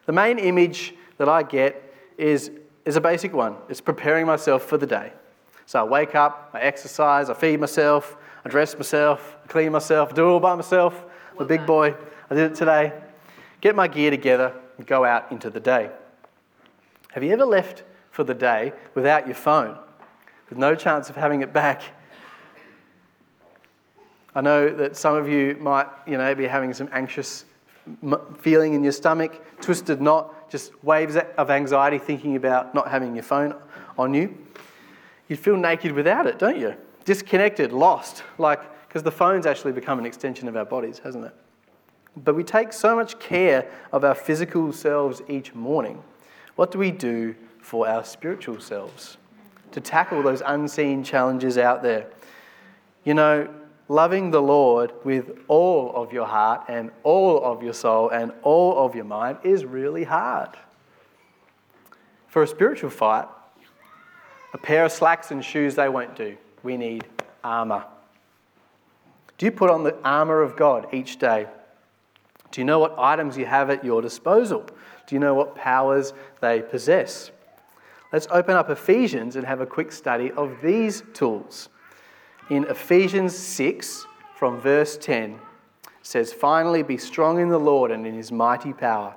the 0.06 0.12
main 0.12 0.38
image 0.38 0.94
that 1.18 1.30
I 1.30 1.44
get 1.44 1.96
is, 2.18 2.52
is 2.84 2.98
a 2.98 3.02
basic 3.02 3.32
one. 3.32 3.56
It's 3.70 3.80
preparing 3.80 4.26
myself 4.26 4.64
for 4.64 4.78
the 4.78 4.86
day. 4.86 5.14
So 5.66 5.80
I 5.80 5.84
wake 5.84 6.14
up, 6.14 6.50
I 6.54 6.60
exercise, 6.60 7.30
I 7.30 7.34
feed 7.34 7.62
myself, 7.62 8.18
I 8.44 8.50
dress 8.50 8.76
myself, 8.76 9.38
I 9.46 9.48
clean 9.48 9.72
myself, 9.72 10.12
I 10.12 10.16
do 10.16 10.28
it 10.28 10.30
all 10.30 10.40
by 10.42 10.56
myself. 10.56 11.06
I'm 11.32 11.44
a 11.44 11.46
big 11.46 11.66
boy. 11.66 11.96
I 12.30 12.36
did 12.36 12.52
it 12.52 12.56
today. 12.56 12.92
Get 13.62 13.78
my 13.78 13.88
gear 13.88 14.12
together 14.12 14.54
and 14.78 14.86
go 14.86 15.06
out 15.06 15.32
into 15.32 15.50
the 15.50 15.62
day. 15.62 15.90
Have 17.12 17.24
you 17.24 17.32
ever 17.32 17.46
left 17.46 17.84
for 18.12 18.26
the 18.26 18.34
day 18.34 18.74
without 18.94 19.26
your 19.26 19.36
phone? 19.36 19.78
With 20.50 20.58
no 20.58 20.76
chance 20.76 21.10
of 21.10 21.16
having 21.16 21.42
it 21.42 21.54
back. 21.54 21.82
I 24.36 24.42
know 24.42 24.70
that 24.70 24.96
some 24.96 25.16
of 25.16 25.28
you 25.28 25.58
might, 25.60 25.88
you 26.06 26.18
know, 26.18 26.36
be 26.36 26.46
having 26.46 26.74
some 26.74 26.90
anxious 26.92 27.46
feeling 28.38 28.74
in 28.74 28.84
your 28.84 28.92
stomach, 28.92 29.42
twisted 29.62 30.02
knot, 30.02 30.50
just 30.50 30.72
waves 30.84 31.16
of 31.16 31.50
anxiety 31.50 31.98
thinking 31.98 32.36
about 32.36 32.76
not 32.76 32.90
having 32.90 33.16
your 33.16 33.24
phone 33.24 33.56
on 33.98 34.14
you. 34.14 34.38
You 35.28 35.36
feel 35.36 35.58
naked 35.58 35.92
without 35.92 36.28
it, 36.28 36.40
don't 36.40 36.60
you? 36.60 36.76
Disconnected, 37.06 37.72
lost, 37.72 38.24
like 38.38 38.62
because 38.88 39.04
the 39.04 39.12
phone's 39.12 39.46
actually 39.46 39.74
become 39.74 40.00
an 40.00 40.06
extension 40.06 40.48
of 40.48 40.56
our 40.56 40.66
bodies, 40.66 41.00
hasn't 41.00 41.26
it? 41.26 41.34
But 42.16 42.36
we 42.36 42.44
take 42.44 42.74
so 42.74 42.96
much 42.96 43.20
care 43.20 43.70
of 43.92 44.04
our 44.04 44.16
physical 44.16 44.72
selves 44.74 45.22
each 45.28 45.54
morning. 45.54 46.02
What 46.56 46.72
do 46.72 46.80
we 46.80 46.92
do 46.92 47.36
for 47.62 47.88
our 47.88 48.04
spiritual 48.04 48.60
selves? 48.60 49.18
To 49.72 49.82
tackle 49.82 50.24
those 50.24 50.42
unseen 50.46 51.04
challenges 51.04 51.58
out 51.58 51.84
there. 51.84 52.08
You 53.04 53.14
know, 53.14 53.50
loving 53.90 54.32
the 54.32 54.42
Lord 54.42 54.92
with 55.04 55.40
all 55.48 55.96
of 55.96 56.12
your 56.12 56.26
heart 56.26 56.66
and 56.68 56.92
all 57.04 57.44
of 57.44 57.64
your 57.64 57.74
soul 57.74 58.10
and 58.10 58.32
all 58.44 58.86
of 58.86 58.96
your 58.96 59.06
mind 59.06 59.40
is 59.44 59.66
really 59.66 60.04
hard. 60.04 60.50
For 62.28 62.44
a 62.44 62.48
spiritual 62.48 62.90
fight, 62.90 63.28
a 64.54 64.58
pair 64.58 64.86
of 64.86 64.92
slacks 64.92 65.32
and 65.32 65.44
shoes 65.44 65.76
they 65.76 65.90
won't 65.90 66.16
do. 66.16 66.38
We 66.64 66.78
need 66.78 67.06
armour. 67.44 67.86
Do 69.38 69.46
you 69.46 69.52
put 69.52 69.70
on 69.70 69.84
the 69.84 69.96
armour 70.04 70.42
of 70.42 70.56
God 70.56 70.88
each 70.94 71.18
day? 71.18 71.48
Do 72.52 72.62
you 72.62 72.66
know 72.66 72.80
what 72.80 72.98
items 72.98 73.38
you 73.38 73.46
have 73.46 73.70
at 73.70 73.84
your 73.84 74.02
disposal? 74.02 74.66
Do 75.06 75.16
you 75.16 75.20
know 75.20 75.34
what 75.34 75.56
powers 75.56 76.14
they 76.42 76.62
possess? 76.62 77.32
Let's 78.12 78.28
open 78.32 78.56
up 78.56 78.70
Ephesians 78.70 79.36
and 79.36 79.46
have 79.46 79.60
a 79.60 79.66
quick 79.66 79.92
study 79.92 80.32
of 80.32 80.62
these 80.64 81.04
tools. 81.14 81.70
In 82.50 82.64
Ephesians 82.66 83.38
6, 83.38 84.06
from 84.36 84.60
verse 84.62 84.98
10, 84.98 85.40
says, 86.02 86.32
Finally, 86.32 86.84
be 86.84 86.98
strong 86.98 87.40
in 87.40 87.50
the 87.50 87.60
Lord 87.60 87.92
and 87.92 88.08
in 88.08 88.16
his 88.16 88.32
mighty 88.32 88.72
power. 88.72 89.16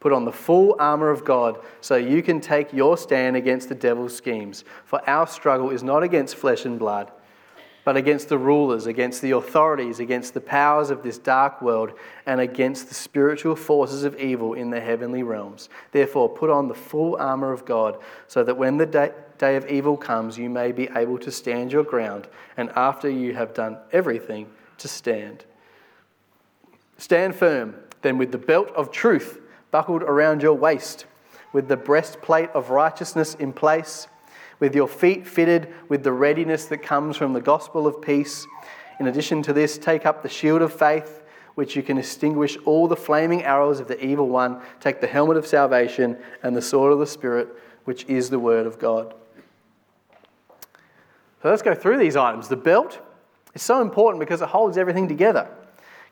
Put 0.00 0.12
on 0.12 0.24
the 0.24 0.32
full 0.32 0.74
armour 0.80 1.10
of 1.10 1.24
God 1.24 1.60
so 1.80 1.94
you 1.94 2.22
can 2.22 2.40
take 2.40 2.72
your 2.72 2.96
stand 2.96 3.36
against 3.36 3.68
the 3.68 3.76
devil's 3.76 4.16
schemes. 4.16 4.64
For 4.84 5.08
our 5.08 5.28
struggle 5.28 5.70
is 5.70 5.84
not 5.84 6.02
against 6.02 6.34
flesh 6.34 6.64
and 6.64 6.78
blood 6.78 7.12
but 7.84 7.96
against 7.96 8.28
the 8.28 8.38
rulers, 8.38 8.86
against 8.86 9.22
the 9.22 9.32
authorities, 9.32 9.98
against 9.98 10.34
the 10.34 10.40
powers 10.40 10.90
of 10.90 11.02
this 11.02 11.18
dark 11.18 11.60
world, 11.60 11.92
and 12.26 12.40
against 12.40 12.88
the 12.88 12.94
spiritual 12.94 13.56
forces 13.56 14.04
of 14.04 14.16
evil 14.16 14.54
in 14.54 14.70
the 14.70 14.80
heavenly 14.80 15.22
realms. 15.22 15.68
Therefore, 15.90 16.28
put 16.28 16.50
on 16.50 16.68
the 16.68 16.74
full 16.74 17.16
armour 17.16 17.52
of 17.52 17.64
God, 17.64 17.98
so 18.28 18.44
that 18.44 18.56
when 18.56 18.76
the 18.76 18.86
day, 18.86 19.12
day 19.38 19.56
of 19.56 19.68
evil 19.68 19.96
comes, 19.96 20.38
you 20.38 20.48
may 20.48 20.70
be 20.70 20.88
able 20.94 21.18
to 21.18 21.32
stand 21.32 21.72
your 21.72 21.84
ground, 21.84 22.28
and 22.56 22.70
after 22.76 23.10
you 23.10 23.34
have 23.34 23.54
done 23.54 23.78
everything, 23.90 24.46
to 24.78 24.88
stand. 24.88 25.44
Stand 26.98 27.34
firm, 27.34 27.74
then, 28.02 28.18
with 28.18 28.32
the 28.32 28.38
belt 28.38 28.68
of 28.76 28.90
truth 28.90 29.40
buckled 29.70 30.02
around 30.02 30.42
your 30.42 30.54
waist, 30.54 31.06
with 31.52 31.66
the 31.66 31.76
breastplate 31.76 32.50
of 32.50 32.70
righteousness 32.70 33.34
in 33.34 33.52
place 33.52 34.06
with 34.62 34.76
your 34.76 34.86
feet 34.86 35.26
fitted 35.26 35.74
with 35.88 36.04
the 36.04 36.12
readiness 36.12 36.66
that 36.66 36.78
comes 36.78 37.16
from 37.16 37.32
the 37.32 37.40
gospel 37.40 37.84
of 37.84 38.00
peace. 38.00 38.46
In 39.00 39.08
addition 39.08 39.42
to 39.42 39.52
this, 39.52 39.76
take 39.76 40.06
up 40.06 40.22
the 40.22 40.28
shield 40.28 40.62
of 40.62 40.72
faith, 40.72 41.24
which 41.56 41.74
you 41.74 41.82
can 41.82 41.98
extinguish 41.98 42.56
all 42.64 42.86
the 42.86 42.94
flaming 42.94 43.42
arrows 43.42 43.80
of 43.80 43.88
the 43.88 44.02
evil 44.06 44.28
one. 44.28 44.60
Take 44.78 45.00
the 45.00 45.08
helmet 45.08 45.36
of 45.36 45.48
salvation 45.48 46.16
and 46.44 46.54
the 46.54 46.62
sword 46.62 46.92
of 46.92 47.00
the 47.00 47.08
Spirit, 47.08 47.48
which 47.86 48.04
is 48.04 48.30
the 48.30 48.38
word 48.38 48.64
of 48.64 48.78
God. 48.78 49.12
So 51.42 51.50
let's 51.50 51.62
go 51.62 51.74
through 51.74 51.98
these 51.98 52.14
items. 52.14 52.46
The 52.46 52.54
belt 52.54 53.00
is 53.54 53.62
so 53.62 53.82
important 53.82 54.20
because 54.20 54.42
it 54.42 54.48
holds 54.48 54.78
everything 54.78 55.08
together, 55.08 55.48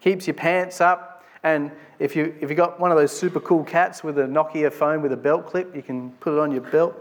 keeps 0.00 0.26
your 0.26 0.34
pants 0.34 0.80
up, 0.80 1.24
and 1.44 1.70
if 2.00 2.16
you 2.16 2.34
if 2.40 2.50
you 2.50 2.56
got 2.56 2.80
one 2.80 2.90
of 2.90 2.98
those 2.98 3.16
super 3.16 3.38
cool 3.38 3.62
cats 3.62 4.02
with 4.02 4.18
a 4.18 4.24
Nokia 4.24 4.72
phone 4.72 5.02
with 5.02 5.12
a 5.12 5.16
belt 5.16 5.46
clip, 5.46 5.76
you 5.76 5.82
can 5.82 6.10
put 6.18 6.32
it 6.32 6.40
on 6.40 6.50
your 6.50 6.62
belt. 6.62 6.96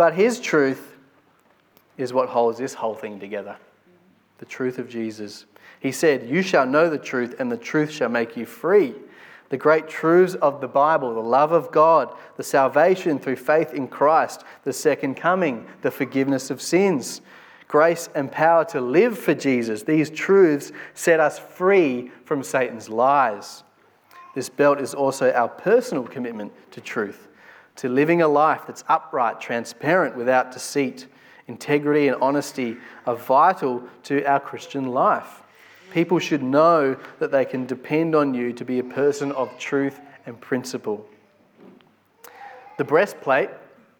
But 0.00 0.14
his 0.14 0.40
truth 0.40 0.96
is 1.98 2.10
what 2.14 2.30
holds 2.30 2.56
this 2.56 2.72
whole 2.72 2.94
thing 2.94 3.20
together. 3.20 3.58
The 4.38 4.46
truth 4.46 4.78
of 4.78 4.88
Jesus. 4.88 5.44
He 5.78 5.92
said, 5.92 6.22
"You 6.22 6.40
shall 6.40 6.64
know 6.64 6.88
the 6.88 6.96
truth, 6.96 7.38
and 7.38 7.52
the 7.52 7.58
truth 7.58 7.90
shall 7.90 8.08
make 8.08 8.34
you 8.34 8.46
free." 8.46 8.94
the 9.50 9.58
great 9.58 9.88
truths 9.88 10.36
of 10.36 10.62
the 10.62 10.68
Bible, 10.68 11.12
the 11.12 11.20
love 11.20 11.52
of 11.52 11.70
God, 11.70 12.14
the 12.38 12.42
salvation 12.42 13.18
through 13.18 13.36
faith 13.36 13.74
in 13.74 13.88
Christ, 13.88 14.42
the 14.64 14.72
second 14.72 15.16
coming, 15.16 15.66
the 15.82 15.90
forgiveness 15.90 16.50
of 16.50 16.62
sins, 16.62 17.20
grace 17.68 18.08
and 18.14 18.32
power 18.32 18.64
to 18.66 18.80
live 18.80 19.18
for 19.18 19.34
Jesus. 19.34 19.82
These 19.82 20.08
truths 20.08 20.72
set 20.94 21.20
us 21.20 21.38
free 21.38 22.10
from 22.24 22.42
Satan's 22.42 22.88
lies. 22.88 23.64
This 24.34 24.48
belt 24.48 24.80
is 24.80 24.94
also 24.94 25.30
our 25.30 25.48
personal 25.48 26.04
commitment 26.04 26.52
to 26.70 26.80
truth, 26.80 27.28
to 27.76 27.88
living 27.88 28.22
a 28.22 28.28
life 28.28 28.62
that's 28.66 28.84
upright, 28.88 29.40
transparent, 29.40 30.16
without 30.16 30.52
deceit. 30.52 31.06
Integrity 31.46 32.08
and 32.08 32.16
honesty 32.22 32.76
are 33.06 33.16
vital 33.16 33.82
to 34.04 34.24
our 34.24 34.40
Christian 34.40 34.86
life. 34.86 35.42
People 35.92 36.18
should 36.18 36.42
know 36.42 36.96
that 37.18 37.32
they 37.32 37.44
can 37.44 37.66
depend 37.66 38.14
on 38.14 38.34
you 38.34 38.52
to 38.52 38.64
be 38.64 38.78
a 38.78 38.84
person 38.84 39.32
of 39.32 39.56
truth 39.58 40.00
and 40.26 40.40
principle. 40.40 41.06
The 42.78 42.84
breastplate, 42.84 43.50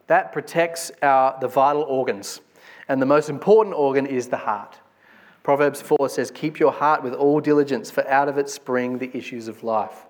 that 0.06 0.32
protects 0.32 0.90
our, 1.02 1.38
the 1.40 1.48
vital 1.48 1.82
organs. 1.82 2.40
And 2.88 3.00
the 3.00 3.06
most 3.06 3.28
important 3.28 3.74
organ 3.76 4.06
is 4.06 4.28
the 4.28 4.36
heart. 4.36 4.78
Proverbs 5.42 5.80
4 5.80 6.08
says, 6.08 6.30
Keep 6.30 6.58
your 6.58 6.72
heart 6.72 7.02
with 7.02 7.14
all 7.14 7.40
diligence, 7.40 7.90
for 7.90 8.06
out 8.08 8.28
of 8.28 8.36
it 8.36 8.48
spring 8.48 8.98
the 8.98 9.16
issues 9.16 9.48
of 9.48 9.62
life. 9.62 10.06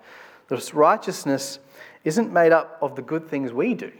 This 0.47 0.73
righteousness 0.73 1.59
isn't 2.03 2.31
made 2.31 2.51
up 2.51 2.77
of 2.81 2.95
the 2.95 3.01
good 3.01 3.27
things 3.27 3.53
we 3.53 3.73
do 3.73 3.91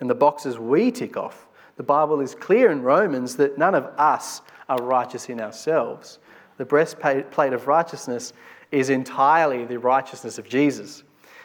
and 0.00 0.08
the 0.08 0.14
boxes 0.14 0.58
we 0.58 0.90
tick 0.90 1.16
off. 1.16 1.46
The 1.76 1.82
Bible 1.82 2.20
is 2.20 2.34
clear 2.34 2.70
in 2.70 2.82
Romans 2.82 3.36
that 3.36 3.58
none 3.58 3.74
of 3.74 3.84
us 3.96 4.42
are 4.68 4.82
righteous 4.82 5.28
in 5.28 5.40
ourselves. 5.40 6.18
The 6.56 6.64
breastplate 6.64 7.52
of 7.52 7.66
righteousness 7.66 8.32
is 8.70 8.90
entirely 8.90 9.64
the 9.64 9.78
righteousness 9.78 10.38
of 10.38 10.48
Jesus, 10.48 11.04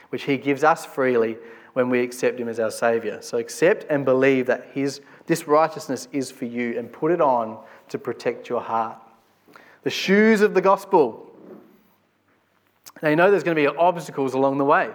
which 0.10 0.24
he 0.24 0.38
gives 0.38 0.64
us 0.64 0.86
freely 0.86 1.38
when 1.74 1.89
we 1.89 2.01
accept 2.01 2.39
him 2.39 2.49
as 2.49 2.60
our 2.60 2.72
Savior. 2.72 3.22
So 3.22 3.38
accept 3.38 3.86
and 3.89 4.06
believe 4.06 4.47
that 4.47 4.68
his, 4.74 5.01
this 5.28 5.47
righteousness 5.47 6.08
is 6.12 6.32
for 6.32 6.45
you 6.45 6.78
and 6.78 6.91
put 6.91 7.12
it 7.12 7.22
on 7.22 7.60
to 7.89 7.97
protect 7.97 8.49
your 8.49 8.62
heart. 8.62 8.97
The 9.84 9.89
shoes 9.89 10.41
of 10.41 10.54
the 10.54 10.62
gospel. 10.62 11.32
Now, 13.01 13.10
you 13.10 13.16
know 13.16 13.30
there's 13.30 13.43
going 13.43 13.56
to 13.56 13.62
be 13.62 13.68
obstacles 13.68 14.34
along 14.34 14.58
the 14.58 14.66
way 14.66 14.89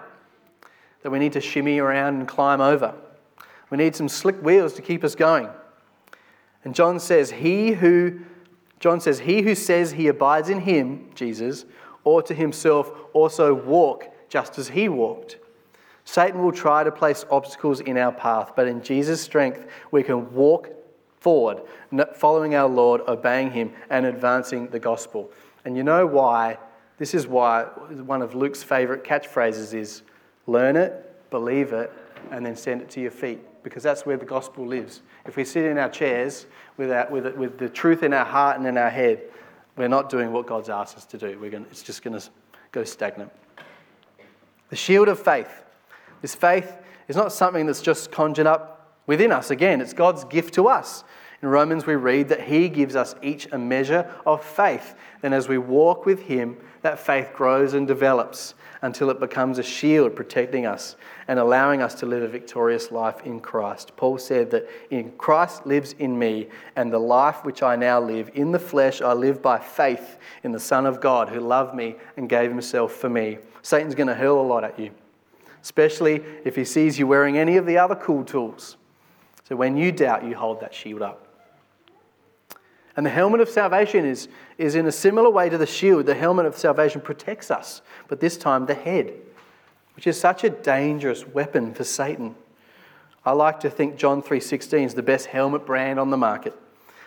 that 1.03 1.11
we 1.11 1.19
need 1.19 1.33
to 1.33 1.41
shimmy 1.41 1.79
around 1.79 2.17
and 2.17 2.29
climb 2.29 2.61
over. 2.61 2.95
We 3.71 3.79
need 3.79 3.95
some 3.95 4.09
slick 4.09 4.43
wheels 4.43 4.73
to 4.75 4.83
keep 4.83 5.05
us 5.05 5.15
going. 5.15 5.49
And 6.65 6.75
John 6.75 6.99
says, 6.99 7.31
He 7.31 7.73
who 7.73 8.21
John 8.81 9.01
says, 9.01 9.21
He 9.21 9.43
who 9.43 9.55
says 9.55 9.93
he 9.93 10.09
abides 10.09 10.49
in 10.49 10.61
him, 10.61 11.11
Jesus, 11.15 11.65
ought 12.05 12.27
to 12.27 12.35
himself 12.35 12.91
also 13.13 13.53
walk 13.53 14.07
just 14.29 14.59
as 14.59 14.69
he 14.69 14.89
walked. 14.89 15.39
Satan 16.05 16.43
will 16.43 16.53
try 16.53 16.85
to 16.85 16.93
place 16.93 17.25
obstacles 17.31 17.81
in 17.81 17.99
our 17.99 18.13
path, 18.13 18.53
but 18.57 18.67
in 18.67 18.83
Jesus' 18.83 19.21
strength, 19.21 19.67
we 19.91 20.03
can 20.03 20.33
walk 20.33 20.71
forward, 21.21 21.61
following 22.15 22.55
our 22.55 22.69
Lord, 22.69 23.03
obeying 23.09 23.51
him, 23.51 23.73
and 23.91 24.07
advancing 24.07 24.69
the 24.69 24.79
gospel. 24.79 25.31
And 25.65 25.77
you 25.77 25.83
know 25.83 26.07
why? 26.07 26.59
This 26.97 27.15
is 27.15 27.27
why 27.27 27.65
one 27.65 28.23
of 28.23 28.35
Luke's 28.35 28.63
favorite 28.63 29.05
catchphrases 29.05 29.75
is 29.75 30.03
learn 30.49 30.77
it, 30.77 31.31
believe 31.31 31.73
it, 31.73 31.93
and 32.33 32.45
then 32.45 32.57
send 32.57 32.83
it 32.83 32.91
to 32.91 33.01
your 33.01 33.13
feet, 33.13 33.39
because 33.63 33.83
that's 33.83 34.05
where 34.05 34.17
the 34.17 34.25
gospel 34.25 34.67
lives. 34.67 35.03
If 35.27 35.37
we 35.37 35.45
sit 35.45 35.65
in 35.65 35.79
our 35.79 35.89
chairs 35.89 36.47
with, 36.77 36.91
our, 36.91 37.09
with, 37.11 37.37
with 37.37 37.59
the 37.59 37.69
truth 37.69 38.03
in 38.03 38.13
our 38.13 38.25
heart 38.25 38.57
and 38.57 38.67
in 38.67 38.77
our 38.77 38.91
head, 38.91 39.23
we're 39.77 39.89
not 39.89 40.11
doing 40.11 40.33
what 40.33 40.47
God's 40.47 40.69
asked 40.69 40.97
us 40.97 41.05
to 41.07 41.19
do. 41.19 41.39
We're 41.39 41.51
going 41.51 41.67
it's 41.71 41.83
just 41.83 42.03
going 42.03 42.19
to 42.19 42.27
go 42.73 42.83
stagnant. 42.83 43.31
The 44.71 44.77
shield 44.77 45.09
of 45.09 45.21
faith. 45.21 45.63
This 46.21 46.35
faith 46.35 46.77
is 47.07 47.15
not 47.15 47.33
something 47.33 47.67
that's 47.67 47.81
just 47.81 48.11
conjured 48.11 48.47
up 48.47 48.97
within 49.07 49.31
us. 49.31 49.51
Again, 49.51 49.81
it's 49.81 49.93
God's 49.93 50.25
gift 50.25 50.55
to 50.55 50.67
us. 50.67 51.05
In 51.41 51.49
Romans, 51.49 51.87
we 51.87 51.95
read 51.95 52.29
that 52.31 52.43
He 52.43 52.69
gives 52.69 52.97
us 52.97 53.15
each 53.23 53.47
a 53.53 53.59
measure 53.59 54.13
of 54.27 54.45
faith. 54.45 54.97
Then, 55.21 55.33
as 55.33 55.49
we 55.49 55.57
walk 55.57 56.05
with 56.05 56.23
Him, 56.23 56.57
that 56.83 56.99
faith 56.99 57.31
grows 57.33 57.75
and 57.75 57.87
develops 57.87 58.55
until 58.83 59.09
it 59.11 59.21
becomes 59.21 59.59
a 59.59 59.63
shield 59.63 60.17
protecting 60.17 60.67
us 60.67 60.97
and 61.29 61.39
allowing 61.39 61.81
us 61.81 61.95
to 61.95 62.07
live 62.07 62.23
a 62.23 62.29
victorious 62.29 62.91
life 62.91 63.21
in 63.25 63.39
Christ. 63.39 63.97
Paul 63.97 64.19
said 64.19 64.51
that 64.51 64.69
in 64.91 65.13
Christ 65.13 65.65
lives 65.65 65.95
in 66.01 66.19
me, 66.19 66.49
and 66.75 66.93
the 66.93 66.99
life 66.99 67.45
which 67.45 67.63
I 67.63 67.77
now 67.77 68.01
live 68.01 68.31
in 68.35 68.51
the 68.51 68.59
flesh, 68.59 69.01
I 69.01 69.13
live 69.13 69.41
by 69.41 69.61
faith 69.61 70.19
in 70.43 70.51
the 70.51 70.61
Son 70.61 70.87
of 70.87 71.01
God 71.01 71.29
who 71.29 71.41
loved 71.41 71.75
me 71.75 71.97
and 72.17 72.29
gave 72.29 72.51
himself 72.51 72.93
for 72.93 73.09
me. 73.09 73.39
Satan's 73.63 73.95
going 73.95 74.09
to 74.09 74.15
hurl 74.15 74.41
a 74.41 74.43
lot 74.43 74.65
at 74.65 74.79
you, 74.79 74.91
especially 75.63 76.23
if 76.45 76.57
he 76.57 76.65
sees 76.65 76.99
you 76.99 77.07
wearing 77.07 77.39
any 77.39 77.57
of 77.57 77.67
the 77.67 77.79
other 77.79 77.95
cool 77.95 78.25
tools. 78.25 78.77
So 79.45 79.55
when 79.55 79.77
you 79.77 79.93
doubt, 79.93 80.25
you 80.25 80.35
hold 80.35 80.61
that 80.61 80.75
shield 80.75 81.03
up. 81.03 81.28
And 82.99 83.07
the 83.07 83.11
helmet 83.11 83.41
of 83.41 83.49
salvation 83.49 84.05
is, 84.05 84.27
is 84.59 84.75
in 84.75 84.85
a 84.85 84.91
similar 84.91 85.31
way 85.31 85.49
to 85.49 85.57
the 85.57 85.67
shield. 85.67 86.07
The 86.07 86.17
helmet 86.17 86.47
of 86.47 86.59
salvation 86.59 87.01
protects 87.01 87.49
us, 87.49 87.81
but 88.09 88.19
this 88.19 88.37
time 88.37 88.67
the 88.67 88.75
head, 88.75 89.13
which 89.95 90.09
is 90.09 90.19
such 90.19 90.43
a 90.43 90.51
dangerous 90.51 91.25
weapon 91.25 91.75
for 91.75 91.85
Satan. 91.85 92.35
I 93.25 93.31
like 93.35 93.61
to 93.61 93.71
think 93.71 93.99
John 93.99 94.21
3:16 94.21 94.83
is 94.83 94.95
the 94.95 95.05
best 95.05 95.27
helmet 95.27 95.65
brand 95.65 96.01
on 96.01 96.11
the 96.11 96.17
market. 96.17 96.59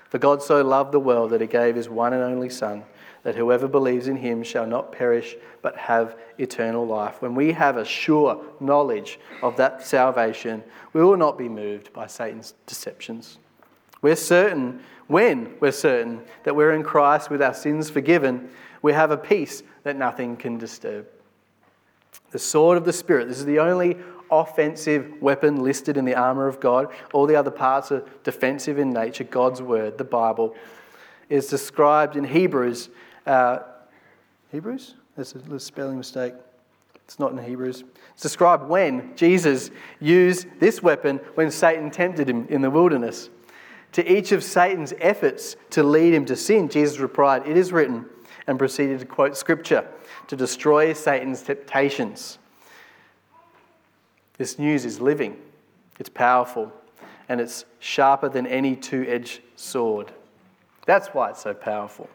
For 0.07 0.17
God 0.17 0.41
so 0.41 0.61
loved 0.61 0.93
the 0.93 0.99
world 1.01 1.31
that 1.31 1.41
he 1.41 1.47
gave 1.47 1.75
his 1.75 1.89
one 1.89 2.13
and 2.13 2.23
only 2.23 2.49
son 2.49 2.85
that 3.23 3.35
whoever 3.35 3.67
believes 3.67 4.07
in 4.07 4.15
him 4.15 4.43
shall 4.43 4.65
not 4.65 4.93
perish 4.93 5.35
but 5.61 5.75
have 5.75 6.15
eternal 6.37 6.87
life. 6.87 7.21
When 7.21 7.35
we 7.35 7.51
have 7.51 7.75
a 7.75 7.83
sure 7.83 8.41
knowledge 8.61 9.19
of 9.43 9.57
that 9.57 9.85
salvation, 9.85 10.63
we 10.93 11.03
will 11.03 11.17
not 11.17 11.37
be 11.37 11.49
moved 11.49 11.91
by 11.91 12.07
Satan's 12.07 12.53
deceptions. 12.65 13.39
We're 14.01 14.15
certain 14.15 14.81
when 15.07 15.55
we're 15.59 15.73
certain 15.73 16.21
that 16.43 16.55
we're 16.55 16.71
in 16.71 16.83
Christ 16.83 17.29
with 17.29 17.41
our 17.41 17.53
sins 17.53 17.89
forgiven, 17.89 18.49
we 18.81 18.93
have 18.93 19.11
a 19.11 19.17
peace 19.17 19.61
that 19.83 19.97
nothing 19.97 20.37
can 20.37 20.57
disturb. 20.57 21.05
The 22.31 22.39
sword 22.39 22.77
of 22.77 22.85
the 22.85 22.93
Spirit, 22.93 23.27
this 23.27 23.39
is 23.39 23.45
the 23.45 23.59
only 23.59 23.97
offensive 24.31 25.21
weapon 25.21 25.61
listed 25.61 25.97
in 25.97 26.05
the 26.05 26.15
armor 26.15 26.47
of 26.47 26.61
God. 26.61 26.87
All 27.13 27.25
the 27.25 27.35
other 27.35 27.51
parts 27.51 27.91
are 27.91 28.05
defensive 28.23 28.79
in 28.79 28.91
nature. 28.91 29.25
God's 29.25 29.61
word, 29.61 29.97
the 29.97 30.05
Bible, 30.05 30.55
is 31.29 31.47
described 31.47 32.15
in 32.15 32.23
Hebrews. 32.23 32.89
Uh, 33.25 33.59
Hebrews? 34.51 34.95
That's 35.17 35.33
a 35.33 35.39
little 35.39 35.59
spelling 35.59 35.97
mistake. 35.97 36.33
It's 37.03 37.19
not 37.19 37.33
in 37.33 37.37
Hebrews. 37.37 37.83
It's 38.13 38.23
described 38.23 38.69
when 38.69 39.13
Jesus 39.17 39.69
used 39.99 40.47
this 40.61 40.81
weapon 40.81 41.17
when 41.35 41.51
Satan 41.51 41.91
tempted 41.91 42.29
him 42.29 42.47
in 42.47 42.61
the 42.61 42.69
wilderness. 42.69 43.29
To 43.93 44.11
each 44.11 44.31
of 44.31 44.43
Satan's 44.43 44.93
efforts 44.99 45.55
to 45.71 45.83
lead 45.83 46.13
him 46.13 46.25
to 46.25 46.35
sin, 46.35 46.69
Jesus 46.69 46.99
replied, 46.99 47.47
It 47.47 47.57
is 47.57 47.71
written, 47.71 48.05
and 48.47 48.57
proceeded 48.57 48.99
to 48.99 49.05
quote 49.05 49.37
scripture 49.37 49.87
to 50.27 50.35
destroy 50.35 50.93
Satan's 50.93 51.41
temptations. 51.41 52.39
This 54.37 54.57
news 54.57 54.85
is 54.85 54.99
living, 54.99 55.37
it's 55.99 56.09
powerful, 56.09 56.71
and 57.29 57.39
it's 57.39 57.65
sharper 57.79 58.29
than 58.29 58.47
any 58.47 58.75
two 58.75 59.05
edged 59.07 59.41
sword. 59.55 60.11
That's 60.85 61.09
why 61.09 61.29
it's 61.29 61.41
so 61.41 61.53
powerful. 61.53 62.09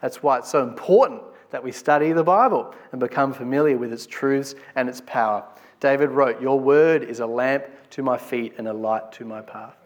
That's 0.00 0.22
why 0.22 0.38
it's 0.38 0.50
so 0.50 0.62
important 0.62 1.22
that 1.50 1.64
we 1.64 1.72
study 1.72 2.12
the 2.12 2.22
Bible 2.22 2.74
and 2.92 3.00
become 3.00 3.32
familiar 3.32 3.76
with 3.76 3.92
its 3.92 4.06
truths 4.06 4.54
and 4.76 4.88
its 4.88 5.00
power. 5.06 5.44
David 5.80 6.10
wrote, 6.10 6.40
Your 6.40 6.58
word 6.60 7.02
is 7.02 7.20
a 7.20 7.26
lamp 7.26 7.64
to 7.90 8.02
my 8.02 8.16
feet 8.16 8.54
and 8.58 8.68
a 8.68 8.72
light 8.72 9.12
to 9.12 9.24
my 9.24 9.40
path. 9.40 9.83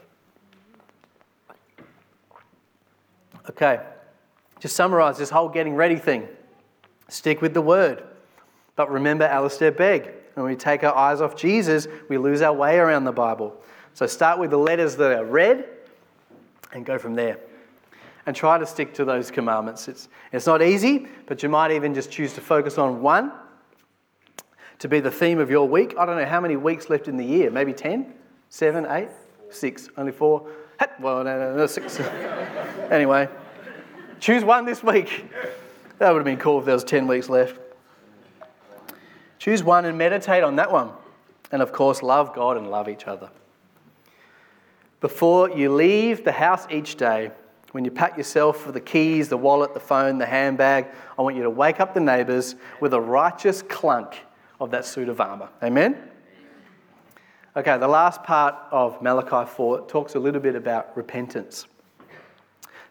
Okay, 3.51 3.81
just 4.61 4.77
summarize 4.77 5.19
this 5.19 5.31
whole 5.31 5.49
getting 5.49 5.75
ready 5.75 5.97
thing. 5.97 6.29
Stick 7.09 7.41
with 7.41 7.55
the 7.55 7.63
word. 7.63 8.05
But 8.77 8.91
remember 8.91 9.25
Alistair 9.25 9.73
Begg. 9.73 10.11
When 10.35 10.47
we 10.47 10.55
take 10.55 10.85
our 10.85 10.95
eyes 10.95 11.21
off 11.21 11.35
Jesus, 11.35 11.89
we 12.09 12.17
lose 12.17 12.43
our 12.43 12.53
way 12.53 12.79
around 12.79 13.05
the 13.05 13.13
Bible. 13.13 13.61
So 13.95 14.07
start 14.07 14.39
with 14.39 14.51
the 14.51 14.59
letters 14.59 14.95
that 14.97 15.19
are 15.19 15.25
red 15.25 15.65
and 16.73 16.87
go 16.87 16.99
from 16.99 17.15
there. 17.15 17.39
And 18.27 18.37
try 18.37 18.59
to 18.59 18.67
stick 18.67 18.95
to 18.95 19.05
those 19.05 19.31
commandments. 19.31 19.89
It's, 19.89 20.09
it's 20.31 20.47
not 20.47 20.63
easy, 20.63 21.09
but 21.27 21.43
you 21.43 21.49
might 21.49 21.73
even 21.73 21.95
just 21.95 22.11
choose 22.11 22.35
to 22.35 22.41
focus 22.41 22.79
on 22.79 23.01
one 23.01 23.33
to 24.79 24.89
be 24.89 25.01
the 25.01 25.11
theme 25.11 25.41
of 25.41 25.51
your 25.51 25.67
week. 25.67 25.95
I 25.99 26.07
don't 26.07 26.17
know 26.17 26.27
how 26.27 26.41
many 26.41 26.57
weeks 26.57 26.89
left 26.89 27.09
in 27.09 27.17
the 27.17 27.25
year, 27.25 27.51
maybe 27.51 27.73
10, 27.73 28.13
7, 28.51 28.87
8, 28.89 29.09
6, 29.51 29.89
only 29.97 30.13
four. 30.13 30.49
Well, 31.01 31.23
no, 31.23 31.39
no, 31.39 31.57
no, 31.57 31.67
six. 31.67 32.01
anyway, 32.91 33.29
choose 34.19 34.43
one 34.45 34.65
this 34.65 34.83
week. 34.83 35.27
That 35.99 36.11
would 36.11 36.19
have 36.19 36.25
been 36.25 36.39
cool 36.39 36.59
if 36.59 36.65
there 36.65 36.75
was 36.75 36.85
10 36.85 37.07
weeks 37.07 37.29
left. 37.29 37.59
Choose 39.39 39.63
one 39.63 39.85
and 39.85 39.97
meditate 39.97 40.43
on 40.43 40.57
that 40.57 40.71
one. 40.71 40.91
And 41.53 41.63
of 41.63 41.73
course, 41.73 42.03
love 42.03 42.35
God 42.35 42.57
and 42.57 42.71
love 42.71 42.89
each 42.89 43.07
other. 43.07 43.31
Before 45.01 45.51
you 45.51 45.73
leave 45.73 46.25
the 46.25 46.33
house 46.33 46.67
each 46.71 46.97
day, 46.97 47.31
when 47.73 47.85
you 47.85 47.91
pack 47.91 48.17
yourself 48.17 48.61
for 48.61 48.73
the 48.73 48.81
keys, 48.81 49.29
the 49.29 49.37
wallet, 49.37 49.75
the 49.75 49.81
phone, 49.81 50.19
the 50.19 50.27
handbag, 50.27 50.87
I 51.19 51.23
want 51.23 51.37
you 51.37 51.43
to 51.43 51.51
wake 51.51 51.81
up 51.81 51.95
the 51.95 52.01
neighbours 52.01 52.57
with 52.81 52.95
a 52.95 53.01
righteous 53.01 53.63
clunk 53.63 54.17
of 54.61 54.71
that 54.73 54.85
suit 54.85 55.09
of 55.09 55.21
armour. 55.21 55.49
Amen? 55.63 55.97
Okay, 57.59 57.77
the 57.77 57.89
last 57.89 58.23
part 58.23 58.55
of 58.71 59.03
Malachi 59.03 59.51
4 59.51 59.89
talks 59.89 60.15
a 60.15 60.21
little 60.21 60.41
bit 60.41 60.55
about 60.55 60.97
repentance 60.97 61.67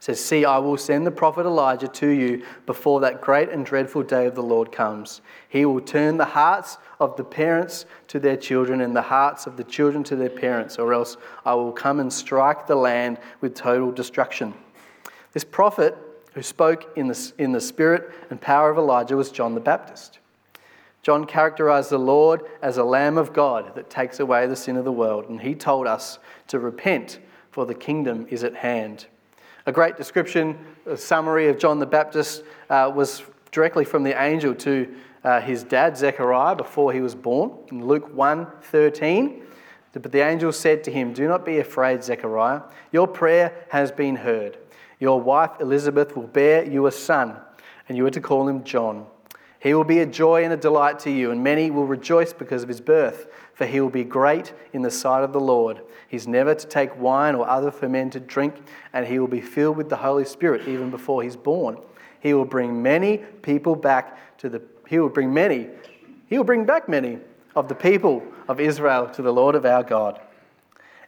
says, 0.01 0.23
See, 0.23 0.43
I 0.43 0.57
will 0.57 0.75
send 0.75 1.07
the 1.07 1.11
prophet 1.11 1.45
Elijah 1.45 1.87
to 1.87 2.07
you 2.09 2.43
before 2.65 2.99
that 2.99 3.21
great 3.21 3.47
and 3.47 3.65
dreadful 3.65 4.03
day 4.03 4.25
of 4.25 4.35
the 4.35 4.43
Lord 4.43 4.73
comes. 4.73 5.21
He 5.47 5.63
will 5.63 5.79
turn 5.79 6.17
the 6.17 6.25
hearts 6.25 6.79
of 6.99 7.15
the 7.15 7.23
parents 7.23 7.85
to 8.09 8.19
their 8.19 8.35
children 8.35 8.81
and 8.81 8.93
the 8.93 9.03
hearts 9.03 9.47
of 9.47 9.55
the 9.55 9.63
children 9.63 10.03
to 10.03 10.17
their 10.17 10.29
parents, 10.29 10.77
or 10.77 10.93
else 10.93 11.15
I 11.45 11.55
will 11.55 11.71
come 11.71 12.01
and 12.01 12.11
strike 12.11 12.67
the 12.67 12.75
land 12.75 13.19
with 13.39 13.55
total 13.55 13.93
destruction. 13.93 14.53
This 15.31 15.45
prophet 15.45 15.97
who 16.33 16.43
spoke 16.43 16.91
in 16.97 17.07
the, 17.07 17.33
in 17.37 17.53
the 17.53 17.61
spirit 17.61 18.11
and 18.29 18.41
power 18.41 18.69
of 18.69 18.77
Elijah 18.77 19.15
was 19.15 19.31
John 19.31 19.55
the 19.55 19.61
Baptist. 19.61 20.19
John 21.07 21.23
characterized 21.23 21.89
the 21.89 21.97
Lord 21.97 22.41
as 22.61 22.75
a 22.75 22.83
Lamb 22.83 23.17
of 23.17 23.31
God 23.31 23.73
that 23.75 23.89
takes 23.89 24.19
away 24.19 24.45
the 24.45 24.57
sin 24.57 24.75
of 24.75 24.83
the 24.83 24.91
world, 24.91 25.29
and 25.29 25.39
he 25.39 25.55
told 25.55 25.87
us 25.87 26.19
to 26.47 26.59
repent, 26.59 27.19
for 27.49 27.65
the 27.65 27.73
kingdom 27.73 28.27
is 28.29 28.43
at 28.43 28.53
hand. 28.53 29.05
A 29.67 29.71
great 29.71 29.95
description, 29.95 30.57
a 30.85 30.97
summary 30.97 31.47
of 31.47 31.57
John 31.57 31.79
the 31.79 31.85
Baptist 31.85 32.43
uh, 32.69 32.91
was 32.93 33.23
directly 33.51 33.85
from 33.85 34.03
the 34.03 34.21
angel 34.21 34.53
to 34.55 34.93
uh, 35.23 35.39
his 35.39 35.63
dad, 35.63 35.97
Zechariah, 35.97 36.57
before 36.57 36.91
he 36.91 36.99
was 36.99 37.15
born. 37.15 37.53
In 37.71 37.87
Luke 37.87 38.13
1 38.13 38.45
13, 38.63 39.43
but 39.93 40.11
the 40.11 40.19
angel 40.19 40.51
said 40.51 40.83
to 40.83 40.91
him, 40.91 41.13
Do 41.13 41.25
not 41.25 41.45
be 41.45 41.59
afraid, 41.59 42.03
Zechariah. 42.03 42.63
Your 42.91 43.07
prayer 43.07 43.53
has 43.69 43.93
been 43.93 44.17
heard. 44.17 44.57
Your 44.99 45.21
wife 45.21 45.51
Elizabeth 45.61 46.17
will 46.17 46.27
bear 46.27 46.65
you 46.65 46.85
a 46.85 46.91
son, 46.91 47.37
and 47.87 47.97
you 47.97 48.05
are 48.05 48.11
to 48.11 48.19
call 48.19 48.49
him 48.49 48.65
John. 48.65 49.07
He 49.59 49.73
will 49.73 49.83
be 49.83 49.99
a 49.99 50.05
joy 50.05 50.43
and 50.43 50.53
a 50.53 50.57
delight 50.57 50.99
to 50.99 51.11
you, 51.11 51.31
and 51.31 51.43
many 51.43 51.71
will 51.71 51.85
rejoice 51.85 52.31
because 52.31 52.63
of 52.63 52.69
his 52.69 52.81
birth, 52.81 53.27
for 53.53 53.65
he 53.65 53.81
will 53.81 53.89
be 53.89 54.03
great 54.03 54.53
in 54.73 54.83
the 54.83 54.91
sight 54.91 55.23
of 55.23 55.33
the 55.33 55.39
Lord. 55.39 55.81
He's 56.07 56.27
never 56.27 56.53
to 56.53 56.67
take 56.67 56.99
wine 56.99 57.35
or 57.35 57.49
other 57.49 57.71
fermented 57.71 58.27
drink, 58.27 58.55
and 58.93 59.05
he 59.07 59.19
will 59.19 59.27
be 59.27 59.41
filled 59.41 59.77
with 59.77 59.89
the 59.89 59.97
Holy 59.97 60.25
Spirit 60.25 60.67
even 60.67 60.91
before 60.91 61.23
he's 61.23 61.35
born. 61.35 61.77
He 62.19 62.33
will 62.33 62.45
bring 62.45 62.81
many 62.81 63.17
people 63.41 63.75
back 63.75 64.37
to 64.39 64.49
the 64.49 64.61
he 64.87 64.99
will 64.99 65.09
bring 65.09 65.33
many 65.33 65.67
he 66.27 66.37
will 66.37 66.45
bring 66.45 66.65
back 66.65 66.89
many 66.89 67.19
of 67.55 67.67
the 67.67 67.75
people 67.75 68.23
of 68.47 68.59
Israel 68.59 69.09
to 69.09 69.21
the 69.21 69.33
Lord 69.33 69.55
of 69.55 69.65
our 69.65 69.83
God. 69.83 70.19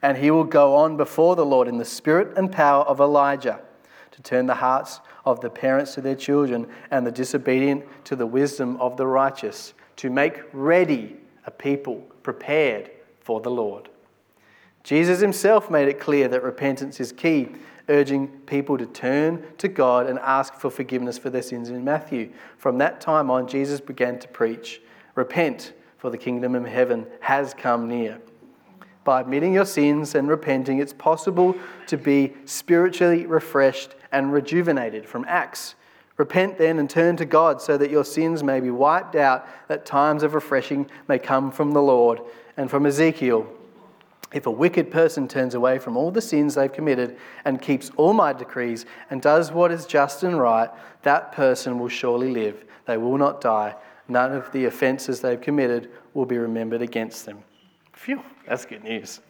And 0.02 0.18
he 0.18 0.32
will 0.32 0.46
go 0.46 0.76
on 0.76 0.96
before 0.96 1.36
the 1.36 1.46
Lord 1.46 1.68
in 1.68 1.78
the 1.78 1.86
spirit 1.86 2.38
and 2.38 2.52
power 2.52 2.84
of 2.84 3.02
Elijah 3.02 3.60
to 4.12 4.22
turn 4.22 4.46
the 4.46 4.56
hearts 4.56 5.02
of 5.30 5.42
the 5.42 5.50
parents 5.50 5.94
to 5.94 6.02
their 6.02 6.16
children 6.16 6.68
and 6.92 7.06
the 7.06 7.12
disobedient 7.12 7.86
to 8.06 8.16
the 8.16 8.26
wisdom 8.26 8.78
of 8.78 8.98
the 8.98 9.06
righteous, 9.06 9.74
to 9.98 10.10
make 10.10 10.42
ready 10.54 11.16
a 11.46 11.52
people 11.52 11.98
prepared 12.24 12.92
for 13.22 13.40
the 13.42 13.52
Lord. 13.52 13.90
Jesus 14.84 15.20
himself 15.20 15.70
made 15.70 15.88
it 15.88 16.00
clear 16.00 16.28
that 16.28 16.44
repentance 16.44 17.00
is 17.00 17.12
key, 17.12 17.50
urging 17.90 18.28
people 18.28 18.78
to 18.78 18.86
turn 18.86 19.44
to 19.58 19.68
God 19.68 20.08
and 20.08 20.18
ask 20.20 20.54
for 20.56 20.70
forgiveness 20.70 21.18
for 21.18 21.30
their 21.30 21.42
sins 21.42 21.70
in 21.70 21.84
Matthew. 21.84 22.32
From 22.58 22.78
that 22.78 23.02
time 23.02 23.30
on, 23.30 23.48
Jesus 23.48 23.82
began 23.82 24.20
to 24.20 24.28
preach 24.28 24.82
Repent, 25.16 25.74
for 25.98 26.10
the 26.10 26.18
kingdom 26.18 26.56
of 26.56 26.66
heaven 26.66 27.06
has 27.20 27.54
come 27.54 27.90
near. 27.90 28.20
By 29.04 29.22
admitting 29.22 29.54
your 29.54 29.66
sins 29.66 30.16
and 30.16 30.30
repenting, 30.30 30.80
it's 30.80 30.94
possible 30.94 31.56
to 31.88 31.98
be 31.98 32.34
spiritually 32.46 33.26
refreshed 33.26 33.96
and 34.12 34.32
rejuvenated 34.34 35.06
from 35.08 35.26
Acts. 35.28 35.76
Repent 36.18 36.58
then 36.58 36.80
and 36.80 36.90
turn 36.90 37.16
to 37.18 37.26
God 37.26 37.62
so 37.62 37.78
that 37.78 37.90
your 37.90 38.04
sins 38.04 38.44
may 38.44 38.60
be 38.60 38.70
wiped 38.70 39.16
out, 39.16 39.48
that 39.70 39.86
times 39.86 40.22
of 40.22 40.34
refreshing 40.34 40.90
may 41.08 41.18
come 41.18 41.52
from 41.52 41.72
the 41.72 41.82
Lord. 41.82 42.20
And 42.58 42.70
from 42.70 42.86
Ezekiel, 42.86 43.48
if 44.34 44.46
a 44.46 44.52
wicked 44.52 44.92
person 44.92 45.28
turns 45.28 45.56
away 45.56 45.80
from 45.80 45.96
all 45.96 46.12
the 46.12 46.22
sins 46.22 46.56
they've 46.56 46.72
committed 46.72 47.18
and 47.46 47.62
keeps 47.62 47.90
all 47.96 48.14
my 48.14 48.34
decrees 48.34 48.86
and 49.10 49.22
does 49.22 49.52
what 49.52 49.72
is 49.72 49.86
just 49.86 50.24
and 50.24 50.38
right, 50.38 50.70
that 51.04 51.32
person 51.32 51.80
will 51.80 51.90
surely 51.90 52.32
live. 52.32 52.66
They 52.86 52.98
will 52.98 53.18
not 53.18 53.42
die. 53.42 53.76
None 54.08 54.34
of 54.34 54.52
the 54.52 54.66
offences 54.66 55.22
they've 55.22 55.40
committed 55.40 55.90
will 56.14 56.26
be 56.26 56.38
remembered 56.38 56.82
against 56.82 57.26
them. 57.26 57.44
Phew, 57.94 58.22
that's 58.48 58.66
good 58.66 58.84
news. 58.84 59.22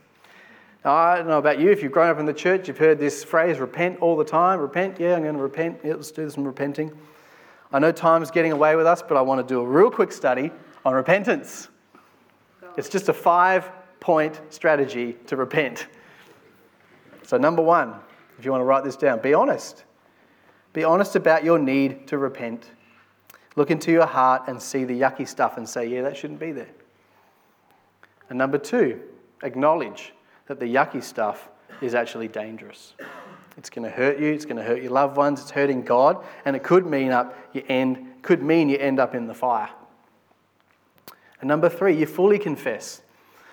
Now, 0.86 0.94
I 0.94 1.18
don't 1.18 1.28
know 1.28 1.38
about 1.38 1.60
you, 1.60 1.72
if 1.72 1.84
you've 1.84 1.92
grown 1.92 2.10
up 2.10 2.20
in 2.20 2.26
the 2.26 2.34
church, 2.34 2.68
you've 2.68 2.78
heard 2.78 3.00
this 3.00 3.24
phrase, 3.24 3.60
repent 3.60 4.00
all 4.00 4.16
the 4.16 4.24
time. 4.24 4.60
Repent, 4.60 5.00
yeah, 5.00 5.16
I'm 5.16 5.24
going 5.24 5.36
to 5.36 5.42
repent. 5.42 5.80
Yeah, 5.84 5.96
let's 5.96 6.12
do 6.12 6.30
some 6.30 6.46
repenting. 6.46 6.98
I 7.72 7.80
know 7.80 7.92
time's 7.92 8.32
getting 8.32 8.54
away 8.54 8.76
with 8.76 8.86
us, 8.86 9.02
but 9.02 9.18
I 9.18 9.22
want 9.22 9.46
to 9.46 9.54
do 9.54 9.60
a 9.60 9.66
real 9.66 9.92
quick 9.92 10.12
study 10.12 10.52
on 10.86 10.94
repentance. 10.94 11.68
It's 12.78 12.88
just 12.88 13.10
a 13.10 13.14
five 13.14 13.70
point 14.00 14.40
strategy 14.50 15.18
to 15.28 15.36
repent. 15.36 15.88
So, 17.24 17.38
number 17.38 17.62
one, 17.62 17.96
if 18.38 18.46
you 18.46 18.52
want 18.52 18.62
to 18.62 18.66
write 18.66 18.86
this 18.86 18.96
down, 18.96 19.20
be 19.20 19.34
honest. 19.34 19.84
Be 20.72 20.86
honest 20.86 21.16
about 21.16 21.44
your 21.44 21.60
need 21.60 22.08
to 22.08 22.18
repent. 22.18 22.72
Look 23.56 23.70
into 23.70 23.92
your 23.92 24.06
heart 24.06 24.44
and 24.48 24.62
see 24.62 24.86
the 24.86 25.00
yucky 25.00 25.28
stuff 25.28 25.58
and 25.58 25.68
say, 25.68 25.88
yeah, 25.88 26.04
that 26.04 26.16
shouldn't 26.16 26.40
be 26.40 26.54
there. 26.54 26.70
And 28.30 28.38
number 28.38 28.58
two, 28.58 29.02
acknowledge 29.44 30.14
that 30.50 30.60
the 30.60 30.66
yucky 30.66 31.02
stuff 31.02 31.48
is 31.80 31.94
actually 31.94 32.28
dangerous. 32.28 32.96
It's 33.56 33.70
going 33.70 33.88
to 33.88 33.96
hurt 33.96 34.20
you, 34.20 34.34
it's 34.34 34.46
going 34.46 34.58
to 34.58 34.64
hurt 34.64 34.82
your 34.82 34.92
loved 34.92 35.16
ones, 35.16 35.40
it's 35.42 35.52
hurting 35.52 35.84
God, 35.84 36.26
and 36.44 36.56
it 36.56 36.64
could 36.64 36.88
mean 36.88 37.12
up 37.12 37.38
you 37.54 37.64
end 37.70 38.24
could 38.24 38.42
mean 38.42 38.68
you 38.68 38.78
end 38.78 39.00
up 39.00 39.14
in 39.14 39.28
the 39.28 39.34
fire. 39.36 39.70
And 41.40 41.48
number 41.48 41.70
3, 41.70 41.96
you 41.96 42.08
fully 42.08 42.40
confess. 42.40 43.02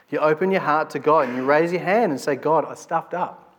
You 0.09 0.21
open 0.21 0.51
your 0.51 0.63
heart 0.63 0.89
to 0.91 0.99
God 0.99 1.29
and 1.29 1.37
you 1.37 1.45
raise 1.45 1.71
your 1.71 1.83
hand 1.83 2.13
and 2.13 2.21
say, 2.21 2.35
God, 2.35 2.65
I 2.65 2.75
stuffed 2.75 3.13
up. 3.13 3.55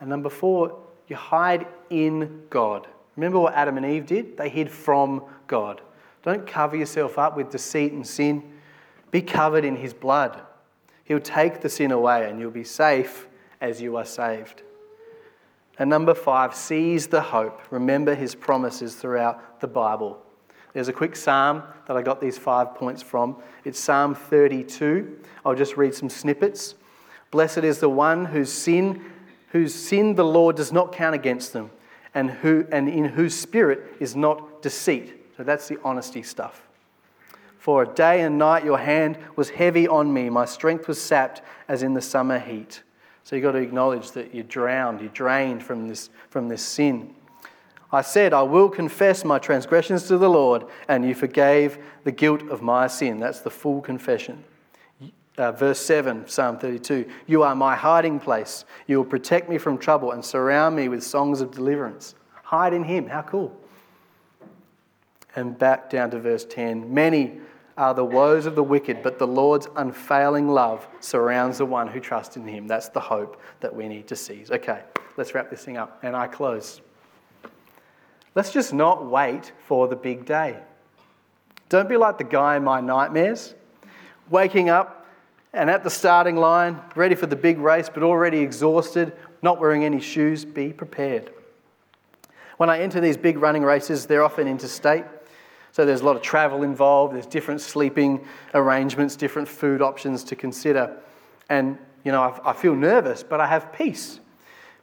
And 0.00 0.10
number 0.10 0.28
4, 0.28 0.76
you 1.06 1.14
hide 1.14 1.68
in 1.88 2.42
God. 2.50 2.88
Remember 3.14 3.38
what 3.38 3.54
Adam 3.54 3.76
and 3.76 3.86
Eve 3.86 4.06
did? 4.06 4.36
They 4.36 4.48
hid 4.48 4.70
from 4.70 5.22
God. 5.46 5.80
Don't 6.22 6.46
cover 6.46 6.76
yourself 6.76 7.16
up 7.16 7.36
with 7.36 7.50
deceit 7.50 7.92
and 7.92 8.04
sin. 8.04 8.42
Be 9.10 9.22
covered 9.22 9.64
in 9.64 9.76
his 9.76 9.94
blood. 9.94 10.42
He'll 11.10 11.18
take 11.18 11.60
the 11.60 11.68
sin 11.68 11.90
away 11.90 12.30
and 12.30 12.38
you'll 12.38 12.52
be 12.52 12.62
safe 12.62 13.26
as 13.60 13.82
you 13.82 13.96
are 13.96 14.04
saved. 14.04 14.62
And 15.76 15.90
number 15.90 16.14
five, 16.14 16.54
seize 16.54 17.08
the 17.08 17.20
hope. 17.20 17.60
Remember 17.72 18.14
his 18.14 18.36
promises 18.36 18.94
throughout 18.94 19.60
the 19.60 19.66
Bible. 19.66 20.22
There's 20.72 20.86
a 20.86 20.92
quick 20.92 21.16
psalm 21.16 21.64
that 21.88 21.96
I 21.96 22.02
got 22.02 22.20
these 22.20 22.38
five 22.38 22.76
points 22.76 23.02
from. 23.02 23.42
It's 23.64 23.80
Psalm 23.80 24.14
32. 24.14 25.18
I'll 25.44 25.56
just 25.56 25.76
read 25.76 25.96
some 25.96 26.08
snippets. 26.08 26.76
Blessed 27.32 27.64
is 27.64 27.80
the 27.80 27.88
one 27.88 28.26
whose 28.26 28.52
sin, 28.52 29.04
whose 29.48 29.74
sin 29.74 30.14
the 30.14 30.24
Lord 30.24 30.54
does 30.54 30.70
not 30.72 30.92
count 30.92 31.16
against 31.16 31.52
them, 31.52 31.72
and, 32.14 32.30
who, 32.30 32.68
and 32.70 32.88
in 32.88 33.04
whose 33.04 33.34
spirit 33.34 33.96
is 33.98 34.14
not 34.14 34.62
deceit. 34.62 35.32
So 35.36 35.42
that's 35.42 35.66
the 35.66 35.80
honesty 35.82 36.22
stuff. 36.22 36.69
For 37.60 37.84
day 37.84 38.22
and 38.22 38.38
night 38.38 38.64
your 38.64 38.78
hand 38.78 39.18
was 39.36 39.50
heavy 39.50 39.86
on 39.86 40.10
me. 40.14 40.30
My 40.30 40.46
strength 40.46 40.88
was 40.88 40.98
sapped 40.98 41.42
as 41.68 41.82
in 41.82 41.92
the 41.92 42.00
summer 42.00 42.38
heat. 42.38 42.82
So 43.22 43.36
you've 43.36 43.42
got 43.42 43.52
to 43.52 43.58
acknowledge 43.58 44.12
that 44.12 44.34
you're 44.34 44.44
drowned, 44.44 45.02
you're 45.02 45.10
drained 45.10 45.62
from 45.62 45.86
this, 45.86 46.08
from 46.30 46.48
this 46.48 46.62
sin. 46.62 47.14
I 47.92 48.00
said, 48.00 48.32
I 48.32 48.40
will 48.42 48.70
confess 48.70 49.26
my 49.26 49.38
transgressions 49.38 50.04
to 50.04 50.16
the 50.16 50.30
Lord, 50.30 50.64
and 50.88 51.04
you 51.04 51.14
forgave 51.14 51.78
the 52.04 52.12
guilt 52.12 52.48
of 52.48 52.62
my 52.62 52.86
sin. 52.86 53.20
That's 53.20 53.40
the 53.40 53.50
full 53.50 53.82
confession. 53.82 54.42
Uh, 55.36 55.52
verse 55.52 55.80
7, 55.80 56.28
Psalm 56.28 56.58
32 56.58 57.04
You 57.26 57.42
are 57.42 57.54
my 57.54 57.76
hiding 57.76 58.20
place. 58.20 58.64
You 58.86 58.96
will 58.96 59.04
protect 59.04 59.50
me 59.50 59.58
from 59.58 59.76
trouble 59.76 60.12
and 60.12 60.24
surround 60.24 60.76
me 60.76 60.88
with 60.88 61.02
songs 61.02 61.42
of 61.42 61.50
deliverance. 61.50 62.14
Hide 62.42 62.72
in 62.72 62.84
Him. 62.84 63.06
How 63.06 63.20
cool. 63.20 63.54
And 65.36 65.58
back 65.58 65.90
down 65.90 66.10
to 66.12 66.20
verse 66.20 66.46
10 66.46 66.92
Many 66.92 67.38
are 67.76 67.94
the 67.94 68.04
woes 68.04 68.46
of 68.46 68.54
the 68.54 68.62
wicked, 68.62 69.02
but 69.02 69.18
the 69.18 69.26
Lord's 69.26 69.68
unfailing 69.76 70.48
love 70.48 70.86
surrounds 71.00 71.58
the 71.58 71.66
one 71.66 71.88
who 71.88 72.00
trusts 72.00 72.36
in 72.36 72.46
him. 72.46 72.66
That's 72.66 72.88
the 72.88 73.00
hope 73.00 73.40
that 73.60 73.74
we 73.74 73.88
need 73.88 74.08
to 74.08 74.16
seize. 74.16 74.50
Okay, 74.50 74.82
let's 75.16 75.34
wrap 75.34 75.50
this 75.50 75.64
thing 75.64 75.76
up. 75.76 75.98
And 76.02 76.14
I 76.14 76.26
close. 76.26 76.80
Let's 78.34 78.52
just 78.52 78.72
not 78.72 79.06
wait 79.06 79.52
for 79.66 79.88
the 79.88 79.96
big 79.96 80.24
day. 80.24 80.58
Don't 81.68 81.88
be 81.88 81.96
like 81.96 82.18
the 82.18 82.24
guy 82.24 82.56
in 82.56 82.64
my 82.64 82.80
nightmares, 82.80 83.54
waking 84.28 84.70
up 84.70 85.06
and 85.52 85.68
at 85.68 85.82
the 85.82 85.90
starting 85.90 86.36
line, 86.36 86.80
ready 86.94 87.14
for 87.14 87.26
the 87.26 87.36
big 87.36 87.58
race, 87.58 87.88
but 87.92 88.02
already 88.02 88.38
exhausted, 88.38 89.12
not 89.42 89.58
wearing 89.58 89.84
any 89.84 90.00
shoes. 90.00 90.44
Be 90.44 90.72
prepared. 90.72 91.32
When 92.56 92.68
I 92.68 92.80
enter 92.80 93.00
these 93.00 93.16
big 93.16 93.38
running 93.38 93.62
races, 93.62 94.06
they're 94.06 94.22
often 94.22 94.46
interstate. 94.46 95.04
So 95.72 95.84
there's 95.84 96.00
a 96.00 96.04
lot 96.04 96.16
of 96.16 96.22
travel 96.22 96.62
involved, 96.62 97.14
there's 97.14 97.26
different 97.26 97.60
sleeping 97.60 98.24
arrangements, 98.54 99.16
different 99.16 99.48
food 99.48 99.80
options 99.80 100.24
to 100.24 100.36
consider. 100.36 100.96
And, 101.48 101.78
you 102.04 102.12
know, 102.12 102.22
I, 102.22 102.50
I 102.50 102.52
feel 102.52 102.74
nervous, 102.74 103.22
but 103.22 103.40
I 103.40 103.46
have 103.46 103.72
peace 103.72 104.20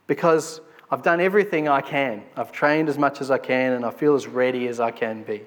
because 0.07 0.61
I've 0.89 1.03
done 1.03 1.19
everything 1.19 1.67
I 1.67 1.81
can. 1.81 2.23
I've 2.38 2.51
trained 2.51 2.88
as 2.88 2.97
much 2.97 3.19
as 3.19 3.29
I 3.29 3.38
can, 3.38 3.73
and 3.73 3.85
I 3.85 3.91
feel 3.91 4.15
as 4.15 4.25
ready 4.25 4.67
as 4.67 4.79
I 4.79 4.91
can 4.91 5.23
be. 5.23 5.43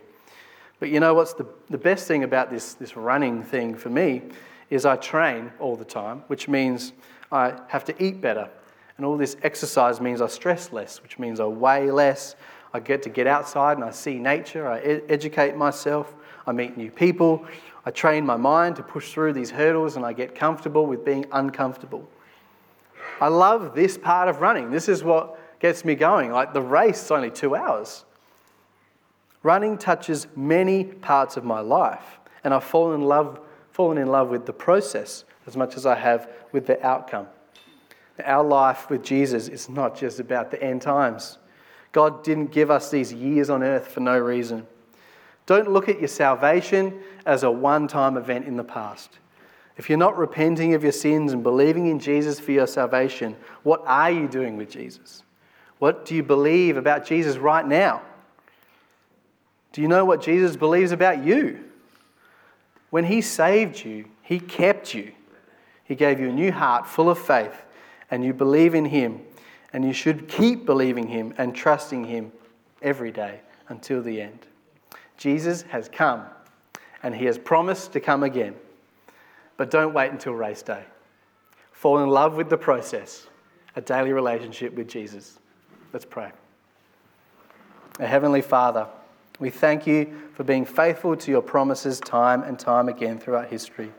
But 0.78 0.90
you 0.90 1.00
know 1.00 1.14
what's 1.14 1.34
the, 1.34 1.46
the 1.68 1.78
best 1.78 2.06
thing 2.06 2.24
about 2.24 2.50
this, 2.50 2.74
this 2.74 2.96
running 2.96 3.42
thing 3.42 3.74
for 3.74 3.90
me 3.90 4.22
is 4.68 4.84
I 4.84 4.96
train 4.96 5.50
all 5.58 5.76
the 5.76 5.84
time, 5.84 6.24
which 6.26 6.48
means 6.48 6.92
I 7.32 7.54
have 7.68 7.84
to 7.86 8.02
eat 8.02 8.20
better. 8.20 8.48
And 8.96 9.06
all 9.06 9.16
this 9.16 9.36
exercise 9.42 10.00
means 10.00 10.20
I 10.20 10.26
stress 10.26 10.72
less, 10.72 11.02
which 11.02 11.18
means 11.18 11.40
I 11.40 11.46
weigh 11.46 11.90
less. 11.90 12.36
I 12.72 12.80
get 12.80 13.02
to 13.02 13.08
get 13.08 13.26
outside 13.26 13.76
and 13.76 13.84
I 13.84 13.90
see 13.90 14.18
nature. 14.18 14.68
I 14.68 14.80
ed- 14.80 15.02
educate 15.08 15.56
myself. 15.56 16.14
I 16.46 16.52
meet 16.52 16.76
new 16.76 16.90
people. 16.90 17.44
I 17.84 17.90
train 17.90 18.24
my 18.24 18.36
mind 18.36 18.76
to 18.76 18.82
push 18.82 19.12
through 19.12 19.32
these 19.32 19.50
hurdles 19.50 19.96
and 19.96 20.04
I 20.04 20.12
get 20.12 20.34
comfortable 20.34 20.86
with 20.86 21.04
being 21.04 21.26
uncomfortable. 21.32 22.08
I 23.20 23.28
love 23.28 23.74
this 23.74 23.98
part 23.98 24.28
of 24.28 24.40
running. 24.40 24.70
This 24.70 24.88
is 24.88 25.04
what 25.04 25.38
gets 25.60 25.84
me 25.84 25.94
going. 25.94 26.32
Like 26.32 26.52
the 26.52 26.62
race 26.62 27.04
is 27.04 27.10
only 27.10 27.30
two 27.30 27.54
hours. 27.54 28.04
Running 29.42 29.78
touches 29.78 30.26
many 30.36 30.84
parts 30.84 31.36
of 31.36 31.44
my 31.44 31.60
life, 31.60 32.20
and 32.44 32.52
I've 32.52 32.64
fallen 32.64 33.00
in 33.00 33.06
love, 33.06 33.40
fallen 33.72 33.96
in 33.96 34.08
love 34.08 34.28
with 34.28 34.44
the 34.44 34.52
process 34.52 35.24
as 35.46 35.56
much 35.56 35.76
as 35.76 35.86
I 35.86 35.94
have 35.94 36.30
with 36.52 36.66
the 36.66 36.84
outcome. 36.84 37.26
Our 38.22 38.44
life 38.44 38.90
with 38.90 39.02
Jesus 39.02 39.48
is 39.48 39.68
not 39.70 39.96
just 39.96 40.20
about 40.20 40.50
the 40.50 40.62
end 40.62 40.82
times. 40.82 41.38
God 41.92 42.22
didn't 42.22 42.52
give 42.52 42.70
us 42.70 42.90
these 42.90 43.12
years 43.12 43.50
on 43.50 43.62
earth 43.62 43.88
for 43.88 44.00
no 44.00 44.18
reason. 44.18 44.66
Don't 45.46 45.70
look 45.72 45.88
at 45.88 45.98
your 45.98 46.08
salvation 46.08 47.00
as 47.26 47.42
a 47.42 47.50
one 47.50 47.88
time 47.88 48.16
event 48.16 48.46
in 48.46 48.56
the 48.56 48.64
past. 48.64 49.18
If 49.76 49.88
you're 49.88 49.98
not 49.98 50.18
repenting 50.18 50.74
of 50.74 50.82
your 50.82 50.92
sins 50.92 51.32
and 51.32 51.42
believing 51.42 51.86
in 51.86 51.98
Jesus 51.98 52.38
for 52.38 52.52
your 52.52 52.66
salvation, 52.66 53.36
what 53.62 53.82
are 53.86 54.10
you 54.10 54.28
doing 54.28 54.56
with 54.56 54.70
Jesus? 54.70 55.22
What 55.78 56.04
do 56.04 56.14
you 56.14 56.22
believe 56.22 56.76
about 56.76 57.06
Jesus 57.06 57.38
right 57.38 57.66
now? 57.66 58.02
Do 59.72 59.80
you 59.80 59.88
know 59.88 60.04
what 60.04 60.20
Jesus 60.20 60.56
believes 60.56 60.92
about 60.92 61.24
you? 61.24 61.64
When 62.90 63.04
He 63.04 63.20
saved 63.22 63.84
you, 63.84 64.06
He 64.22 64.38
kept 64.38 64.94
you. 64.94 65.12
He 65.84 65.94
gave 65.94 66.20
you 66.20 66.28
a 66.28 66.32
new 66.32 66.52
heart 66.52 66.86
full 66.86 67.08
of 67.08 67.18
faith, 67.18 67.64
and 68.10 68.24
you 68.24 68.34
believe 68.34 68.74
in 68.74 68.84
Him, 68.84 69.22
and 69.72 69.84
you 69.84 69.92
should 69.92 70.28
keep 70.28 70.66
believing 70.66 71.08
Him 71.08 71.34
and 71.38 71.54
trusting 71.54 72.04
Him 72.04 72.32
every 72.82 73.12
day 73.12 73.40
until 73.68 74.02
the 74.02 74.20
end. 74.20 74.46
Jesus 75.16 75.62
has 75.62 75.88
come, 75.88 76.24
and 77.02 77.14
He 77.14 77.26
has 77.26 77.38
promised 77.38 77.92
to 77.92 78.00
come 78.00 78.22
again. 78.22 78.54
But 79.56 79.70
don't 79.70 79.92
wait 79.92 80.10
until 80.10 80.32
race 80.32 80.62
day. 80.62 80.84
Fall 81.72 82.02
in 82.02 82.08
love 82.08 82.36
with 82.36 82.48
the 82.48 82.58
process, 82.58 83.26
a 83.76 83.80
daily 83.80 84.12
relationship 84.12 84.74
with 84.74 84.88
Jesus. 84.88 85.38
Let's 85.92 86.04
pray. 86.04 86.32
Our 87.98 88.06
Heavenly 88.06 88.42
Father, 88.42 88.86
we 89.38 89.50
thank 89.50 89.86
you 89.86 90.14
for 90.34 90.44
being 90.44 90.64
faithful 90.64 91.16
to 91.16 91.30
your 91.30 91.42
promises 91.42 92.00
time 92.00 92.42
and 92.42 92.58
time 92.58 92.88
again 92.88 93.18
throughout 93.18 93.48
history. 93.48 93.92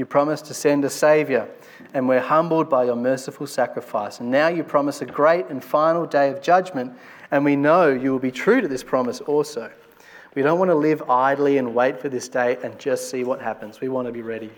You 0.00 0.06
promised 0.06 0.46
to 0.46 0.54
send 0.54 0.82
a 0.86 0.88
Saviour, 0.88 1.46
and 1.92 2.08
we're 2.08 2.22
humbled 2.22 2.70
by 2.70 2.84
your 2.84 2.96
merciful 2.96 3.46
sacrifice. 3.46 4.18
And 4.20 4.30
now 4.30 4.48
you 4.48 4.64
promise 4.64 5.02
a 5.02 5.04
great 5.04 5.48
and 5.50 5.62
final 5.62 6.06
day 6.06 6.30
of 6.30 6.40
judgment, 6.40 6.94
and 7.30 7.44
we 7.44 7.54
know 7.54 7.90
you 7.90 8.10
will 8.10 8.18
be 8.18 8.30
true 8.30 8.62
to 8.62 8.66
this 8.66 8.82
promise 8.82 9.20
also. 9.20 9.70
We 10.34 10.40
don't 10.40 10.58
want 10.58 10.70
to 10.70 10.74
live 10.74 11.02
idly 11.10 11.58
and 11.58 11.74
wait 11.74 12.00
for 12.00 12.08
this 12.08 12.30
day 12.30 12.56
and 12.64 12.78
just 12.78 13.10
see 13.10 13.24
what 13.24 13.42
happens. 13.42 13.82
We 13.82 13.90
want 13.90 14.06
to 14.06 14.12
be 14.12 14.22
ready. 14.22 14.50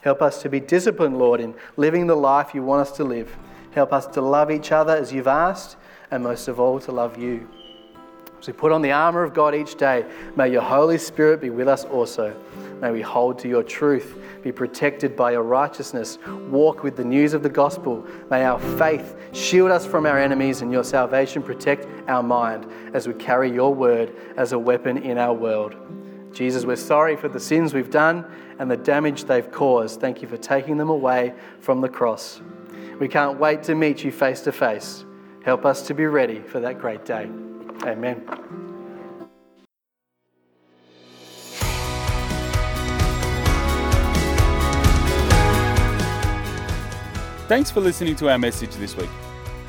Help 0.00 0.22
us 0.22 0.40
to 0.40 0.48
be 0.48 0.60
disciplined, 0.60 1.18
Lord, 1.18 1.42
in 1.42 1.54
living 1.76 2.06
the 2.06 2.16
life 2.16 2.54
you 2.54 2.62
want 2.62 2.88
us 2.88 2.96
to 2.96 3.04
live. 3.04 3.36
Help 3.72 3.92
us 3.92 4.06
to 4.06 4.22
love 4.22 4.50
each 4.50 4.72
other 4.72 4.96
as 4.96 5.12
you've 5.12 5.26
asked, 5.26 5.76
and 6.10 6.24
most 6.24 6.48
of 6.48 6.58
all, 6.58 6.80
to 6.80 6.90
love 6.90 7.18
you. 7.18 7.46
As 8.38 8.46
we 8.46 8.54
put 8.54 8.72
on 8.72 8.80
the 8.80 8.92
armour 8.92 9.24
of 9.24 9.34
God 9.34 9.54
each 9.54 9.74
day, 9.74 10.06
may 10.36 10.50
your 10.50 10.62
Holy 10.62 10.96
Spirit 10.96 11.42
be 11.42 11.50
with 11.50 11.68
us 11.68 11.84
also. 11.84 12.34
May 12.80 12.90
we 12.90 13.02
hold 13.02 13.38
to 13.40 13.48
your 13.48 13.62
truth, 13.62 14.16
be 14.42 14.52
protected 14.52 15.14
by 15.14 15.32
your 15.32 15.42
righteousness, 15.42 16.18
walk 16.48 16.82
with 16.82 16.96
the 16.96 17.04
news 17.04 17.34
of 17.34 17.42
the 17.42 17.48
gospel. 17.48 18.06
May 18.30 18.44
our 18.44 18.58
faith 18.78 19.16
shield 19.32 19.70
us 19.70 19.84
from 19.84 20.06
our 20.06 20.18
enemies 20.18 20.62
and 20.62 20.72
your 20.72 20.84
salvation 20.84 21.42
protect 21.42 21.86
our 22.08 22.22
mind 22.22 22.66
as 22.94 23.06
we 23.06 23.14
carry 23.14 23.52
your 23.52 23.74
word 23.74 24.14
as 24.36 24.52
a 24.52 24.58
weapon 24.58 24.98
in 24.98 25.18
our 25.18 25.34
world. 25.34 25.76
Jesus, 26.32 26.64
we're 26.64 26.76
sorry 26.76 27.16
for 27.16 27.28
the 27.28 27.40
sins 27.40 27.74
we've 27.74 27.90
done 27.90 28.24
and 28.58 28.70
the 28.70 28.76
damage 28.76 29.24
they've 29.24 29.50
caused. 29.50 30.00
Thank 30.00 30.22
you 30.22 30.28
for 30.28 30.36
taking 30.36 30.76
them 30.76 30.88
away 30.88 31.34
from 31.60 31.80
the 31.80 31.88
cross. 31.88 32.40
We 32.98 33.08
can't 33.08 33.38
wait 33.38 33.62
to 33.64 33.74
meet 33.74 34.04
you 34.04 34.12
face 34.12 34.40
to 34.42 34.52
face. 34.52 35.04
Help 35.44 35.64
us 35.64 35.86
to 35.86 35.94
be 35.94 36.06
ready 36.06 36.40
for 36.40 36.60
that 36.60 36.78
great 36.78 37.04
day. 37.04 37.28
Amen. 37.84 38.69
Thanks 47.50 47.66
for 47.68 47.80
listening 47.80 48.14
to 48.14 48.30
our 48.30 48.38
message 48.38 48.76
this 48.76 48.96
week. 48.96 49.10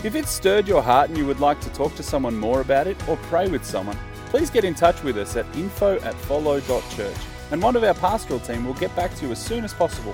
If 0.03 0.13
it 0.13 0.27
stirred 0.27 0.67
your 0.67 0.83
heart 0.83 1.09
and 1.09 1.17
you 1.17 1.25
would 1.25 1.39
like 1.39 1.59
to 1.61 1.69
talk 1.71 1.95
to 1.95 2.03
someone 2.03 2.37
more 2.37 2.61
about 2.61 2.85
it 2.85 2.95
or 3.09 3.17
pray 3.17 3.47
with 3.47 3.65
someone, 3.65 3.97
please 4.27 4.51
get 4.51 4.63
in 4.63 4.75
touch 4.75 5.01
with 5.01 5.17
us 5.17 5.35
at 5.35 5.47
info 5.55 5.99
at 6.01 6.13
follow.church 6.13 7.17
and 7.49 7.59
one 7.59 7.75
of 7.75 7.83
our 7.83 7.95
pastoral 7.95 8.39
team 8.39 8.65
will 8.65 8.75
get 8.75 8.95
back 8.95 9.15
to 9.15 9.25
you 9.25 9.31
as 9.31 9.43
soon 9.43 9.63
as 9.63 9.73
possible. 9.73 10.13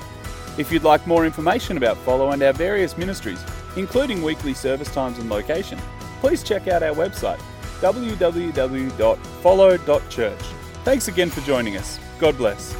If 0.58 0.72
you'd 0.72 0.86
like 0.86 1.06
more 1.06 1.26
information 1.26 1.76
about 1.76 1.98
Follow 1.98 2.32
and 2.32 2.42
our 2.42 2.54
various 2.54 2.98
ministries, 2.98 3.44
including 3.76 4.22
weekly 4.22 4.54
service 4.54 4.94
times 4.94 5.20
and 5.20 5.30
location, 5.30 5.78
please 6.22 6.44
check 6.44 6.70
out 6.70 6.84
our 6.84 6.96
website 6.96 7.42
www.follow.church. 7.82 10.42
Thanks 10.86 11.10
again 11.10 11.30
for 11.30 11.42
joining 11.42 11.76
us. 11.76 12.00
God 12.18 12.38
bless. 12.38 12.74